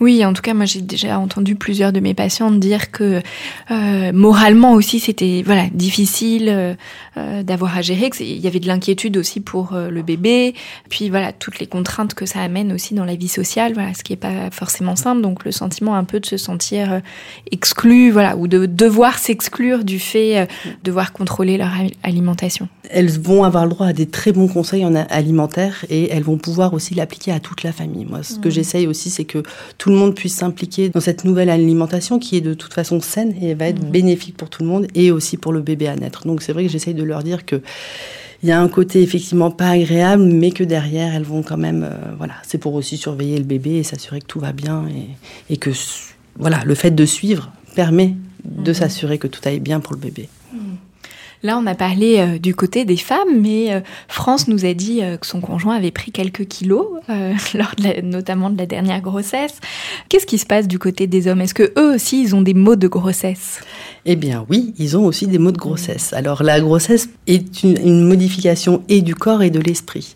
Oui, 0.00 0.24
en 0.24 0.32
tout 0.32 0.42
cas, 0.42 0.54
moi 0.54 0.66
j'ai 0.66 0.82
déjà 0.82 1.18
entendu 1.18 1.56
plusieurs 1.56 1.92
de 1.92 2.00
mes 2.00 2.14
patientes 2.14 2.60
dire 2.60 2.90
que 2.90 3.22
euh, 3.70 4.12
moralement 4.12 4.72
aussi 4.74 5.00
c'était 5.00 5.42
voilà 5.44 5.66
difficile 5.72 6.76
d'avoir 7.42 7.76
à 7.76 7.82
gérer, 7.82 8.10
qu'il 8.10 8.38
y 8.38 8.46
avait 8.46 8.60
de 8.60 8.66
l'inquiétude 8.66 9.16
aussi 9.16 9.40
pour 9.40 9.72
le 9.74 10.02
bébé, 10.02 10.54
puis 10.88 11.10
voilà 11.10 11.32
toutes 11.32 11.58
les 11.58 11.66
contraintes 11.66 12.14
que 12.14 12.24
ça 12.24 12.40
amène 12.40 12.72
aussi 12.72 12.94
dans 12.94 13.04
la 13.04 13.14
vie 13.14 13.28
sociale, 13.28 13.74
voilà 13.74 13.94
ce 13.94 14.02
qui 14.02 14.12
est 14.12 14.16
pas 14.16 14.50
forcément 14.50 14.96
simple, 14.96 15.20
donc 15.20 15.44
le 15.44 15.52
sentiment 15.52 15.96
un 15.96 16.04
peu 16.04 16.20
de 16.20 16.26
se 16.26 16.36
sentir 16.36 17.00
exclu, 17.50 17.69
voilà, 18.12 18.36
ou 18.36 18.48
de 18.48 18.66
devoir 18.66 19.18
s'exclure 19.18 19.84
du 19.84 19.98
fait 19.98 20.46
de 20.64 20.70
devoir 20.84 21.12
contrôler 21.12 21.56
leur 21.56 21.70
alimentation. 22.02 22.68
Elles 22.90 23.10
vont 23.10 23.44
avoir 23.44 23.64
le 23.64 23.70
droit 23.70 23.86
à 23.86 23.92
des 23.92 24.06
très 24.06 24.32
bons 24.32 24.48
conseils 24.48 24.84
en 24.84 24.94
alimentaire 24.94 25.84
et 25.88 26.10
elles 26.10 26.22
vont 26.22 26.38
pouvoir 26.38 26.74
aussi 26.74 26.94
l'appliquer 26.94 27.32
à 27.32 27.40
toute 27.40 27.62
la 27.62 27.72
famille. 27.72 28.04
Moi, 28.04 28.22
ce 28.22 28.38
que 28.38 28.48
mmh. 28.48 28.52
j'essaye 28.52 28.86
aussi, 28.86 29.10
c'est 29.10 29.24
que 29.24 29.42
tout 29.78 29.90
le 29.90 29.96
monde 29.96 30.14
puisse 30.14 30.34
s'impliquer 30.34 30.88
dans 30.88 31.00
cette 31.00 31.24
nouvelle 31.24 31.50
alimentation 31.50 32.18
qui 32.18 32.36
est 32.36 32.40
de 32.40 32.54
toute 32.54 32.74
façon 32.74 33.00
saine 33.00 33.34
et 33.40 33.54
va 33.54 33.66
être 33.66 33.82
mmh. 33.82 33.90
bénéfique 33.90 34.36
pour 34.36 34.50
tout 34.50 34.62
le 34.62 34.68
monde 34.68 34.86
et 34.94 35.10
aussi 35.10 35.36
pour 35.36 35.52
le 35.52 35.60
bébé 35.60 35.88
à 35.88 35.96
naître. 35.96 36.26
Donc 36.26 36.42
c'est 36.42 36.52
vrai 36.52 36.64
que 36.64 36.70
j'essaye 36.70 36.94
de 36.94 37.04
leur 37.04 37.22
dire 37.22 37.44
que 37.46 37.60
il 38.42 38.48
y 38.48 38.52
a 38.52 38.60
un 38.60 38.68
côté 38.68 39.02
effectivement 39.02 39.50
pas 39.50 39.70
agréable, 39.70 40.22
mais 40.22 40.50
que 40.50 40.64
derrière, 40.64 41.14
elles 41.14 41.24
vont 41.24 41.42
quand 41.42 41.58
même, 41.58 41.82
euh, 41.82 42.14
voilà, 42.16 42.34
c'est 42.42 42.58
pour 42.58 42.74
aussi 42.74 42.96
surveiller 42.96 43.36
le 43.36 43.44
bébé 43.44 43.72
et 43.72 43.82
s'assurer 43.82 44.20
que 44.20 44.26
tout 44.26 44.40
va 44.40 44.52
bien 44.52 44.84
et, 45.50 45.56
que, 45.58 45.70
voilà, 46.38 46.62
le 46.64 46.74
fait 46.74 46.90
de 46.90 47.04
suivre 47.04 47.52
permet 47.74 48.16
de 48.44 48.70
mmh. 48.70 48.74
s'assurer 48.74 49.18
que 49.18 49.26
tout 49.26 49.40
aille 49.44 49.60
bien 49.60 49.80
pour 49.80 49.94
le 49.94 50.00
bébé. 50.00 50.28
Là, 51.42 51.56
on 51.56 51.66
a 51.66 51.74
parlé 51.74 52.18
euh, 52.18 52.38
du 52.38 52.54
côté 52.54 52.84
des 52.84 52.98
femmes, 52.98 53.40
mais 53.40 53.72
euh, 53.72 53.80
France 54.08 54.46
nous 54.46 54.66
a 54.66 54.74
dit 54.74 55.02
euh, 55.02 55.16
que 55.16 55.26
son 55.26 55.40
conjoint 55.40 55.74
avait 55.74 55.90
pris 55.90 56.12
quelques 56.12 56.46
kilos, 56.46 56.86
lors 57.54 57.74
notamment 58.02 58.50
de 58.50 58.58
la 58.58 58.66
dernière 58.66 59.00
grossesse. 59.00 59.58
Qu'est-ce 60.08 60.26
qui 60.26 60.36
se 60.36 60.44
passe 60.44 60.68
du 60.68 60.78
côté 60.78 61.06
des 61.06 61.28
hommes? 61.28 61.40
Est-ce 61.40 61.54
que 61.54 61.72
eux 61.78 61.94
aussi, 61.94 62.22
ils 62.22 62.34
ont 62.34 62.42
des 62.42 62.52
maux 62.52 62.76
de 62.76 62.88
grossesse? 62.88 63.60
Eh 64.04 64.16
bien, 64.16 64.44
oui, 64.50 64.74
ils 64.78 64.98
ont 64.98 65.04
aussi 65.04 65.26
des 65.26 65.38
maux 65.38 65.52
de 65.52 65.58
grossesse. 65.58 66.12
Alors, 66.12 66.42
la 66.42 66.60
grossesse 66.60 67.08
est 67.26 67.62
une 67.62 68.06
modification 68.06 68.82
et 68.88 69.00
du 69.00 69.14
corps 69.14 69.42
et 69.42 69.50
de 69.50 69.60
l'esprit. 69.60 70.14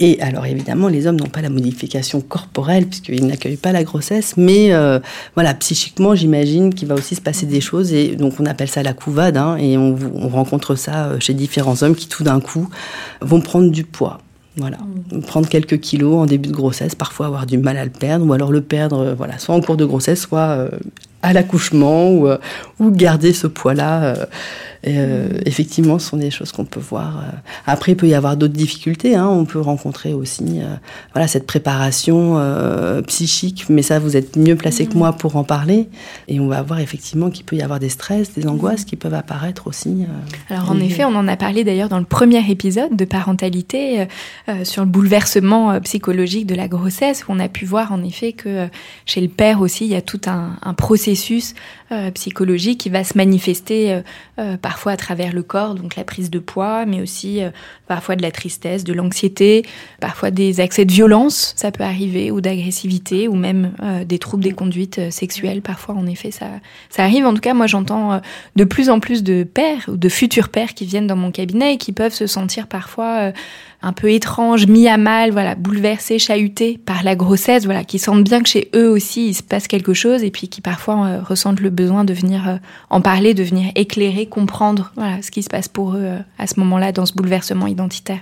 Et 0.00 0.20
alors 0.20 0.44
évidemment, 0.44 0.88
les 0.88 1.06
hommes 1.06 1.16
n'ont 1.16 1.28
pas 1.28 1.40
la 1.40 1.50
modification 1.50 2.20
corporelle 2.20 2.86
puisqu'ils 2.86 3.26
n'accueillent 3.26 3.56
pas 3.56 3.70
la 3.70 3.84
grossesse, 3.84 4.34
mais 4.36 4.72
euh, 4.72 4.98
voilà, 5.34 5.54
psychiquement, 5.54 6.16
j'imagine 6.16 6.74
qu'il 6.74 6.88
va 6.88 6.96
aussi 6.96 7.14
se 7.14 7.20
passer 7.20 7.46
des 7.46 7.60
choses 7.60 7.92
et 7.92 8.16
donc 8.16 8.40
on 8.40 8.46
appelle 8.46 8.68
ça 8.68 8.82
la 8.82 8.92
couvade 8.92 9.36
hein, 9.36 9.56
et 9.56 9.78
on, 9.78 9.94
rencontre 10.28 10.74
ça 10.74 11.06
euh, 11.06 11.20
chez 11.20 11.32
différents 11.32 11.80
hommes 11.82 11.94
qui 11.94 12.08
tout 12.08 12.24
d'un 12.24 12.40
coup 12.40 12.68
vont 13.20 13.40
prendre 13.40 13.70
du 13.70 13.84
poids. 13.84 14.18
Voilà, 14.56 14.78
mmh. 14.78 15.20
prendre 15.22 15.48
quelques 15.48 15.80
kilos 15.80 16.14
en 16.14 16.26
début 16.26 16.48
de 16.48 16.54
grossesse, 16.54 16.94
parfois 16.94 17.26
avoir 17.26 17.46
du 17.46 17.58
mal 17.58 17.76
à 17.76 17.84
le 17.84 17.90
perdre, 17.90 18.24
ou 18.26 18.32
alors 18.32 18.52
le 18.52 18.60
perdre, 18.60 18.98
euh, 18.98 19.14
voilà, 19.14 19.38
soit 19.38 19.54
en 19.54 19.60
cours 19.60 19.76
de 19.76 19.84
grossesse, 19.84 20.20
soit 20.20 20.68
à 21.28 21.32
l'accouchement, 21.32 22.10
ou, 22.10 22.28
ou 22.80 22.90
garder 22.90 23.32
ce 23.32 23.46
poids-là 23.46 24.14
euh, 24.86 25.28
effectivement, 25.46 25.98
ce 25.98 26.10
sont 26.10 26.18
des 26.18 26.30
choses 26.30 26.52
qu'on 26.52 26.66
peut 26.66 26.80
voir. 26.80 27.18
euh. 27.18 27.30
Après, 27.66 27.92
il 27.92 27.94
peut 27.96 28.06
y 28.06 28.14
avoir 28.14 28.36
d'autres 28.36 28.52
difficultés. 28.52 29.16
Hein. 29.16 29.26
On 29.28 29.46
peut 29.46 29.60
rencontrer 29.60 30.12
aussi 30.12 30.44
euh, 30.60 30.74
voilà, 31.14 31.26
cette 31.26 31.46
préparation 31.46 32.34
euh, 32.36 33.00
psychique, 33.02 33.64
mais 33.70 33.80
ça, 33.80 33.98
vous 33.98 34.14
êtes 34.14 34.36
mieux 34.36 34.56
placé 34.56 34.84
que 34.84 34.92
moi 34.96 35.14
pour 35.14 35.36
en 35.36 35.44
parler. 35.44 35.88
Et 36.28 36.38
on 36.38 36.48
va 36.48 36.60
voir 36.60 36.80
effectivement 36.80 37.30
qu'il 37.30 37.46
peut 37.46 37.56
y 37.56 37.62
avoir 37.62 37.78
des 37.80 37.88
stress, 37.88 38.34
des 38.34 38.46
angoisses 38.46 38.84
qui 38.84 38.96
peuvent 38.96 39.14
apparaître 39.14 39.68
aussi. 39.68 40.04
euh. 40.04 40.54
Alors 40.54 40.70
en 40.70 40.78
Et- 40.78 40.84
effet, 40.84 41.06
on 41.06 41.14
en 41.14 41.28
a 41.28 41.36
parlé 41.38 41.64
d'ailleurs 41.64 41.88
dans 41.88 41.98
le 41.98 42.04
premier 42.04 42.42
épisode 42.50 42.94
de 42.94 43.06
parentalité 43.06 44.02
euh, 44.02 44.04
euh, 44.50 44.64
sur 44.64 44.82
le 44.84 44.90
bouleversement 44.90 45.70
euh, 45.72 45.80
psychologique 45.80 46.46
de 46.46 46.54
la 46.54 46.68
grossesse, 46.68 47.22
où 47.26 47.32
on 47.32 47.40
a 47.40 47.48
pu 47.48 47.64
voir 47.64 47.90
en 47.92 48.02
effet 48.04 48.32
que 48.32 48.48
euh, 48.50 48.66
chez 49.06 49.22
le 49.22 49.28
père 49.28 49.62
aussi, 49.62 49.86
il 49.86 49.92
y 49.92 49.96
a 49.96 50.02
tout 50.02 50.20
un, 50.26 50.58
un 50.62 50.74
processus 50.74 51.13
euh, 51.92 52.10
psychologique 52.10 52.80
qui 52.80 52.88
va 52.88 53.04
se 53.04 53.16
manifester 53.16 53.92
euh, 53.92 54.00
euh, 54.38 54.56
parfois 54.56 54.92
à 54.92 54.96
travers 54.96 55.32
le 55.32 55.42
corps, 55.42 55.74
donc 55.74 55.96
la 55.96 56.04
prise 56.04 56.30
de 56.30 56.38
poids, 56.38 56.86
mais 56.86 57.00
aussi 57.02 57.40
parfois 57.86 58.16
de 58.16 58.22
la 58.22 58.30
tristesse, 58.30 58.84
de 58.84 58.92
l'anxiété, 58.92 59.64
parfois 60.00 60.30
des 60.30 60.60
accès 60.60 60.84
de 60.84 60.92
violence, 60.92 61.52
ça 61.56 61.70
peut 61.70 61.84
arriver, 61.84 62.30
ou 62.30 62.40
d'agressivité, 62.40 63.28
ou 63.28 63.34
même 63.34 63.72
des 64.06 64.18
troubles 64.18 64.42
des 64.42 64.52
conduites 64.52 65.10
sexuelles. 65.10 65.60
Parfois, 65.62 65.94
en 65.94 66.06
effet, 66.06 66.30
ça, 66.30 66.46
arrive. 66.96 67.26
En 67.26 67.34
tout 67.34 67.40
cas, 67.40 67.54
moi, 67.54 67.66
j'entends 67.66 68.20
de 68.56 68.64
plus 68.64 68.88
en 68.88 68.98
plus 68.98 69.22
de 69.22 69.44
pères 69.44 69.84
ou 69.88 69.96
de 69.96 70.08
futurs 70.08 70.48
pères 70.48 70.74
qui 70.74 70.86
viennent 70.86 71.06
dans 71.06 71.16
mon 71.16 71.30
cabinet 71.30 71.74
et 71.74 71.76
qui 71.76 71.92
peuvent 71.92 72.14
se 72.14 72.26
sentir 72.26 72.66
parfois 72.66 73.32
un 73.84 73.92
peu 73.92 74.10
étranges, 74.10 74.66
mis 74.66 74.88
à 74.88 74.96
mal, 74.96 75.30
voilà, 75.30 75.54
bouleversés, 75.54 76.18
chahutés 76.18 76.78
par 76.84 77.02
la 77.02 77.14
grossesse, 77.14 77.66
voilà, 77.66 77.84
qui 77.84 77.98
sentent 77.98 78.24
bien 78.24 78.42
que 78.42 78.48
chez 78.48 78.70
eux 78.74 78.88
aussi 78.88 79.28
il 79.28 79.34
se 79.34 79.42
passe 79.42 79.68
quelque 79.68 79.92
chose 79.92 80.24
et 80.24 80.30
puis 80.30 80.48
qui 80.48 80.60
parfois 80.60 81.06
euh, 81.06 81.20
ressentent 81.22 81.60
le 81.60 81.70
besoin 81.70 82.04
de 82.04 82.14
venir 82.14 82.48
euh, 82.48 82.56
en 82.88 83.00
parler, 83.02 83.34
de 83.34 83.42
venir 83.42 83.70
éclairer, 83.74 84.26
comprendre, 84.26 84.92
voilà, 84.96 85.20
ce 85.20 85.30
qui 85.30 85.42
se 85.42 85.50
passe 85.50 85.68
pour 85.68 85.94
eux 85.94 86.02
euh, 86.02 86.18
à 86.38 86.46
ce 86.46 86.58
moment-là 86.60 86.92
dans 86.92 87.04
ce 87.04 87.12
bouleversement 87.12 87.66
identitaire. 87.66 88.20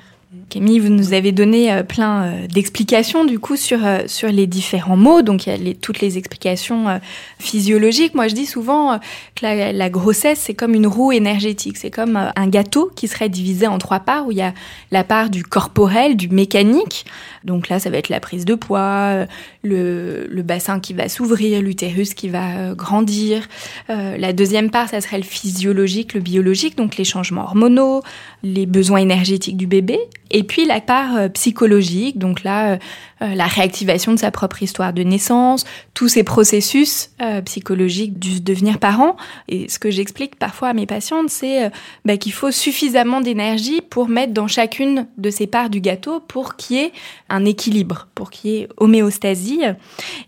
Camille, 0.48 0.78
vous 0.78 0.88
nous 0.88 1.12
avez 1.12 1.30
donné 1.30 1.70
euh, 1.70 1.82
plein 1.82 2.22
euh, 2.24 2.46
d'explications 2.46 3.26
du 3.26 3.38
coup 3.38 3.56
sur 3.56 3.84
euh, 3.84 3.98
sur 4.06 4.28
les 4.30 4.46
différents 4.46 4.96
mots. 4.96 5.20
Donc 5.20 5.46
il 5.46 5.50
y 5.50 5.52
a 5.52 5.58
les- 5.58 5.74
toutes 5.74 6.00
les 6.00 6.16
explications 6.16 7.00
physiologiques. 7.38 8.14
Moi, 8.14 8.28
je 8.28 8.34
dis 8.34 8.46
souvent 8.46 8.98
que 9.34 9.42
la, 9.44 9.72
la 9.72 9.90
grossesse 9.90 10.38
c'est 10.38 10.54
comme 10.54 10.74
une 10.74 10.86
roue 10.86 11.12
énergétique. 11.12 11.76
C'est 11.76 11.90
comme 11.90 12.16
un 12.34 12.48
gâteau 12.48 12.90
qui 12.96 13.08
serait 13.08 13.28
divisé 13.28 13.66
en 13.66 13.76
trois 13.76 14.00
parts 14.00 14.26
où 14.26 14.30
il 14.30 14.38
y 14.38 14.42
a 14.42 14.54
la 14.90 15.04
part 15.04 15.28
du 15.28 15.42
corporel, 15.44 16.16
du 16.16 16.28
mécanique. 16.28 17.04
Donc 17.44 17.68
là, 17.68 17.78
ça 17.78 17.90
va 17.90 17.98
être 17.98 18.08
la 18.08 18.20
prise 18.20 18.44
de 18.44 18.54
poids, 18.54 19.26
le, 19.62 20.26
le 20.30 20.42
bassin 20.42 20.80
qui 20.80 20.94
va 20.94 21.08
s'ouvrir, 21.08 21.60
l'utérus 21.60 22.14
qui 22.14 22.28
va 22.28 22.72
grandir. 22.74 23.48
Euh, 23.90 24.16
la 24.16 24.32
deuxième 24.32 24.70
part, 24.70 24.88
ça 24.88 25.00
serait 25.00 25.18
le 25.18 25.24
physiologique, 25.24 26.14
le 26.14 26.20
biologique, 26.20 26.76
donc 26.76 26.96
les 26.96 27.04
changements 27.04 27.42
hormonaux, 27.42 28.02
les 28.42 28.64
besoins 28.66 28.98
énergétiques 28.98 29.56
du 29.56 29.66
bébé. 29.66 29.98
Et 30.32 30.42
puis 30.44 30.64
la 30.64 30.80
part 30.80 31.16
euh, 31.16 31.28
psychologique, 31.28 32.18
donc 32.18 32.42
là, 32.42 32.72
euh, 32.72 32.76
euh, 33.22 33.34
la 33.34 33.46
réactivation 33.46 34.12
de 34.12 34.18
sa 34.18 34.30
propre 34.30 34.62
histoire 34.62 34.92
de 34.92 35.02
naissance, 35.02 35.64
tous 35.94 36.08
ces 36.08 36.24
processus 36.24 37.10
psychologiques 37.44 38.18
du 38.18 38.40
devenir 38.40 38.78
parent. 38.78 39.16
Et 39.48 39.68
ce 39.68 39.78
que 39.78 39.90
j'explique 39.90 40.36
parfois 40.36 40.68
à 40.68 40.72
mes 40.72 40.86
patientes, 40.86 41.28
c'est 41.30 41.70
bah, 42.04 42.16
qu'il 42.16 42.32
faut 42.32 42.50
suffisamment 42.50 43.20
d'énergie 43.20 43.80
pour 43.80 44.08
mettre 44.08 44.32
dans 44.32 44.48
chacune 44.48 45.06
de 45.18 45.30
ces 45.30 45.46
parts 45.46 45.70
du 45.70 45.80
gâteau 45.80 46.18
pour 46.18 46.56
qu'il 46.56 46.76
y 46.76 46.80
ait 46.80 46.92
un 47.28 47.44
équilibre, 47.44 48.08
pour 48.16 48.30
qu'il 48.30 48.50
y 48.50 48.56
ait 48.56 48.68
homéostasie. 48.78 49.60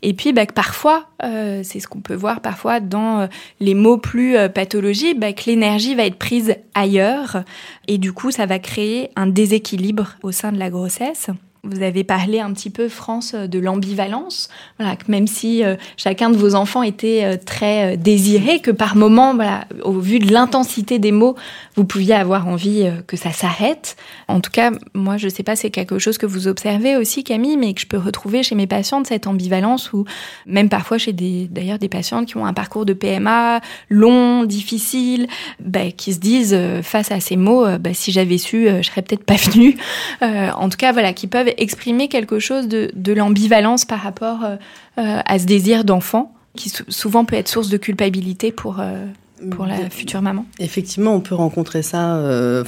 Et 0.03 0.15
puis 0.15 0.33
bah, 0.33 0.47
que 0.47 0.53
parfois, 0.53 1.09
euh, 1.25 1.63
c'est 1.65 1.81
ce 1.81 1.89
qu'on 1.89 2.01
peut 2.01 2.15
voir 2.15 2.41
parfois 2.41 2.79
dans 2.79 3.29
les 3.59 3.75
mots 3.75 3.99
plus 3.99 4.37
pathologiques, 4.55 5.19
bah, 5.19 5.33
que 5.33 5.47
l'énergie 5.47 5.97
va 5.97 6.05
être 6.05 6.19
prise 6.19 6.55
ailleurs 6.75 7.43
et 7.89 7.99
du 7.99 8.13
coup 8.13 8.31
ça 8.31 8.47
va 8.47 8.59
créer 8.59 9.11
un 9.17 9.27
déséquilibre 9.27 9.94
au 10.23 10.33
sein 10.33 10.53
de 10.53 10.59
la 10.59 10.71
grossesse. 10.71 11.31
Vous 11.65 11.83
avez 11.83 12.05
parlé 12.05 12.41
un 12.41 12.53
petit 12.53 12.69
peu, 12.69 12.89
France, 12.89 13.33
euh, 13.35 13.47
de 13.47 13.59
l'ambivalence. 13.59 14.51
Voilà, 14.79 14.97
que 14.97 15.11
même 15.11 15.27
si 15.27 15.65
euh, 15.65 15.77
chacun 15.97 16.29
de 16.29 16.37
vos 16.37 16.55
enfants 16.55 16.83
était 16.83 17.23
euh, 17.25 17.37
très 17.43 17.97
désiré, 17.97 18.61
que 18.61 18.71
par 18.71 18.97
moment, 18.97 19.35
voilà, 19.35 19.67
au 19.83 19.93
vu 19.93 20.19
de 20.19 20.31
l'intensité 20.31 20.99
des 20.99 21.13
mots, 21.13 21.37
vous 21.77 21.85
pouviez 21.85 22.15
avoir 22.15 22.47
envie 22.49 22.89
que 23.07 23.17
ça 23.17 23.33
s'arrête. 23.33 23.97
En 24.29 24.41
tout 24.41 24.51
cas, 24.51 24.73
moi, 24.95 25.17
je 25.17 25.29
sais 25.29 25.43
pas, 25.43 25.57
c'est 25.57 25.71
quelque 25.71 25.99
chose 25.99 26.19
que 26.19 26.27
vous 26.27 26.49
observez 26.49 26.97
aussi, 26.97 27.25
Camille, 27.25 27.57
mais 27.57 27.73
que 27.73 27.81
je 27.81 27.87
peux 27.87 27.99
retrouver 27.99 28.43
chez 28.43 28.55
mes 28.55 28.67
patientes, 28.67 29.07
cette 29.07 29.27
ambivalence, 29.27 29.93
ou 29.93 30.05
même 30.47 30.69
parfois 30.69 30.99
chez 30.99 31.13
des, 31.13 31.49
d'ailleurs, 31.51 31.79
des 31.79 31.89
patientes 31.89 32.27
qui 32.27 32.37
ont 32.37 32.47
un 32.47 32.53
parcours 32.53 32.85
de 32.85 32.93
PMA 32.93 33.61
long, 33.89 34.45
difficile, 34.45 35.27
bah, 35.61 35.91
qui 35.97 36.13
se 36.13 36.21
disent 36.21 36.59
face 36.83 37.11
à 37.11 37.21
ces 37.21 37.37
mots, 37.37 37.67
bah, 37.79 37.95
si 37.95 38.13
j'avais 38.13 38.39
su, 38.39 38.69
je 38.69 38.83
serais 38.83 39.03
peut-être 39.03 39.25
pas 39.25 39.37
venue. 39.37 39.77
En 40.21 40.69
tout 40.69 40.77
cas, 40.77 40.93
voilà, 40.93 41.13
qui 41.13 41.27
peuvent 41.27 41.54
exprimer 41.59 42.09
quelque 42.09 42.39
chose 42.39 42.69
de, 42.69 42.91
de 42.95 43.13
l'ambivalence 43.13 43.85
par 43.85 44.01
rapport 44.01 44.45
euh, 44.45 44.57
euh, 44.99 45.21
à 45.25 45.39
ce 45.39 45.47
désir 45.47 45.85
d'enfant, 45.85 46.33
qui 46.57 46.69
sou- 46.69 46.85
souvent 46.89 47.25
peut 47.25 47.37
être 47.37 47.49
source 47.49 47.69
de 47.69 47.77
culpabilité 47.77 48.53
pour, 48.53 48.77
euh, 48.81 49.07
pour 49.51 49.67
la 49.67 49.91
future 49.91 50.23
maman. 50.23 50.47
Effectivement, 50.61 51.15
on 51.15 51.21
peut 51.21 51.35
rencontrer 51.35 51.83
ça, 51.83 52.17
euh, 52.17 52.65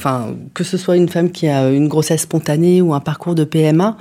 que 0.54 0.64
ce 0.64 0.76
soit 0.76 0.96
une 0.96 1.08
femme 1.08 1.30
qui 1.30 1.46
a 1.48 1.70
une 1.70 1.88
grossesse 1.88 2.22
spontanée 2.22 2.82
ou 2.82 2.94
un 2.94 3.00
parcours 3.00 3.34
de 3.34 3.44
PMA. 3.44 3.96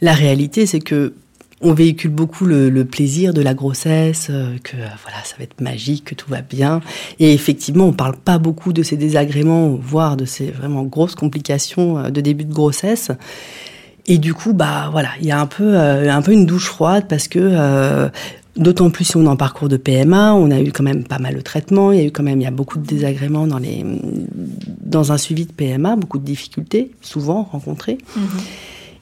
La 0.00 0.12
réalité, 0.12 0.66
c'est 0.66 0.80
que 0.80 1.14
on 1.62 1.74
véhicule 1.74 2.10
beaucoup 2.10 2.46
le, 2.46 2.70
le 2.70 2.86
plaisir 2.86 3.34
de 3.34 3.42
la 3.42 3.52
grossesse, 3.52 4.28
euh, 4.30 4.56
que 4.64 4.76
voilà, 4.76 5.22
ça 5.24 5.36
va 5.36 5.44
être 5.44 5.60
magique, 5.60 6.04
que 6.06 6.14
tout 6.14 6.30
va 6.30 6.40
bien. 6.40 6.80
Et 7.18 7.34
effectivement, 7.34 7.84
on 7.84 7.92
parle 7.92 8.16
pas 8.16 8.38
beaucoup 8.38 8.72
de 8.72 8.82
ces 8.82 8.96
désagréments, 8.96 9.68
voire 9.74 10.16
de 10.16 10.24
ces 10.24 10.50
vraiment 10.50 10.84
grosses 10.84 11.14
complications 11.14 12.10
de 12.10 12.20
début 12.22 12.44
de 12.46 12.52
grossesse. 12.54 13.10
Et 14.06 14.18
du 14.18 14.34
coup, 14.34 14.52
bah 14.52 14.88
voilà, 14.90 15.10
il 15.20 15.26
y 15.26 15.32
a 15.32 15.40
un 15.40 15.46
peu, 15.46 15.76
euh, 15.76 16.10
un 16.10 16.22
peu 16.22 16.32
une 16.32 16.46
douche 16.46 16.66
froide 16.66 17.06
parce 17.08 17.28
que 17.28 17.38
euh, 17.40 18.08
D'autant 18.56 18.90
plus 18.90 19.04
si 19.04 19.16
on 19.16 19.24
est 19.24 19.28
en 19.28 19.36
parcours 19.36 19.68
de 19.68 19.76
PMA, 19.76 20.34
on 20.34 20.50
a 20.50 20.60
eu 20.60 20.72
quand 20.72 20.82
même 20.82 21.04
pas 21.04 21.18
mal 21.20 21.36
de 21.36 21.40
traitements, 21.40 21.92
il 21.92 22.00
y 22.00 22.02
a 22.02 22.04
eu 22.04 22.10
quand 22.10 22.24
même 22.24 22.40
il 22.40 22.44
y 22.44 22.48
a 22.48 22.50
beaucoup 22.50 22.78
de 22.78 22.86
désagréments 22.86 23.46
dans 23.46 23.58
les 23.58 23.84
dans 24.80 25.12
un 25.12 25.18
suivi 25.18 25.46
de 25.46 25.52
PMA, 25.52 25.94
beaucoup 25.94 26.18
de 26.18 26.24
difficultés 26.24 26.90
souvent 27.00 27.44
rencontrées. 27.44 27.98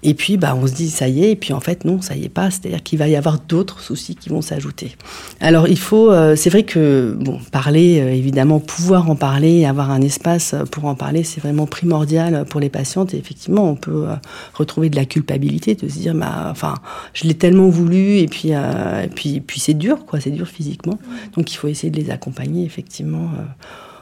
Et 0.04 0.14
puis 0.14 0.36
bah 0.36 0.56
on 0.56 0.66
se 0.66 0.74
dit 0.74 0.90
ça 0.90 1.08
y 1.08 1.24
est 1.24 1.32
et 1.32 1.36
puis 1.36 1.52
en 1.52 1.60
fait 1.60 1.84
non, 1.84 2.00
ça 2.00 2.14
y 2.14 2.24
est 2.24 2.28
pas, 2.28 2.50
c'est-à-dire 2.50 2.82
qu'il 2.82 2.98
va 2.98 3.08
y 3.08 3.16
avoir 3.16 3.40
d'autres 3.40 3.80
soucis 3.80 4.14
qui 4.14 4.28
vont 4.28 4.42
s'ajouter. 4.42 4.96
Alors 5.40 5.66
il 5.66 5.78
faut 5.78 6.12
euh, 6.12 6.36
c'est 6.36 6.50
vrai 6.50 6.62
que 6.62 7.16
bon, 7.18 7.40
parler 7.50 8.00
euh, 8.00 8.12
évidemment 8.12 8.60
pouvoir 8.60 9.10
en 9.10 9.16
parler, 9.16 9.64
avoir 9.64 9.90
un 9.90 10.00
espace 10.00 10.54
pour 10.70 10.84
en 10.84 10.94
parler, 10.94 11.24
c'est 11.24 11.40
vraiment 11.40 11.66
primordial 11.66 12.44
pour 12.44 12.60
les 12.60 12.68
patientes 12.68 13.12
et 13.12 13.16
effectivement, 13.16 13.68
on 13.68 13.74
peut 13.74 14.06
euh, 14.08 14.14
retrouver 14.54 14.88
de 14.88 14.96
la 14.96 15.04
culpabilité 15.04 15.74
de 15.74 15.88
se 15.88 15.98
dire 15.98 16.14
bah 16.14 16.46
enfin, 16.48 16.74
je 17.12 17.24
l'ai 17.24 17.34
tellement 17.34 17.68
voulu 17.68 18.18
et 18.18 18.28
puis 18.28 18.50
et 18.50 19.08
puis 19.12 19.40
puis 19.40 19.58
c'est 19.58 19.74
dur 19.74 20.06
quoi, 20.06 20.20
c'est 20.20 20.30
dur 20.30 20.46
physiquement. 20.46 20.98
Donc 21.34 21.52
il 21.52 21.56
faut 21.56 21.66
essayer 21.66 21.90
de 21.90 22.00
les 22.00 22.10
accompagner 22.10 22.64
effectivement 22.64 23.30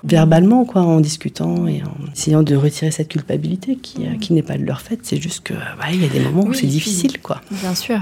verbalement, 0.04 0.64
quoi, 0.64 0.82
en 0.82 1.00
discutant 1.00 1.66
et 1.66 1.82
en 1.82 2.12
essayant 2.12 2.42
de 2.42 2.54
retirer 2.56 2.90
cette 2.90 3.08
culpabilité 3.08 3.76
qui, 3.76 4.06
euh, 4.06 4.16
qui 4.20 4.32
n'est 4.32 4.42
pas 4.42 4.56
de 4.56 4.64
leur 4.64 4.80
fait. 4.80 5.00
C'est 5.02 5.20
juste 5.20 5.44
que, 5.44 5.54
bah, 5.54 5.86
il 5.92 6.02
y 6.02 6.04
a 6.04 6.08
des 6.08 6.20
moments 6.20 6.44
où 6.44 6.54
c'est 6.54 6.66
difficile, 6.66 7.20
quoi. 7.20 7.40
Bien 7.50 7.74
sûr. 7.74 8.00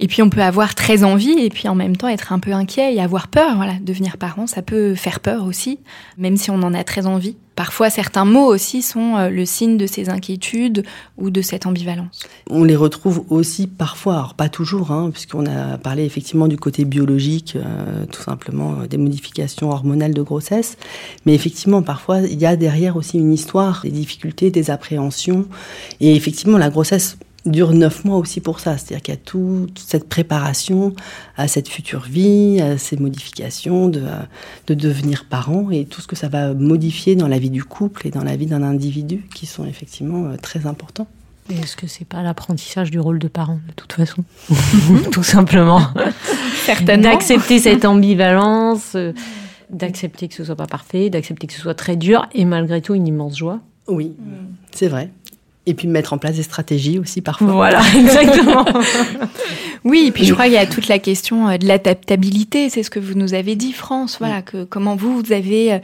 Et 0.00 0.06
puis 0.06 0.22
on 0.22 0.30
peut 0.30 0.42
avoir 0.42 0.74
très 0.74 1.04
envie 1.04 1.38
et 1.38 1.50
puis 1.50 1.68
en 1.68 1.74
même 1.74 1.96
temps 1.96 2.08
être 2.08 2.32
un 2.32 2.38
peu 2.38 2.52
inquiet 2.52 2.94
et 2.94 3.00
avoir 3.00 3.28
peur. 3.28 3.56
Voilà, 3.56 3.74
devenir 3.80 4.16
parent, 4.16 4.46
ça 4.46 4.62
peut 4.62 4.94
faire 4.94 5.20
peur 5.20 5.44
aussi, 5.44 5.80
même 6.18 6.36
si 6.36 6.50
on 6.50 6.62
en 6.62 6.74
a 6.74 6.84
très 6.84 7.06
envie. 7.06 7.36
Parfois, 7.56 7.88
certains 7.88 8.26
mots 8.26 8.44
aussi 8.44 8.82
sont 8.82 9.16
euh, 9.16 9.30
le 9.30 9.46
signe 9.46 9.78
de 9.78 9.86
ces 9.86 10.10
inquiétudes 10.10 10.84
ou 11.16 11.30
de 11.30 11.40
cette 11.40 11.64
ambivalence. 11.64 12.28
On 12.50 12.64
les 12.64 12.76
retrouve 12.76 13.24
aussi 13.30 13.66
parfois, 13.66 14.14
alors 14.16 14.34
pas 14.34 14.50
toujours, 14.50 14.90
hein, 14.90 15.10
puisqu'on 15.10 15.46
a 15.46 15.78
parlé 15.78 16.04
effectivement 16.04 16.48
du 16.48 16.58
côté 16.58 16.84
biologique, 16.84 17.56
euh, 17.56 18.04
tout 18.12 18.20
simplement 18.20 18.80
euh, 18.80 18.86
des 18.86 18.98
modifications 18.98 19.70
hormonales 19.70 20.12
de 20.12 20.20
grossesse, 20.20 20.76
mais 21.24 21.34
effectivement 21.34 21.80
parfois 21.80 22.20
il 22.20 22.38
y 22.38 22.44
a 22.44 22.56
derrière 22.56 22.96
aussi 22.96 23.16
une 23.16 23.32
histoire, 23.32 23.80
des 23.82 23.90
difficultés, 23.90 24.50
des 24.50 24.70
appréhensions, 24.70 25.46
et 26.00 26.14
effectivement 26.14 26.58
la 26.58 26.68
grossesse 26.68 27.16
dure 27.46 27.72
neuf 27.72 28.04
mois 28.04 28.16
aussi 28.16 28.40
pour 28.40 28.60
ça, 28.60 28.76
c'est-à-dire 28.76 29.02
qu'il 29.02 29.14
y 29.14 29.16
a 29.16 29.20
tout- 29.20 29.66
toute 29.74 29.86
cette 29.86 30.08
préparation 30.08 30.92
à 31.36 31.48
cette 31.48 31.68
future 31.68 32.02
vie, 32.02 32.60
à 32.60 32.76
ces 32.78 32.96
modifications 32.96 33.88
de, 33.88 34.02
de 34.66 34.74
devenir 34.74 35.24
parent 35.30 35.70
et 35.70 35.84
tout 35.84 36.00
ce 36.00 36.06
que 36.06 36.16
ça 36.16 36.28
va 36.28 36.52
modifier 36.54 37.16
dans 37.16 37.28
la 37.28 37.38
vie 37.38 37.50
du 37.50 37.64
couple 37.64 38.06
et 38.06 38.10
dans 38.10 38.24
la 38.24 38.36
vie 38.36 38.46
d'un 38.46 38.62
individu 38.62 39.24
qui 39.34 39.46
sont 39.46 39.64
effectivement 39.66 40.26
euh, 40.26 40.36
très 40.40 40.66
importants. 40.66 41.06
Est-ce 41.48 41.76
que 41.76 41.86
c'est 41.86 42.04
pas 42.04 42.22
l'apprentissage 42.22 42.90
du 42.90 42.98
rôle 42.98 43.20
de 43.20 43.28
parent, 43.28 43.60
de 43.68 43.72
toute 43.76 43.92
façon 43.92 44.24
Tout 45.12 45.22
simplement. 45.22 45.80
Certainement. 46.64 47.10
D'accepter 47.12 47.60
cette 47.60 47.84
ambivalence, 47.84 48.96
euh, 48.96 49.12
d'accepter 49.70 50.26
que 50.26 50.34
ce 50.34 50.44
soit 50.44 50.56
pas 50.56 50.66
parfait, 50.66 51.08
d'accepter 51.10 51.46
que 51.46 51.52
ce 51.52 51.60
soit 51.60 51.74
très 51.74 51.94
dur, 51.96 52.26
et 52.34 52.44
malgré 52.44 52.80
tout 52.80 52.94
une 52.94 53.06
immense 53.06 53.36
joie. 53.36 53.60
Oui, 53.86 54.12
c'est 54.72 54.88
vrai. 54.88 55.10
Et 55.68 55.74
puis 55.74 55.88
mettre 55.88 56.12
en 56.12 56.18
place 56.18 56.36
des 56.36 56.44
stratégies 56.44 56.98
aussi 56.98 57.22
parfois. 57.22 57.52
Voilà, 57.52 57.80
exactement. 57.96 58.64
Oui, 59.84 60.06
et 60.08 60.10
puis 60.10 60.24
je 60.24 60.32
crois 60.32 60.46
qu'il 60.46 60.54
y 60.54 60.58
a 60.58 60.66
toute 60.66 60.88
la 60.88 60.98
question 60.98 61.48
euh, 61.48 61.58
de 61.58 61.66
l'adaptabilité. 61.66 62.70
C'est 62.70 62.82
ce 62.82 62.90
que 62.90 62.98
vous 62.98 63.14
nous 63.14 63.34
avez 63.34 63.54
dit, 63.54 63.72
France. 63.72 64.16
Voilà, 64.18 64.42
que 64.42 64.64
comment 64.64 64.96
vous, 64.96 65.20
vous 65.20 65.32
avez 65.32 65.74
euh, 65.74 65.78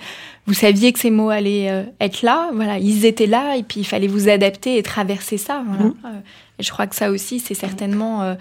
vous 0.47 0.55
saviez 0.55 0.93
que 0.93 0.99
ces 0.99 1.11
mots 1.11 1.31
allaient 1.31 1.87
être 2.01 2.23
là, 2.23 2.51
voilà, 2.53 2.79
ils 2.79 3.07
étaient 3.07 3.29
là, 3.29 3.57
et 3.57 3.63
puis 3.63 3.81
il 3.81 3.85
fallait 3.85 4.09
vous 4.09 4.29
adapter 4.29 4.77
et 4.77 4.83
traverser 4.83 5.37
ça. 5.37 5.63
Voilà. 5.65 5.85
Mmh. 5.85 5.95
Et 6.63 6.65
je 6.65 6.71
crois 6.71 6.87
que 6.87 6.95
ça 6.95 7.11
aussi, 7.11 7.41
c'est 7.41 7.55
certainement. 7.55 8.23
Euh, 8.23 8.35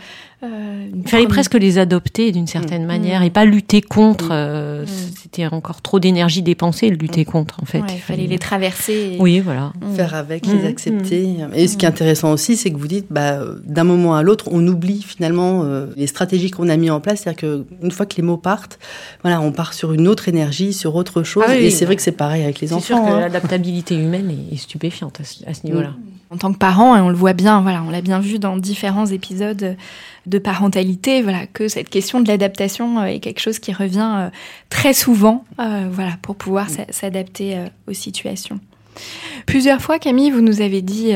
euh, 0.44 0.88
il 0.96 1.10
fallait 1.10 1.26
presque 1.26 1.56
les 1.56 1.80
adopter 1.80 2.32
d'une 2.32 2.46
certaine 2.46 2.84
mm. 2.84 2.88
manière 2.88 3.24
et 3.24 3.32
pas 3.32 3.46
lutter 3.46 3.82
contre. 3.82 4.28
Mm. 4.28 4.32
Euh, 4.32 4.84
mm. 4.84 4.88
C'était 5.20 5.48
encore 5.48 5.82
trop 5.82 6.00
d'énergie 6.00 6.44
dépensée 6.44 6.92
de 6.92 6.98
lutter 6.98 7.26
contre, 7.26 7.58
en 7.64 7.66
fait. 7.66 7.82
il 7.90 7.98
fallait 8.00 8.28
les 8.28 8.38
traverser. 8.38 9.18
Oui, 9.20 9.40
voilà. 9.40 9.74
Faire 9.96 10.14
avec, 10.14 10.46
les 10.46 10.68
accepter. 10.68 11.36
Et 11.56 11.68
ce 11.68 11.78
qui 11.78 11.86
est 11.86 11.88
intéressant 11.88 12.32
aussi, 12.32 12.58
c'est 12.58 12.70
que 12.70 12.78
vous 12.78 12.88
dites, 12.88 13.08
bah, 13.10 13.40
d'un 13.64 13.86
moment 13.86 14.16
à 14.16 14.22
l'autre, 14.22 14.50
on 14.52 14.68
oublie 14.68 15.02
finalement 15.02 15.66
les 15.98 16.06
stratégies 16.06 16.52
qu'on 16.52 16.70
a 16.70 16.78
mis 16.78 16.92
en 16.92 17.00
place. 17.00 17.22
C'est-à-dire 17.22 17.40
qu'une 17.80 17.90
fois 17.90 18.06
que 18.06 18.18
les 18.18 18.24
mots 18.24 18.38
partent, 18.38 18.78
voilà, 19.24 19.42
on 19.42 19.52
part 19.52 19.74
sur 19.74 19.94
une 19.94 20.08
autre 20.08 20.30
énergie, 20.30 20.74
sur 20.74 20.94
autre 20.94 21.24
chose. 21.24 21.46
Ah 21.48 21.58
et 21.58 21.72
c'est 21.72 21.86
vrai 21.86 21.96
que 21.96 22.04
c'est 22.04 22.12
pareil 22.12 22.44
avec 22.44 22.60
les 22.60 22.72
enfants. 22.72 22.82
C'est 22.82 22.94
sûr 22.94 23.04
que 23.04 23.10
hein. 23.10 23.20
l'adaptabilité 23.22 23.96
humaine 23.96 24.32
est, 24.52 24.58
stupéfiante 24.58 25.22
à 25.48 25.54
ce, 25.56 25.66
niveau-là 25.66 25.96
en 26.32 26.38
tant 26.38 26.54
que 26.54 26.58
parent, 26.58 26.96
et 26.96 27.02
on 27.02 27.10
le 27.10 27.16
voit 27.16 27.34
bien, 27.34 27.62
voilà, 27.62 27.84
on 27.86 27.90
l'a 27.90 28.02
bien 28.02 28.20
vu 28.20 28.40
dans 28.40 28.56
différents 28.56 29.06
épisodes 29.06 29.76
de 30.26 30.38
parentalité, 30.38 31.22
voilà, 31.22 31.46
que 31.46 31.68
cette 31.68 31.90
question 31.90 32.22
de 32.22 32.28
l'adaptation 32.30 33.00
euh, 33.00 33.06
est 33.06 33.20
quelque 33.20 33.42
chose 33.42 33.60
qui 33.60 33.74
revient 33.74 34.14
euh, 34.16 34.30
très 34.70 34.94
souvent, 34.94 35.44
euh, 35.60 35.90
voilà, 35.92 36.14
pour 36.22 36.38
pouvoir 36.38 36.68
s'adapter 36.90 37.58
aux 37.88 37.94
situations. 37.94 38.60
Plusieurs 39.46 39.82
fois, 39.82 40.00
Camille, 40.00 40.32
vous 40.32 40.42
nous 40.42 40.62
avez 40.62 40.82
dit 40.82 41.14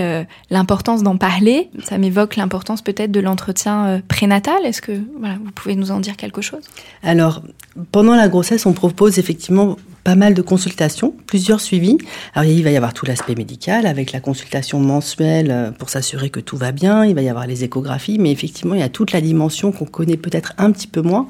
l'importance 0.50 1.04
d'en 1.04 1.18
parler. 1.18 1.70
Ça 1.84 1.98
m'évoque 1.98 2.38
l'importance 2.38 2.82
peut-être 2.82 3.12
de 3.12 3.20
l'entretien 3.20 4.02
prénatal. 4.08 4.66
Est-ce 4.66 4.82
que 4.82 4.94
voilà, 5.20 5.36
vous 5.44 5.52
pouvez 5.52 5.76
nous 5.76 5.92
en 5.92 6.00
dire 6.00 6.16
quelque 6.16 6.42
chose? 6.42 6.62
Alors, 7.04 7.44
pendant 7.92 8.16
la 8.16 8.30
grossesse, 8.30 8.66
on 8.66 8.72
propose 8.72 9.20
effectivement 9.20 9.76
pas 10.06 10.16
mal 10.16 10.36
de 10.36 10.42
consultations, 10.44 11.16
plusieurs 11.26 11.60
suivis. 11.60 11.98
Alors 12.36 12.50
il 12.50 12.64
va 12.64 12.70
y 12.70 12.78
avoir 12.78 12.94
tout 12.94 13.08
l'aspect 13.08 13.34
médical 13.34 13.88
avec 13.88 14.12
la 14.12 14.20
consultation 14.20 14.80
mensuelle 14.80 15.50
euh, 15.50 15.72
pour 15.72 15.90
s'assurer 15.90 16.30
que 16.30 16.40
tout 16.40 16.58
va 16.58 16.72
bien, 16.72 17.04
il 17.06 17.16
va 17.16 17.24
y 17.24 17.28
avoir 17.28 17.48
les 17.48 17.64
échographies, 17.64 18.20
mais 18.20 18.32
effectivement 18.32 18.76
il 18.76 18.82
y 18.82 18.84
a 18.84 18.90
toute 18.90 19.12
la 19.12 19.20
dimension 19.20 19.72
qu'on 19.72 19.86
connaît 19.86 20.16
peut-être 20.16 20.54
un 20.60 20.72
petit 20.72 20.86
peu 20.86 21.02
moins 21.02 21.28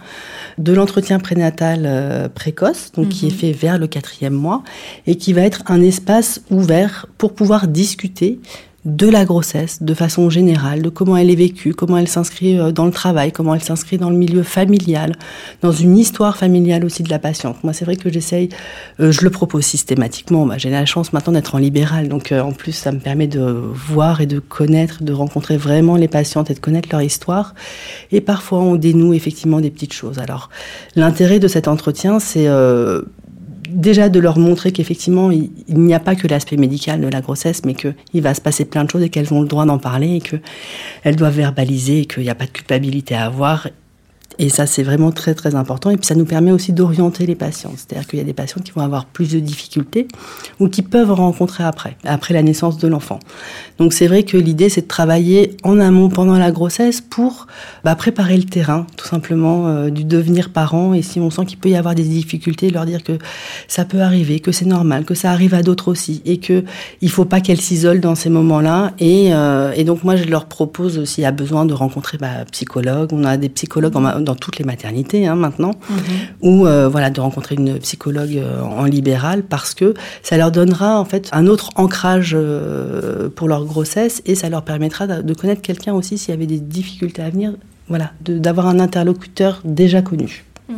de 0.58 0.74
l'entretien 0.74 1.20
prénatal 1.20 1.84
euh, 1.86 2.28
précoce, 2.28 2.92
donc 2.92 3.08
qui 3.08 3.28
est 3.28 3.32
mhm. 3.32 3.38
fait 3.38 3.52
vers 3.54 3.78
le 3.80 3.88
quatrième 3.88 4.34
mois 4.34 4.62
et 5.08 5.16
qui 5.16 5.32
va 5.32 5.44
être 5.44 5.64
un 5.68 5.82
espace 5.82 6.42
ouvert 6.52 7.08
pour 7.18 7.34
pouvoir 7.34 7.70
discuter 7.70 8.40
de 8.86 9.10
la 9.10 9.26
grossesse 9.26 9.82
de 9.82 9.94
façon 9.96 10.30
générale, 10.30 10.84
de 10.84 10.90
comment 10.90 11.18
elle 11.18 11.32
est 11.32 11.36
vécue, 11.36 11.74
comment 11.74 11.98
elle 11.98 12.08
s'inscrit 12.08 12.60
euh, 12.60 12.72
dans 12.72 12.86
le 12.86 12.92
travail, 12.92 13.32
comment 13.32 13.56
elle 13.56 13.64
s'inscrit 13.64 13.98
dans 13.98 14.12
le 14.12 14.16
milieu 14.16 14.44
familial, 14.44 15.14
dans 15.62 15.72
une 15.72 15.98
histoire 15.98 16.38
familiale 16.38 16.86
aussi 16.86 17.02
de 17.02 17.10
la 17.10 17.18
patiente. 17.18 17.64
Moi, 17.64 17.74
c'est 17.74 17.84
vrai 17.84 17.96
que 17.96 18.12
j'essaye, 18.12 18.50
euh, 19.00 19.12
je 19.12 19.22
le 19.22 19.32
propose 19.32 19.66
systématiquement. 19.66 20.46
Bah, 20.46 20.60
j'ai 20.60 20.70
la 20.70 20.86
chance 20.86 21.14
maintenant 21.14 21.34
d'être 21.34 21.56
en 21.56 21.58
libéral, 21.58 22.08
donc 22.10 22.32
euh, 22.32 22.42
en 22.42 22.52
plus, 22.52 22.74
ça 22.74 22.92
me 22.92 23.00
permet 23.00 23.28
de 23.28 23.42
voir 23.42 24.22
et 24.22 24.28
de 24.28 24.40
connaître, 24.40 25.04
de 25.04 25.14
rencontrer 25.14 25.58
vraiment 25.58 25.96
les 25.96 26.08
patientes 26.08 26.52
et 26.52 26.54
de 26.54 26.60
connaître 26.60 26.90
leur 26.92 27.02
histoire. 27.02 27.56
Et 28.12 28.22
parfois, 28.22 28.60
on 28.60 28.76
dénoue 28.76 29.14
effectivement 29.16 29.62
des 29.62 29.72
petites 29.72 29.94
choses. 29.94 30.20
Alors, 30.20 30.52
l'intérêt 30.96 31.40
de 31.40 31.48
cet 31.48 31.68
entretien, 31.68 32.20
c'est 32.20 32.48
déjà 33.76 34.10
de 34.10 34.20
leur 34.20 34.40
montrer 34.40 34.72
qu'effectivement, 34.72 35.30
il, 35.30 35.52
n'y 35.68 35.94
a 35.94 36.00
pas 36.00 36.16
que 36.16 36.28
l'aspect 36.28 36.58
médical 36.58 37.02
de 37.02 37.08
la 37.08 37.22
grossesse, 37.22 37.64
mais 37.66 37.76
qu'il 37.76 38.22
va 38.22 38.34
se 38.34 38.42
passer 38.42 38.66
plein 38.66 38.86
de 38.86 38.90
choses 38.90 39.04
et 39.04 39.10
qu'elles 39.10 39.34
ont 39.34 39.42
le 39.42 39.48
droit 39.48 39.66
d'en 39.66 39.78
parler 39.78 40.16
et 40.16 40.22
qu'elles 40.22 41.16
doivent 41.16 41.36
verbaliser 41.36 42.02
et 42.02 42.06
qu'il 42.06 42.24
n'y 42.24 42.30
a 42.30 42.36
pas 42.36 42.46
de 42.46 42.52
culpabilité 42.52 43.16
à 43.16 43.26
avoir 43.26 43.68
et 44.38 44.50
ça, 44.50 44.66
c'est 44.66 44.84
vraiment 44.84 45.12
très, 45.12 45.34
très 45.34 45.56
important. 45.56 45.90
Et 45.90 45.98
puis, 45.98 46.06
ça 46.06 46.16
nous 46.16 46.26
permet 46.26 46.52
aussi 46.52 46.74
d'orienter 46.74 47.26
les 47.26 47.36
patients. 47.36 47.72
C'est-à-dire 47.76 48.08
qu'il 48.08 48.20
y 48.20 48.22
a 48.22 48.26
des 48.26 48.34
patients 48.34 48.62
qui 48.62 48.72
vont 48.72 48.82
avoir 48.82 49.06
plus 49.06 49.32
de 49.32 49.40
difficultés 49.40 50.08
ou 50.60 50.68
qui 50.68 50.82
peuvent 50.82 51.12
rencontrer 51.12 51.64
après, 51.64 51.96
après 52.04 52.34
la 52.34 52.44
naissance 52.44 52.78
de 52.78 52.88
l'enfant. 52.88 53.20
Donc, 53.78 53.94
c'est 53.94 54.08
vrai 54.08 54.24
que 54.24 54.38
l'idée, 54.38 54.70
c'est 54.70 54.82
de 54.82 54.88
travailler 54.88 55.56
en 55.64 55.80
amont 55.80 56.10
pendant 56.10 56.38
la 56.38 56.52
grossesse 56.52 57.02
pour 57.02 57.48
bah, 57.84 57.96
préparer 57.96 58.38
le 58.38 58.44
terrain, 58.44 58.86
tout 58.98 59.08
simplement, 59.08 59.68
euh, 59.68 59.90
du 59.90 60.04
devenir 60.04 60.50
parent. 60.50 60.94
Et 60.94 61.02
si 61.02 61.20
on 61.20 61.30
sent 61.30 61.46
qu'il 61.46 61.58
peut 61.58 61.70
y 61.70 61.76
avoir 61.76 61.96
des 61.96 62.04
difficultés, 62.04 62.70
leur 62.70 62.86
dire 62.86 63.04
que 63.04 63.18
ça 63.68 63.86
peut 63.86 64.02
arriver, 64.02 64.40
que 64.40 64.52
c'est 64.52 64.66
normal, 64.66 65.06
que 65.06 65.16
ça 65.16 65.32
arrive 65.32 65.54
à 65.54 65.62
d'autres 65.62 65.90
aussi. 65.90 66.22
Et 66.26 66.40
qu'il 66.40 66.66
ne 67.02 67.08
faut 67.08 67.26
pas 67.26 67.40
qu'elles 67.40 67.62
s'isolent 67.62 68.02
dans 68.02 68.16
ces 68.16 68.30
moments-là. 68.30 68.94
Et, 69.00 69.34
euh, 69.34 69.84
donc, 69.86 70.04
moi, 70.04 70.16
je 70.16 70.26
leur 70.26 70.46
propose, 70.46 71.06
s'il 71.06 71.24
y 71.24 71.28
a 71.28 71.32
besoin, 71.32 71.66
de 71.66 71.74
rencontrer 71.74 72.18
bah, 72.18 72.44
psychologue. 72.52 73.10
On 73.14 73.24
a 73.24 73.38
des 73.38 73.50
psychologues 73.50 73.96
en 73.96 74.25
dans 74.26 74.36
toutes 74.36 74.58
les 74.58 74.66
maternités 74.66 75.26
hein, 75.26 75.36
maintenant, 75.36 75.72
mhm. 75.90 75.98
ou 76.42 76.68
euh, 76.68 76.90
voilà 76.90 77.10
de 77.10 77.22
rencontrer 77.22 77.56
une 77.56 77.80
psychologue 77.80 78.38
euh, 78.38 78.62
en 78.62 78.84
libéral 78.84 79.44
parce 79.44 79.74
que 79.74 79.94
ça 80.22 80.38
leur 80.38 80.52
donnera 80.52 81.00
en 81.00 81.06
fait 81.06 81.30
un 81.32 81.48
autre 81.48 81.70
ancrage 81.76 82.34
euh, 82.38 83.30
pour 83.30 83.48
leur 83.48 83.64
grossesse 83.66 84.22
et 84.26 84.36
ça 84.36 84.50
leur 84.50 84.64
permettra 84.64 85.08
de, 85.08 85.34
connaître 85.34 85.62
quelqu'un 85.62 85.94
aussi 85.94 86.18
s'il 86.18 86.32
y 86.32 86.34
avait 86.34 86.46
des 86.46 86.60
difficultés 86.60 87.22
à 87.22 87.30
venir, 87.30 87.54
voilà, 87.88 88.12
d'avoir 88.22 88.68
un 88.68 88.80
interlocuteur 88.80 89.62
déjà 89.64 90.02
connu. 90.02 90.44
Mhm. 90.68 90.78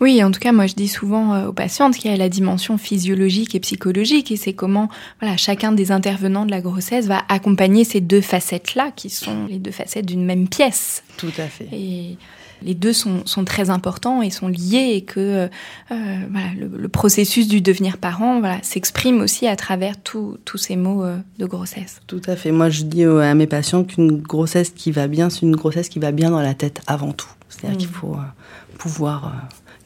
Oui, 0.00 0.22
en 0.24 0.32
tout 0.32 0.40
cas, 0.40 0.50
moi 0.50 0.66
je 0.66 0.74
dis 0.74 0.88
souvent 0.88 1.46
aux 1.46 1.52
patientes 1.52 1.96
qu'il 1.96 2.10
y 2.10 2.14
a 2.14 2.16
la 2.16 2.28
dimension 2.28 2.78
physiologique 2.78 3.54
et 3.54 3.60
psychologique, 3.60 4.32
et 4.32 4.36
c'est 4.36 4.52
comment 4.52 4.88
voilà, 5.20 5.36
chacun 5.36 5.70
des 5.70 5.92
intervenants 5.92 6.44
de 6.44 6.50
la 6.50 6.60
grossesse 6.60 7.06
va 7.06 7.22
accompagner 7.28 7.84
ces 7.84 8.00
deux 8.00 8.20
facettes-là, 8.20 8.90
qui 8.96 9.08
sont 9.08 9.46
les 9.48 9.58
deux 9.58 9.70
facettes 9.70 10.06
d'une 10.06 10.24
même 10.24 10.48
pièce. 10.48 11.04
Tout 11.16 11.32
à 11.38 11.46
fait. 11.46 11.68
Et 11.72 12.16
les 12.64 12.74
deux 12.74 12.92
sont, 12.92 13.24
très 13.44 13.70
importants 13.70 14.22
et 14.22 14.30
sont 14.30 14.48
liés 14.48 14.92
et 14.94 15.02
que 15.02 15.48
euh, 15.90 15.96
voilà, 16.30 16.48
le, 16.58 16.88
processus 16.88 17.48
du 17.48 17.60
devenir 17.60 17.98
parent 17.98 18.40
voilà, 18.40 18.58
s'exprime 18.62 19.20
aussi 19.20 19.46
à 19.46 19.56
travers 19.56 20.00
tous 20.00 20.38
ces 20.56 20.76
mots 20.76 21.04
euh, 21.04 21.16
de 21.38 21.46
grossesse. 21.46 22.00
Tout 22.06 22.22
à 22.26 22.36
fait. 22.36 22.52
Moi, 22.52 22.70
je 22.70 22.84
dis 22.84 23.04
à 23.04 23.34
mes 23.34 23.46
patients 23.46 23.84
qu'une 23.84 24.20
grossesse 24.20 24.70
qui 24.70 24.90
va 24.90 25.08
bien, 25.08 25.30
c'est 25.30 25.42
une 25.42 25.56
grossesse 25.56 25.88
qui 25.88 25.98
va 25.98 26.12
bien 26.12 26.30
dans 26.30 26.40
la 26.40 26.54
tête 26.54 26.80
avant 26.86 27.12
tout. 27.12 27.30
C'est-à-dire 27.48 27.78
qu'il 27.78 27.88
mm. 27.88 27.92
faut 27.92 28.14
euh, 28.14 28.78
pouvoir 28.78 29.32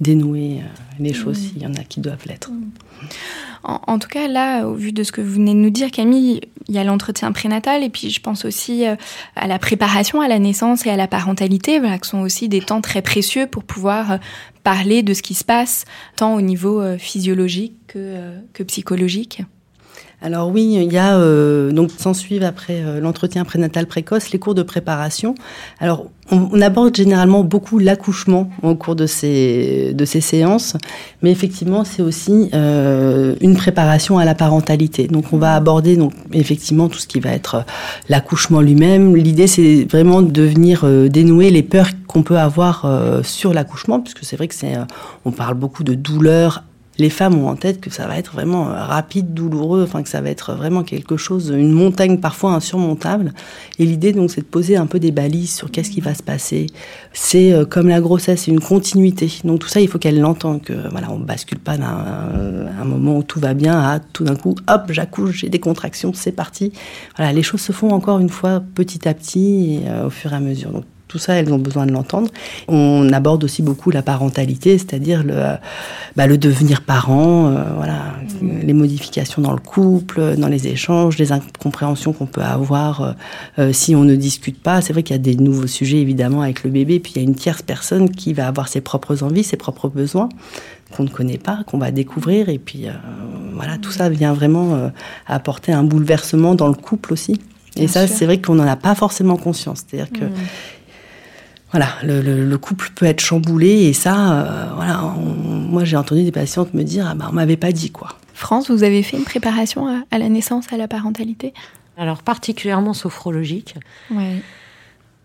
dénouer 0.00 0.60
les 0.98 1.12
choses 1.12 1.38
s'il 1.38 1.58
y 1.58 1.66
en 1.66 1.74
a 1.74 1.84
qui 1.84 2.00
doivent 2.00 2.26
l'être. 2.26 2.50
Mm. 2.50 2.70
En, 3.64 3.98
tout 3.98 4.08
cas, 4.08 4.28
là, 4.28 4.64
au 4.66 4.74
vu 4.74 4.92
de 4.92 5.02
ce 5.02 5.10
que 5.10 5.20
vous 5.20 5.34
venez 5.34 5.52
de 5.52 5.58
nous 5.58 5.70
dire, 5.70 5.90
Camille, 5.90 6.40
il 6.68 6.74
y 6.74 6.78
a 6.78 6.84
l'entretien 6.84 7.32
prénatal 7.32 7.82
et 7.82 7.88
puis 7.88 8.10
je 8.10 8.20
pense 8.20 8.44
aussi 8.44 8.86
euh, 8.86 8.94
à 9.34 9.48
la 9.48 9.58
préparation 9.58 10.20
à 10.20 10.28
la 10.28 10.38
naissance 10.38 10.86
et 10.86 10.90
à 10.90 10.96
la 10.96 11.08
parentalité, 11.08 11.80
voilà, 11.80 11.98
qui 11.98 12.08
sont 12.08 12.20
aussi 12.20 12.48
des 12.48 12.60
temps 12.60 12.80
très 12.80 13.02
précieux 13.02 13.46
pour 13.46 13.64
pouvoir 13.64 14.12
euh, 14.12 14.16
parler 14.62 15.02
de 15.02 15.14
ce 15.14 15.22
qui 15.22 15.34
se 15.34 15.44
passe, 15.44 15.84
tant 16.14 16.34
au 16.34 16.40
niveau 16.40 16.80
euh, 16.80 16.96
physiologique 16.96 17.74
que 17.88 18.62
psychologique. 18.62 19.42
Alors 20.22 20.48
oui, 20.48 20.78
il 20.80 20.92
y 20.92 20.96
a 20.96 21.18
euh, 21.18 21.70
donc 21.72 21.90
s'en 21.90 22.14
suivent 22.14 22.42
après 22.42 22.80
euh, 22.82 23.00
l'entretien 23.00 23.44
prénatal 23.44 23.86
précoce 23.86 24.30
les 24.30 24.38
cours 24.38 24.54
de 24.54 24.62
préparation. 24.62 25.34
Alors 25.78 26.06
on, 26.30 26.60
aborde 26.62 26.96
généralement 26.96 27.44
beaucoup 27.44 27.78
l'accouchement 27.78 28.48
au 28.62 28.74
cours 28.74 28.96
de 28.96 29.06
ces 29.06 29.92
de 29.92 30.04
ces 30.06 30.22
séances, 30.22 30.74
mais 31.20 31.30
effectivement 31.30 31.84
c'est 31.84 32.00
aussi 32.00 32.48
euh, 32.54 33.36
une 33.42 33.56
préparation 33.56 34.16
à 34.16 34.24
la 34.24 34.34
parentalité. 34.34 35.06
Donc 35.06 35.34
on 35.34 35.36
va 35.36 35.54
aborder 35.54 35.96
donc 35.96 36.14
effectivement 36.32 36.88
tout 36.88 36.98
ce 36.98 37.06
qui 37.06 37.20
va 37.20 37.32
être 37.32 37.66
l'accouchement 38.08 38.62
lui-même. 38.62 39.14
L'idée 39.16 39.46
c'est 39.46 39.84
vraiment 39.84 40.22
de 40.22 40.42
venir 40.42 40.86
dénouer 41.10 41.50
les 41.50 41.62
peurs 41.62 41.90
qu'on 42.08 42.22
peut 42.22 42.38
avoir 42.38 42.90
sur 43.22 43.52
l'accouchement, 43.52 44.00
puisque 44.00 44.24
c'est 44.24 44.36
vrai 44.36 44.48
que 44.48 44.54
c'est 44.54 44.72
on 45.26 45.30
parle 45.30 45.54
beaucoup 45.56 45.84
de 45.84 45.94
douleur 45.94 46.64
les 46.98 47.10
femmes 47.10 47.38
ont 47.38 47.48
en 47.48 47.56
tête 47.56 47.80
que 47.80 47.90
ça 47.90 48.06
va 48.06 48.18
être 48.18 48.32
vraiment 48.32 48.68
euh, 48.68 48.84
rapide, 48.84 49.34
douloureux, 49.34 49.82
enfin 49.82 50.02
que 50.02 50.08
ça 50.08 50.20
va 50.20 50.30
être 50.30 50.54
vraiment 50.54 50.82
quelque 50.82 51.16
chose, 51.16 51.54
une 51.56 51.72
montagne 51.72 52.18
parfois 52.18 52.52
insurmontable. 52.52 53.32
Et 53.78 53.84
l'idée 53.84 54.12
donc 54.12 54.30
c'est 54.30 54.40
de 54.40 54.46
poser 54.46 54.76
un 54.76 54.86
peu 54.86 54.98
des 54.98 55.12
balises 55.12 55.54
sur 55.54 55.70
qu'est-ce 55.70 55.90
qui 55.90 56.00
va 56.00 56.14
se 56.14 56.22
passer. 56.22 56.66
C'est 57.12 57.52
euh, 57.52 57.64
comme 57.64 57.88
la 57.88 58.00
grossesse, 58.00 58.42
c'est 58.42 58.50
une 58.50 58.60
continuité. 58.60 59.30
Donc 59.44 59.60
tout 59.60 59.68
ça, 59.68 59.80
il 59.80 59.88
faut 59.88 59.98
qu'elle 59.98 60.20
l'entende 60.20 60.62
que 60.62 60.88
voilà, 60.90 61.10
on 61.10 61.18
bascule 61.18 61.58
pas 61.58 61.76
d'un 61.76 61.86
un 62.78 62.84
moment 62.84 63.18
où 63.18 63.22
tout 63.22 63.40
va 63.40 63.54
bien 63.54 63.78
à 63.78 64.00
tout 64.00 64.24
d'un 64.24 64.36
coup, 64.36 64.54
hop, 64.68 64.82
j'accouche, 64.90 65.38
j'ai 65.38 65.48
des 65.48 65.60
contractions, 65.60 66.12
c'est 66.14 66.32
parti. 66.32 66.72
Voilà, 67.16 67.32
les 67.32 67.42
choses 67.42 67.60
se 67.60 67.72
font 67.72 67.90
encore 67.90 68.18
une 68.18 68.28
fois 68.28 68.62
petit 68.74 69.08
à 69.08 69.14
petit 69.14 69.80
et 69.82 69.88
euh, 69.88 70.06
au 70.06 70.10
fur 70.10 70.32
et 70.32 70.36
à 70.36 70.40
mesure. 70.40 70.82
Tout 71.16 71.22
ça, 71.22 71.34
elles 71.34 71.50
ont 71.50 71.58
besoin 71.58 71.86
de 71.86 71.92
l'entendre. 71.92 72.28
On 72.68 73.10
aborde 73.10 73.42
aussi 73.42 73.62
beaucoup 73.62 73.90
la 73.90 74.02
parentalité, 74.02 74.76
c'est-à-dire 74.76 75.22
le, 75.24 75.56
bah, 76.14 76.26
le 76.26 76.36
devenir 76.36 76.82
parent, 76.82 77.46
euh, 77.46 77.62
voilà, 77.74 78.16
les 78.42 78.74
modifications 78.74 79.40
dans 79.40 79.52
le 79.52 79.60
couple, 79.60 80.36
dans 80.36 80.48
les 80.48 80.66
échanges, 80.68 81.16
les 81.16 81.32
incompréhensions 81.32 82.12
qu'on 82.12 82.26
peut 82.26 82.42
avoir 82.42 83.00
euh, 83.00 83.12
euh, 83.58 83.72
si 83.72 83.94
on 83.94 84.04
ne 84.04 84.14
discute 84.14 84.62
pas. 84.62 84.82
C'est 84.82 84.92
vrai 84.92 85.02
qu'il 85.02 85.16
y 85.16 85.18
a 85.18 85.22
des 85.22 85.36
nouveaux 85.36 85.66
sujets 85.66 85.98
évidemment 85.98 86.42
avec 86.42 86.64
le 86.64 86.70
bébé, 86.70 87.00
puis 87.00 87.14
il 87.16 87.22
y 87.22 87.24
a 87.24 87.26
une 87.26 87.34
tierce 87.34 87.62
personne 87.62 88.10
qui 88.10 88.34
va 88.34 88.46
avoir 88.46 88.68
ses 88.68 88.82
propres 88.82 89.22
envies, 89.22 89.42
ses 89.42 89.56
propres 89.56 89.88
besoins 89.88 90.28
qu'on 90.94 91.04
ne 91.04 91.08
connaît 91.08 91.38
pas, 91.38 91.60
qu'on 91.66 91.78
va 91.78 91.90
découvrir, 91.90 92.48
et 92.48 92.58
puis 92.58 92.86
voilà, 93.54 93.76
tout 93.76 93.90
ça 93.90 94.08
vient 94.08 94.32
vraiment 94.32 94.92
apporter 95.26 95.72
un 95.72 95.82
bouleversement 95.82 96.54
dans 96.54 96.68
le 96.68 96.74
couple 96.74 97.12
aussi. 97.12 97.40
Et 97.76 97.88
ça, 97.88 98.06
c'est 98.06 98.24
vrai 98.24 98.40
qu'on 98.40 98.54
n'en 98.54 98.66
a 98.66 98.76
pas 98.76 98.94
forcément 98.94 99.36
conscience. 99.36 99.82
C'est-à-dire 99.86 100.10
que 100.10 100.24
voilà, 101.70 101.88
le, 102.02 102.56
couple 102.56 102.90
peut 102.94 103.06
être 103.06 103.20
chamboulé 103.20 103.68
et 103.68 103.92
ça, 103.92 104.72
voilà, 104.76 105.14
moi 105.18 105.84
j'ai 105.84 105.96
entendu 105.96 106.22
des 106.22 106.32
patientes 106.32 106.74
me 106.74 106.82
dire, 106.82 107.06
ah 107.08 107.14
bah 107.14 107.26
on 107.30 107.34
m'avait 107.34 107.56
pas 107.56 107.72
dit 107.72 107.90
quoi. 107.90 108.08
France, 108.34 108.70
vous 108.70 108.84
avez 108.84 109.02
fait 109.02 109.16
une 109.16 109.24
préparation 109.24 110.04
à, 110.10 110.18
la 110.18 110.28
naissance, 110.28 110.72
à 110.72 110.76
la 110.76 110.88
parentalité? 110.88 111.54
Alors 111.96 112.22
particulièrement 112.22 112.94
sophrologique. 112.94 113.74
Ouais. 114.10 114.42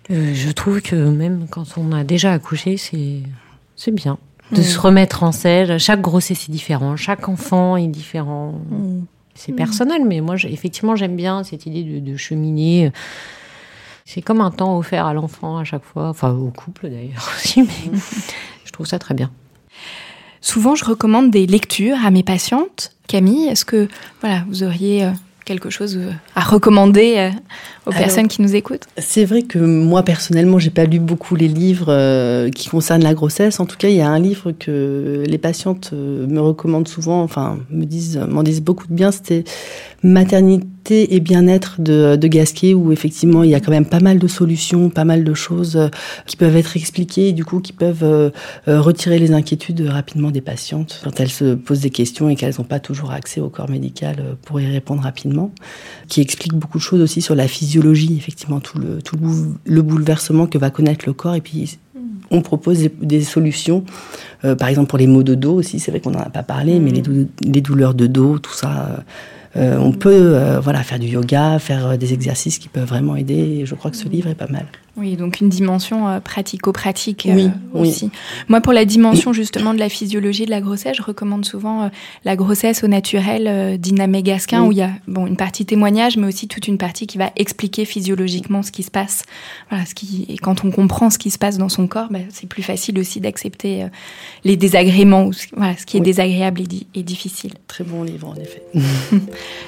je 0.10 0.52
trouve 0.52 0.82
que 0.82 0.96
même 0.96 1.48
quand 1.50 1.78
on 1.78 1.92
a 1.92 2.04
déjà 2.04 2.34
accouché, 2.34 2.78
c'est 2.78 3.20
c'est 3.76 3.92
bien 3.92 4.18
de 4.52 4.62
se 4.62 4.80
remettre 4.80 5.24
en 5.24 5.32
selle. 5.32 5.80
Chaque 5.80 6.02
grossesse 6.02 6.50
est 6.50 6.52
différent, 6.52 6.96
chaque 6.96 7.30
enfant 7.30 7.78
est 7.78 7.88
différent. 7.88 8.54
Mm. 8.70 9.02
C'est 9.34 9.54
personnel, 9.54 10.04
mais 10.06 10.22
moi, 10.22 10.36
effectivement, 10.44 10.96
j'aime 10.96 11.16
bien 11.16 11.44
cette 11.44 11.66
idée 11.66 11.84
de, 11.84 12.18
cheminer. 12.18 12.92
C'est 14.14 14.22
comme 14.22 14.42
un 14.42 14.52
temps 14.52 14.78
offert 14.78 15.06
à 15.06 15.14
l'enfant 15.14 15.58
à 15.58 15.64
chaque 15.64 15.86
fois, 15.86 16.10
enfin 16.10 16.34
au 16.34 16.50
couple 16.50 16.90
d'ailleurs 16.90 17.32
aussi, 17.38 17.62
mais 17.62 17.98
je 18.66 18.72
trouve 18.72 18.86
ça 18.86 19.00
très 19.00 19.14
bien. 19.14 19.32
Souvent, 20.42 20.76
je 20.76 20.84
recommande 20.84 21.32
des 21.32 21.48
lectures 21.48 21.96
à 22.04 22.12
mes 22.12 22.22
patientes. 22.22 22.92
Camille, 23.08 23.48
est-ce 23.48 23.64
que 23.64 23.88
voilà, 24.20 24.44
vous 24.50 24.64
auriez 24.64 25.06
euh, 25.06 25.12
quelque 25.46 25.70
chose 25.70 25.96
euh, 25.96 26.12
à 26.36 26.42
recommander 26.42 27.14
euh, 27.20 27.30
aux 27.86 27.94
personnes 27.94 28.28
qui 28.28 28.42
nous 28.42 28.54
écoutent? 28.54 28.86
C'est 28.98 29.24
vrai 29.24 29.44
que 29.44 29.60
moi 29.60 30.04
personnellement, 30.04 30.60
j'ai 30.60 30.72
pas 30.72 30.84
lu 30.84 31.00
beaucoup 31.00 31.38
les 31.38 31.48
livres 31.48 32.50
qui 32.50 32.68
concernent 32.68 33.04
la 33.04 33.14
grossesse. 33.14 33.62
En 33.62 33.66
tout 33.66 33.78
cas, 33.78 33.88
il 33.88 33.96
y 33.96 34.02
a 34.02 34.10
un 34.10 34.20
livre 34.20 34.52
que 34.52 35.24
les 35.26 35.38
patientes 35.38 35.94
me 35.94 36.40
recommandent 36.42 36.90
souvent, 36.90 37.24
enfin 37.24 37.60
me 37.70 37.86
disent, 37.86 38.18
m'en 38.18 38.44
disent 38.44 38.62
beaucoup 38.62 38.88
de 38.88 38.94
bien. 38.94 39.14
C'était 39.14 39.46
Maternité 40.04 40.68
et 40.90 41.20
bien-être 41.20 41.80
de, 41.80 42.16
de 42.16 42.28
Gasquet, 42.28 42.74
où 42.74 42.92
effectivement 42.92 43.44
il 43.44 43.52
y 43.52 43.56
a 43.56 43.60
quand 43.60 43.72
même 43.72 43.86
pas 43.86 44.00
mal 44.00 44.20
de 44.20 44.28
solutions, 44.28 44.90
pas 44.90 45.06
mal 45.06 45.24
de 45.24 45.34
choses 45.34 45.90
qui 46.26 46.38
peuvent 46.38 46.58
être 46.58 46.76
expliquées 46.76 47.30
et 47.30 47.34
du 47.34 47.46
coup 47.46 47.60
qui 47.60 47.74
peuvent 47.74 48.32
retirer 48.68 49.20
les 49.20 49.32
inquiétudes 49.32 49.82
rapidement 49.82 50.32
des 50.32 50.42
patientes 50.42 51.02
quand 51.04 51.20
elles 51.20 51.30
se 51.30 51.54
posent 51.56 51.82
des 51.82 51.90
questions 51.90 52.30
et 52.30 52.36
qu'elles 52.36 52.56
n'ont 52.58 52.66
pas 52.66 52.80
toujours 52.80 53.12
accès 53.12 53.42
au 53.42 53.50
corps 53.50 53.70
médical 53.70 54.38
pour 54.44 54.60
y 54.60 54.66
répondre 54.66 55.04
rapidement 55.04 55.52
qui 56.08 56.22
explique 56.22 56.54
beaucoup 56.54 56.78
de 56.78 56.84
choses 56.84 57.02
aussi 57.02 57.22
sur 57.22 57.36
la 57.36 57.48
physiologie, 57.48 58.16
effectivement, 58.18 58.60
tout 58.60 58.80
le, 58.80 59.02
tout 59.02 59.18
le 59.66 59.82
bouleversement 59.82 60.48
que 60.48 60.58
va 60.58 60.70
connaître 60.70 61.06
le 61.06 61.14
corps. 61.14 61.36
Et 61.36 61.42
puis, 61.42 61.78
on 62.30 62.42
propose 62.42 62.90
des, 63.02 63.22
solutions, 63.22 63.84
euh, 64.46 64.56
par 64.56 64.70
exemple 64.70 64.90
pour 64.90 64.98
les 64.98 65.08
maux 65.08 65.24
de 65.24 65.36
dos 65.36 65.54
aussi, 65.54 65.80
c'est 65.80 65.92
vrai 65.92 66.00
qu'on 66.00 66.12
n'en 66.12 66.20
a 66.20 66.30
pas 66.30 66.44
parlé, 66.44 66.80
mais 66.80 66.92
les, 66.92 67.04
les, 67.42 67.62
douleurs 67.62 67.94
de 67.94 68.08
dos, 68.08 68.40
tout 68.40 68.54
ça. 68.54 68.88
Euh, 68.88 68.98
euh, 69.56 69.78
on 69.78 69.92
peut 69.92 70.58
voilà 70.62 70.84
faire 70.84 71.00
du 71.00 71.08
yoga, 71.08 71.60
faire 71.60 71.98
des 71.98 72.14
exercices 72.14 72.60
qui 72.60 72.70
peuvent 72.70 72.88
vraiment 72.88 73.16
aider. 73.16 73.60
Et 73.62 73.66
je 73.66 73.76
crois 73.76 73.92
que 73.92 73.98
ce 73.98 74.08
livre 74.08 74.30
est 74.30 74.36
pas 74.36 74.48
mal. 74.48 74.66
Oui, 74.98 75.16
donc 75.16 75.40
une 75.40 75.48
dimension 75.48 76.10
euh, 76.10 76.20
pratico-pratique 76.20 77.26
euh, 77.26 77.48
aussi. 77.74 78.12
Moi, 78.50 78.60
pour 78.60 78.74
la 78.74 78.84
dimension 78.84 79.32
justement 79.32 79.74
de 79.74 79.80
la 79.80 79.88
physiologie 79.88 80.46
de 80.46 80.50
la 80.50 80.60
grossesse, 80.60 80.98
je 80.98 81.02
recommande 81.02 81.46
souvent 81.46 81.84
euh, 81.84 81.88
la 82.26 82.36
grossesse 82.36 82.84
au 82.84 82.88
naturel 82.88 83.80
d'Ina 83.80 84.08
Mégasquin, 84.08 84.64
où 84.64 84.74
il 84.74 84.80
y 84.80 84.82
a 84.82 84.92
bon 85.08 85.28
une 85.28 85.38
partie 85.38 85.66
témoignage, 85.66 86.18
mais 86.18 86.28
aussi 86.28 86.50
toute 86.50 86.68
une 86.68 86.78
partie 86.78 87.08
qui 87.08 87.18
va 87.18 87.32
expliquer 87.38 87.86
physiologiquement 87.86 88.64
ce 88.64 88.72
qui 88.72 88.84
se 88.84 88.92
passe. 88.92 89.24
Voilà, 89.70 89.86
ce 89.86 89.96
qui 89.96 90.26
et 90.28 90.38
quand 90.38 90.66
on 90.66 90.72
comprend 90.72 91.10
ce 91.10 91.18
qui 91.18 91.32
se 91.32 91.38
passe 91.38 91.58
dans 91.58 91.70
son 91.70 91.88
corps, 91.88 92.08
bah, 92.12 92.20
c'est 92.30 92.48
plus 92.48 92.64
facile 92.64 93.00
aussi 93.00 93.22
d'accepter 93.22 93.86
les 94.44 94.58
désagréments, 94.58 95.24
ou, 95.24 95.32
voilà, 95.56 95.78
ce 95.78 95.86
qui 95.86 95.96
est 95.98 96.02
désagréable 96.02 96.62
et, 96.94 97.04
difficile. 97.04 97.54
Très 97.68 97.86
bon 97.86 98.04
livre 98.04 98.28
en 98.28 98.36
effet. 98.36 98.62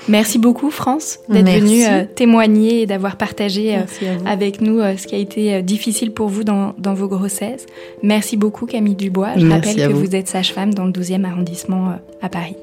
Merci 0.07 0.37
beaucoup, 0.37 0.71
France, 0.71 1.19
d'être 1.29 1.49
venue 1.49 1.83
témoigner 2.15 2.81
et 2.81 2.85
d'avoir 2.85 3.15
partagé 3.17 3.77
avec 4.25 4.61
nous 4.61 4.79
ce 4.97 5.07
qui 5.07 5.15
a 5.15 5.17
été 5.17 5.53
euh, 5.55 5.61
difficile 5.61 6.11
pour 6.11 6.27
vous 6.27 6.43
dans, 6.43 6.73
vos 6.77 7.07
grossesses. 7.07 7.65
Merci 8.01 8.37
beaucoup 8.37 8.65
Camille 8.65 8.95
Dubois. 8.95 9.37
Je 9.37 9.47
rappelle 9.47 9.75
que 9.75 9.93
vous. 9.93 10.15
êtes 10.15 10.27
sage-femme 10.27 10.73
dans 10.73 10.85
le 10.85 10.91
12e 10.91 11.23
arrondissement 11.25 11.89
euh, 11.89 11.93
à 12.21 12.29
Paris. 12.29 12.55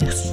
Merci. 0.00 0.32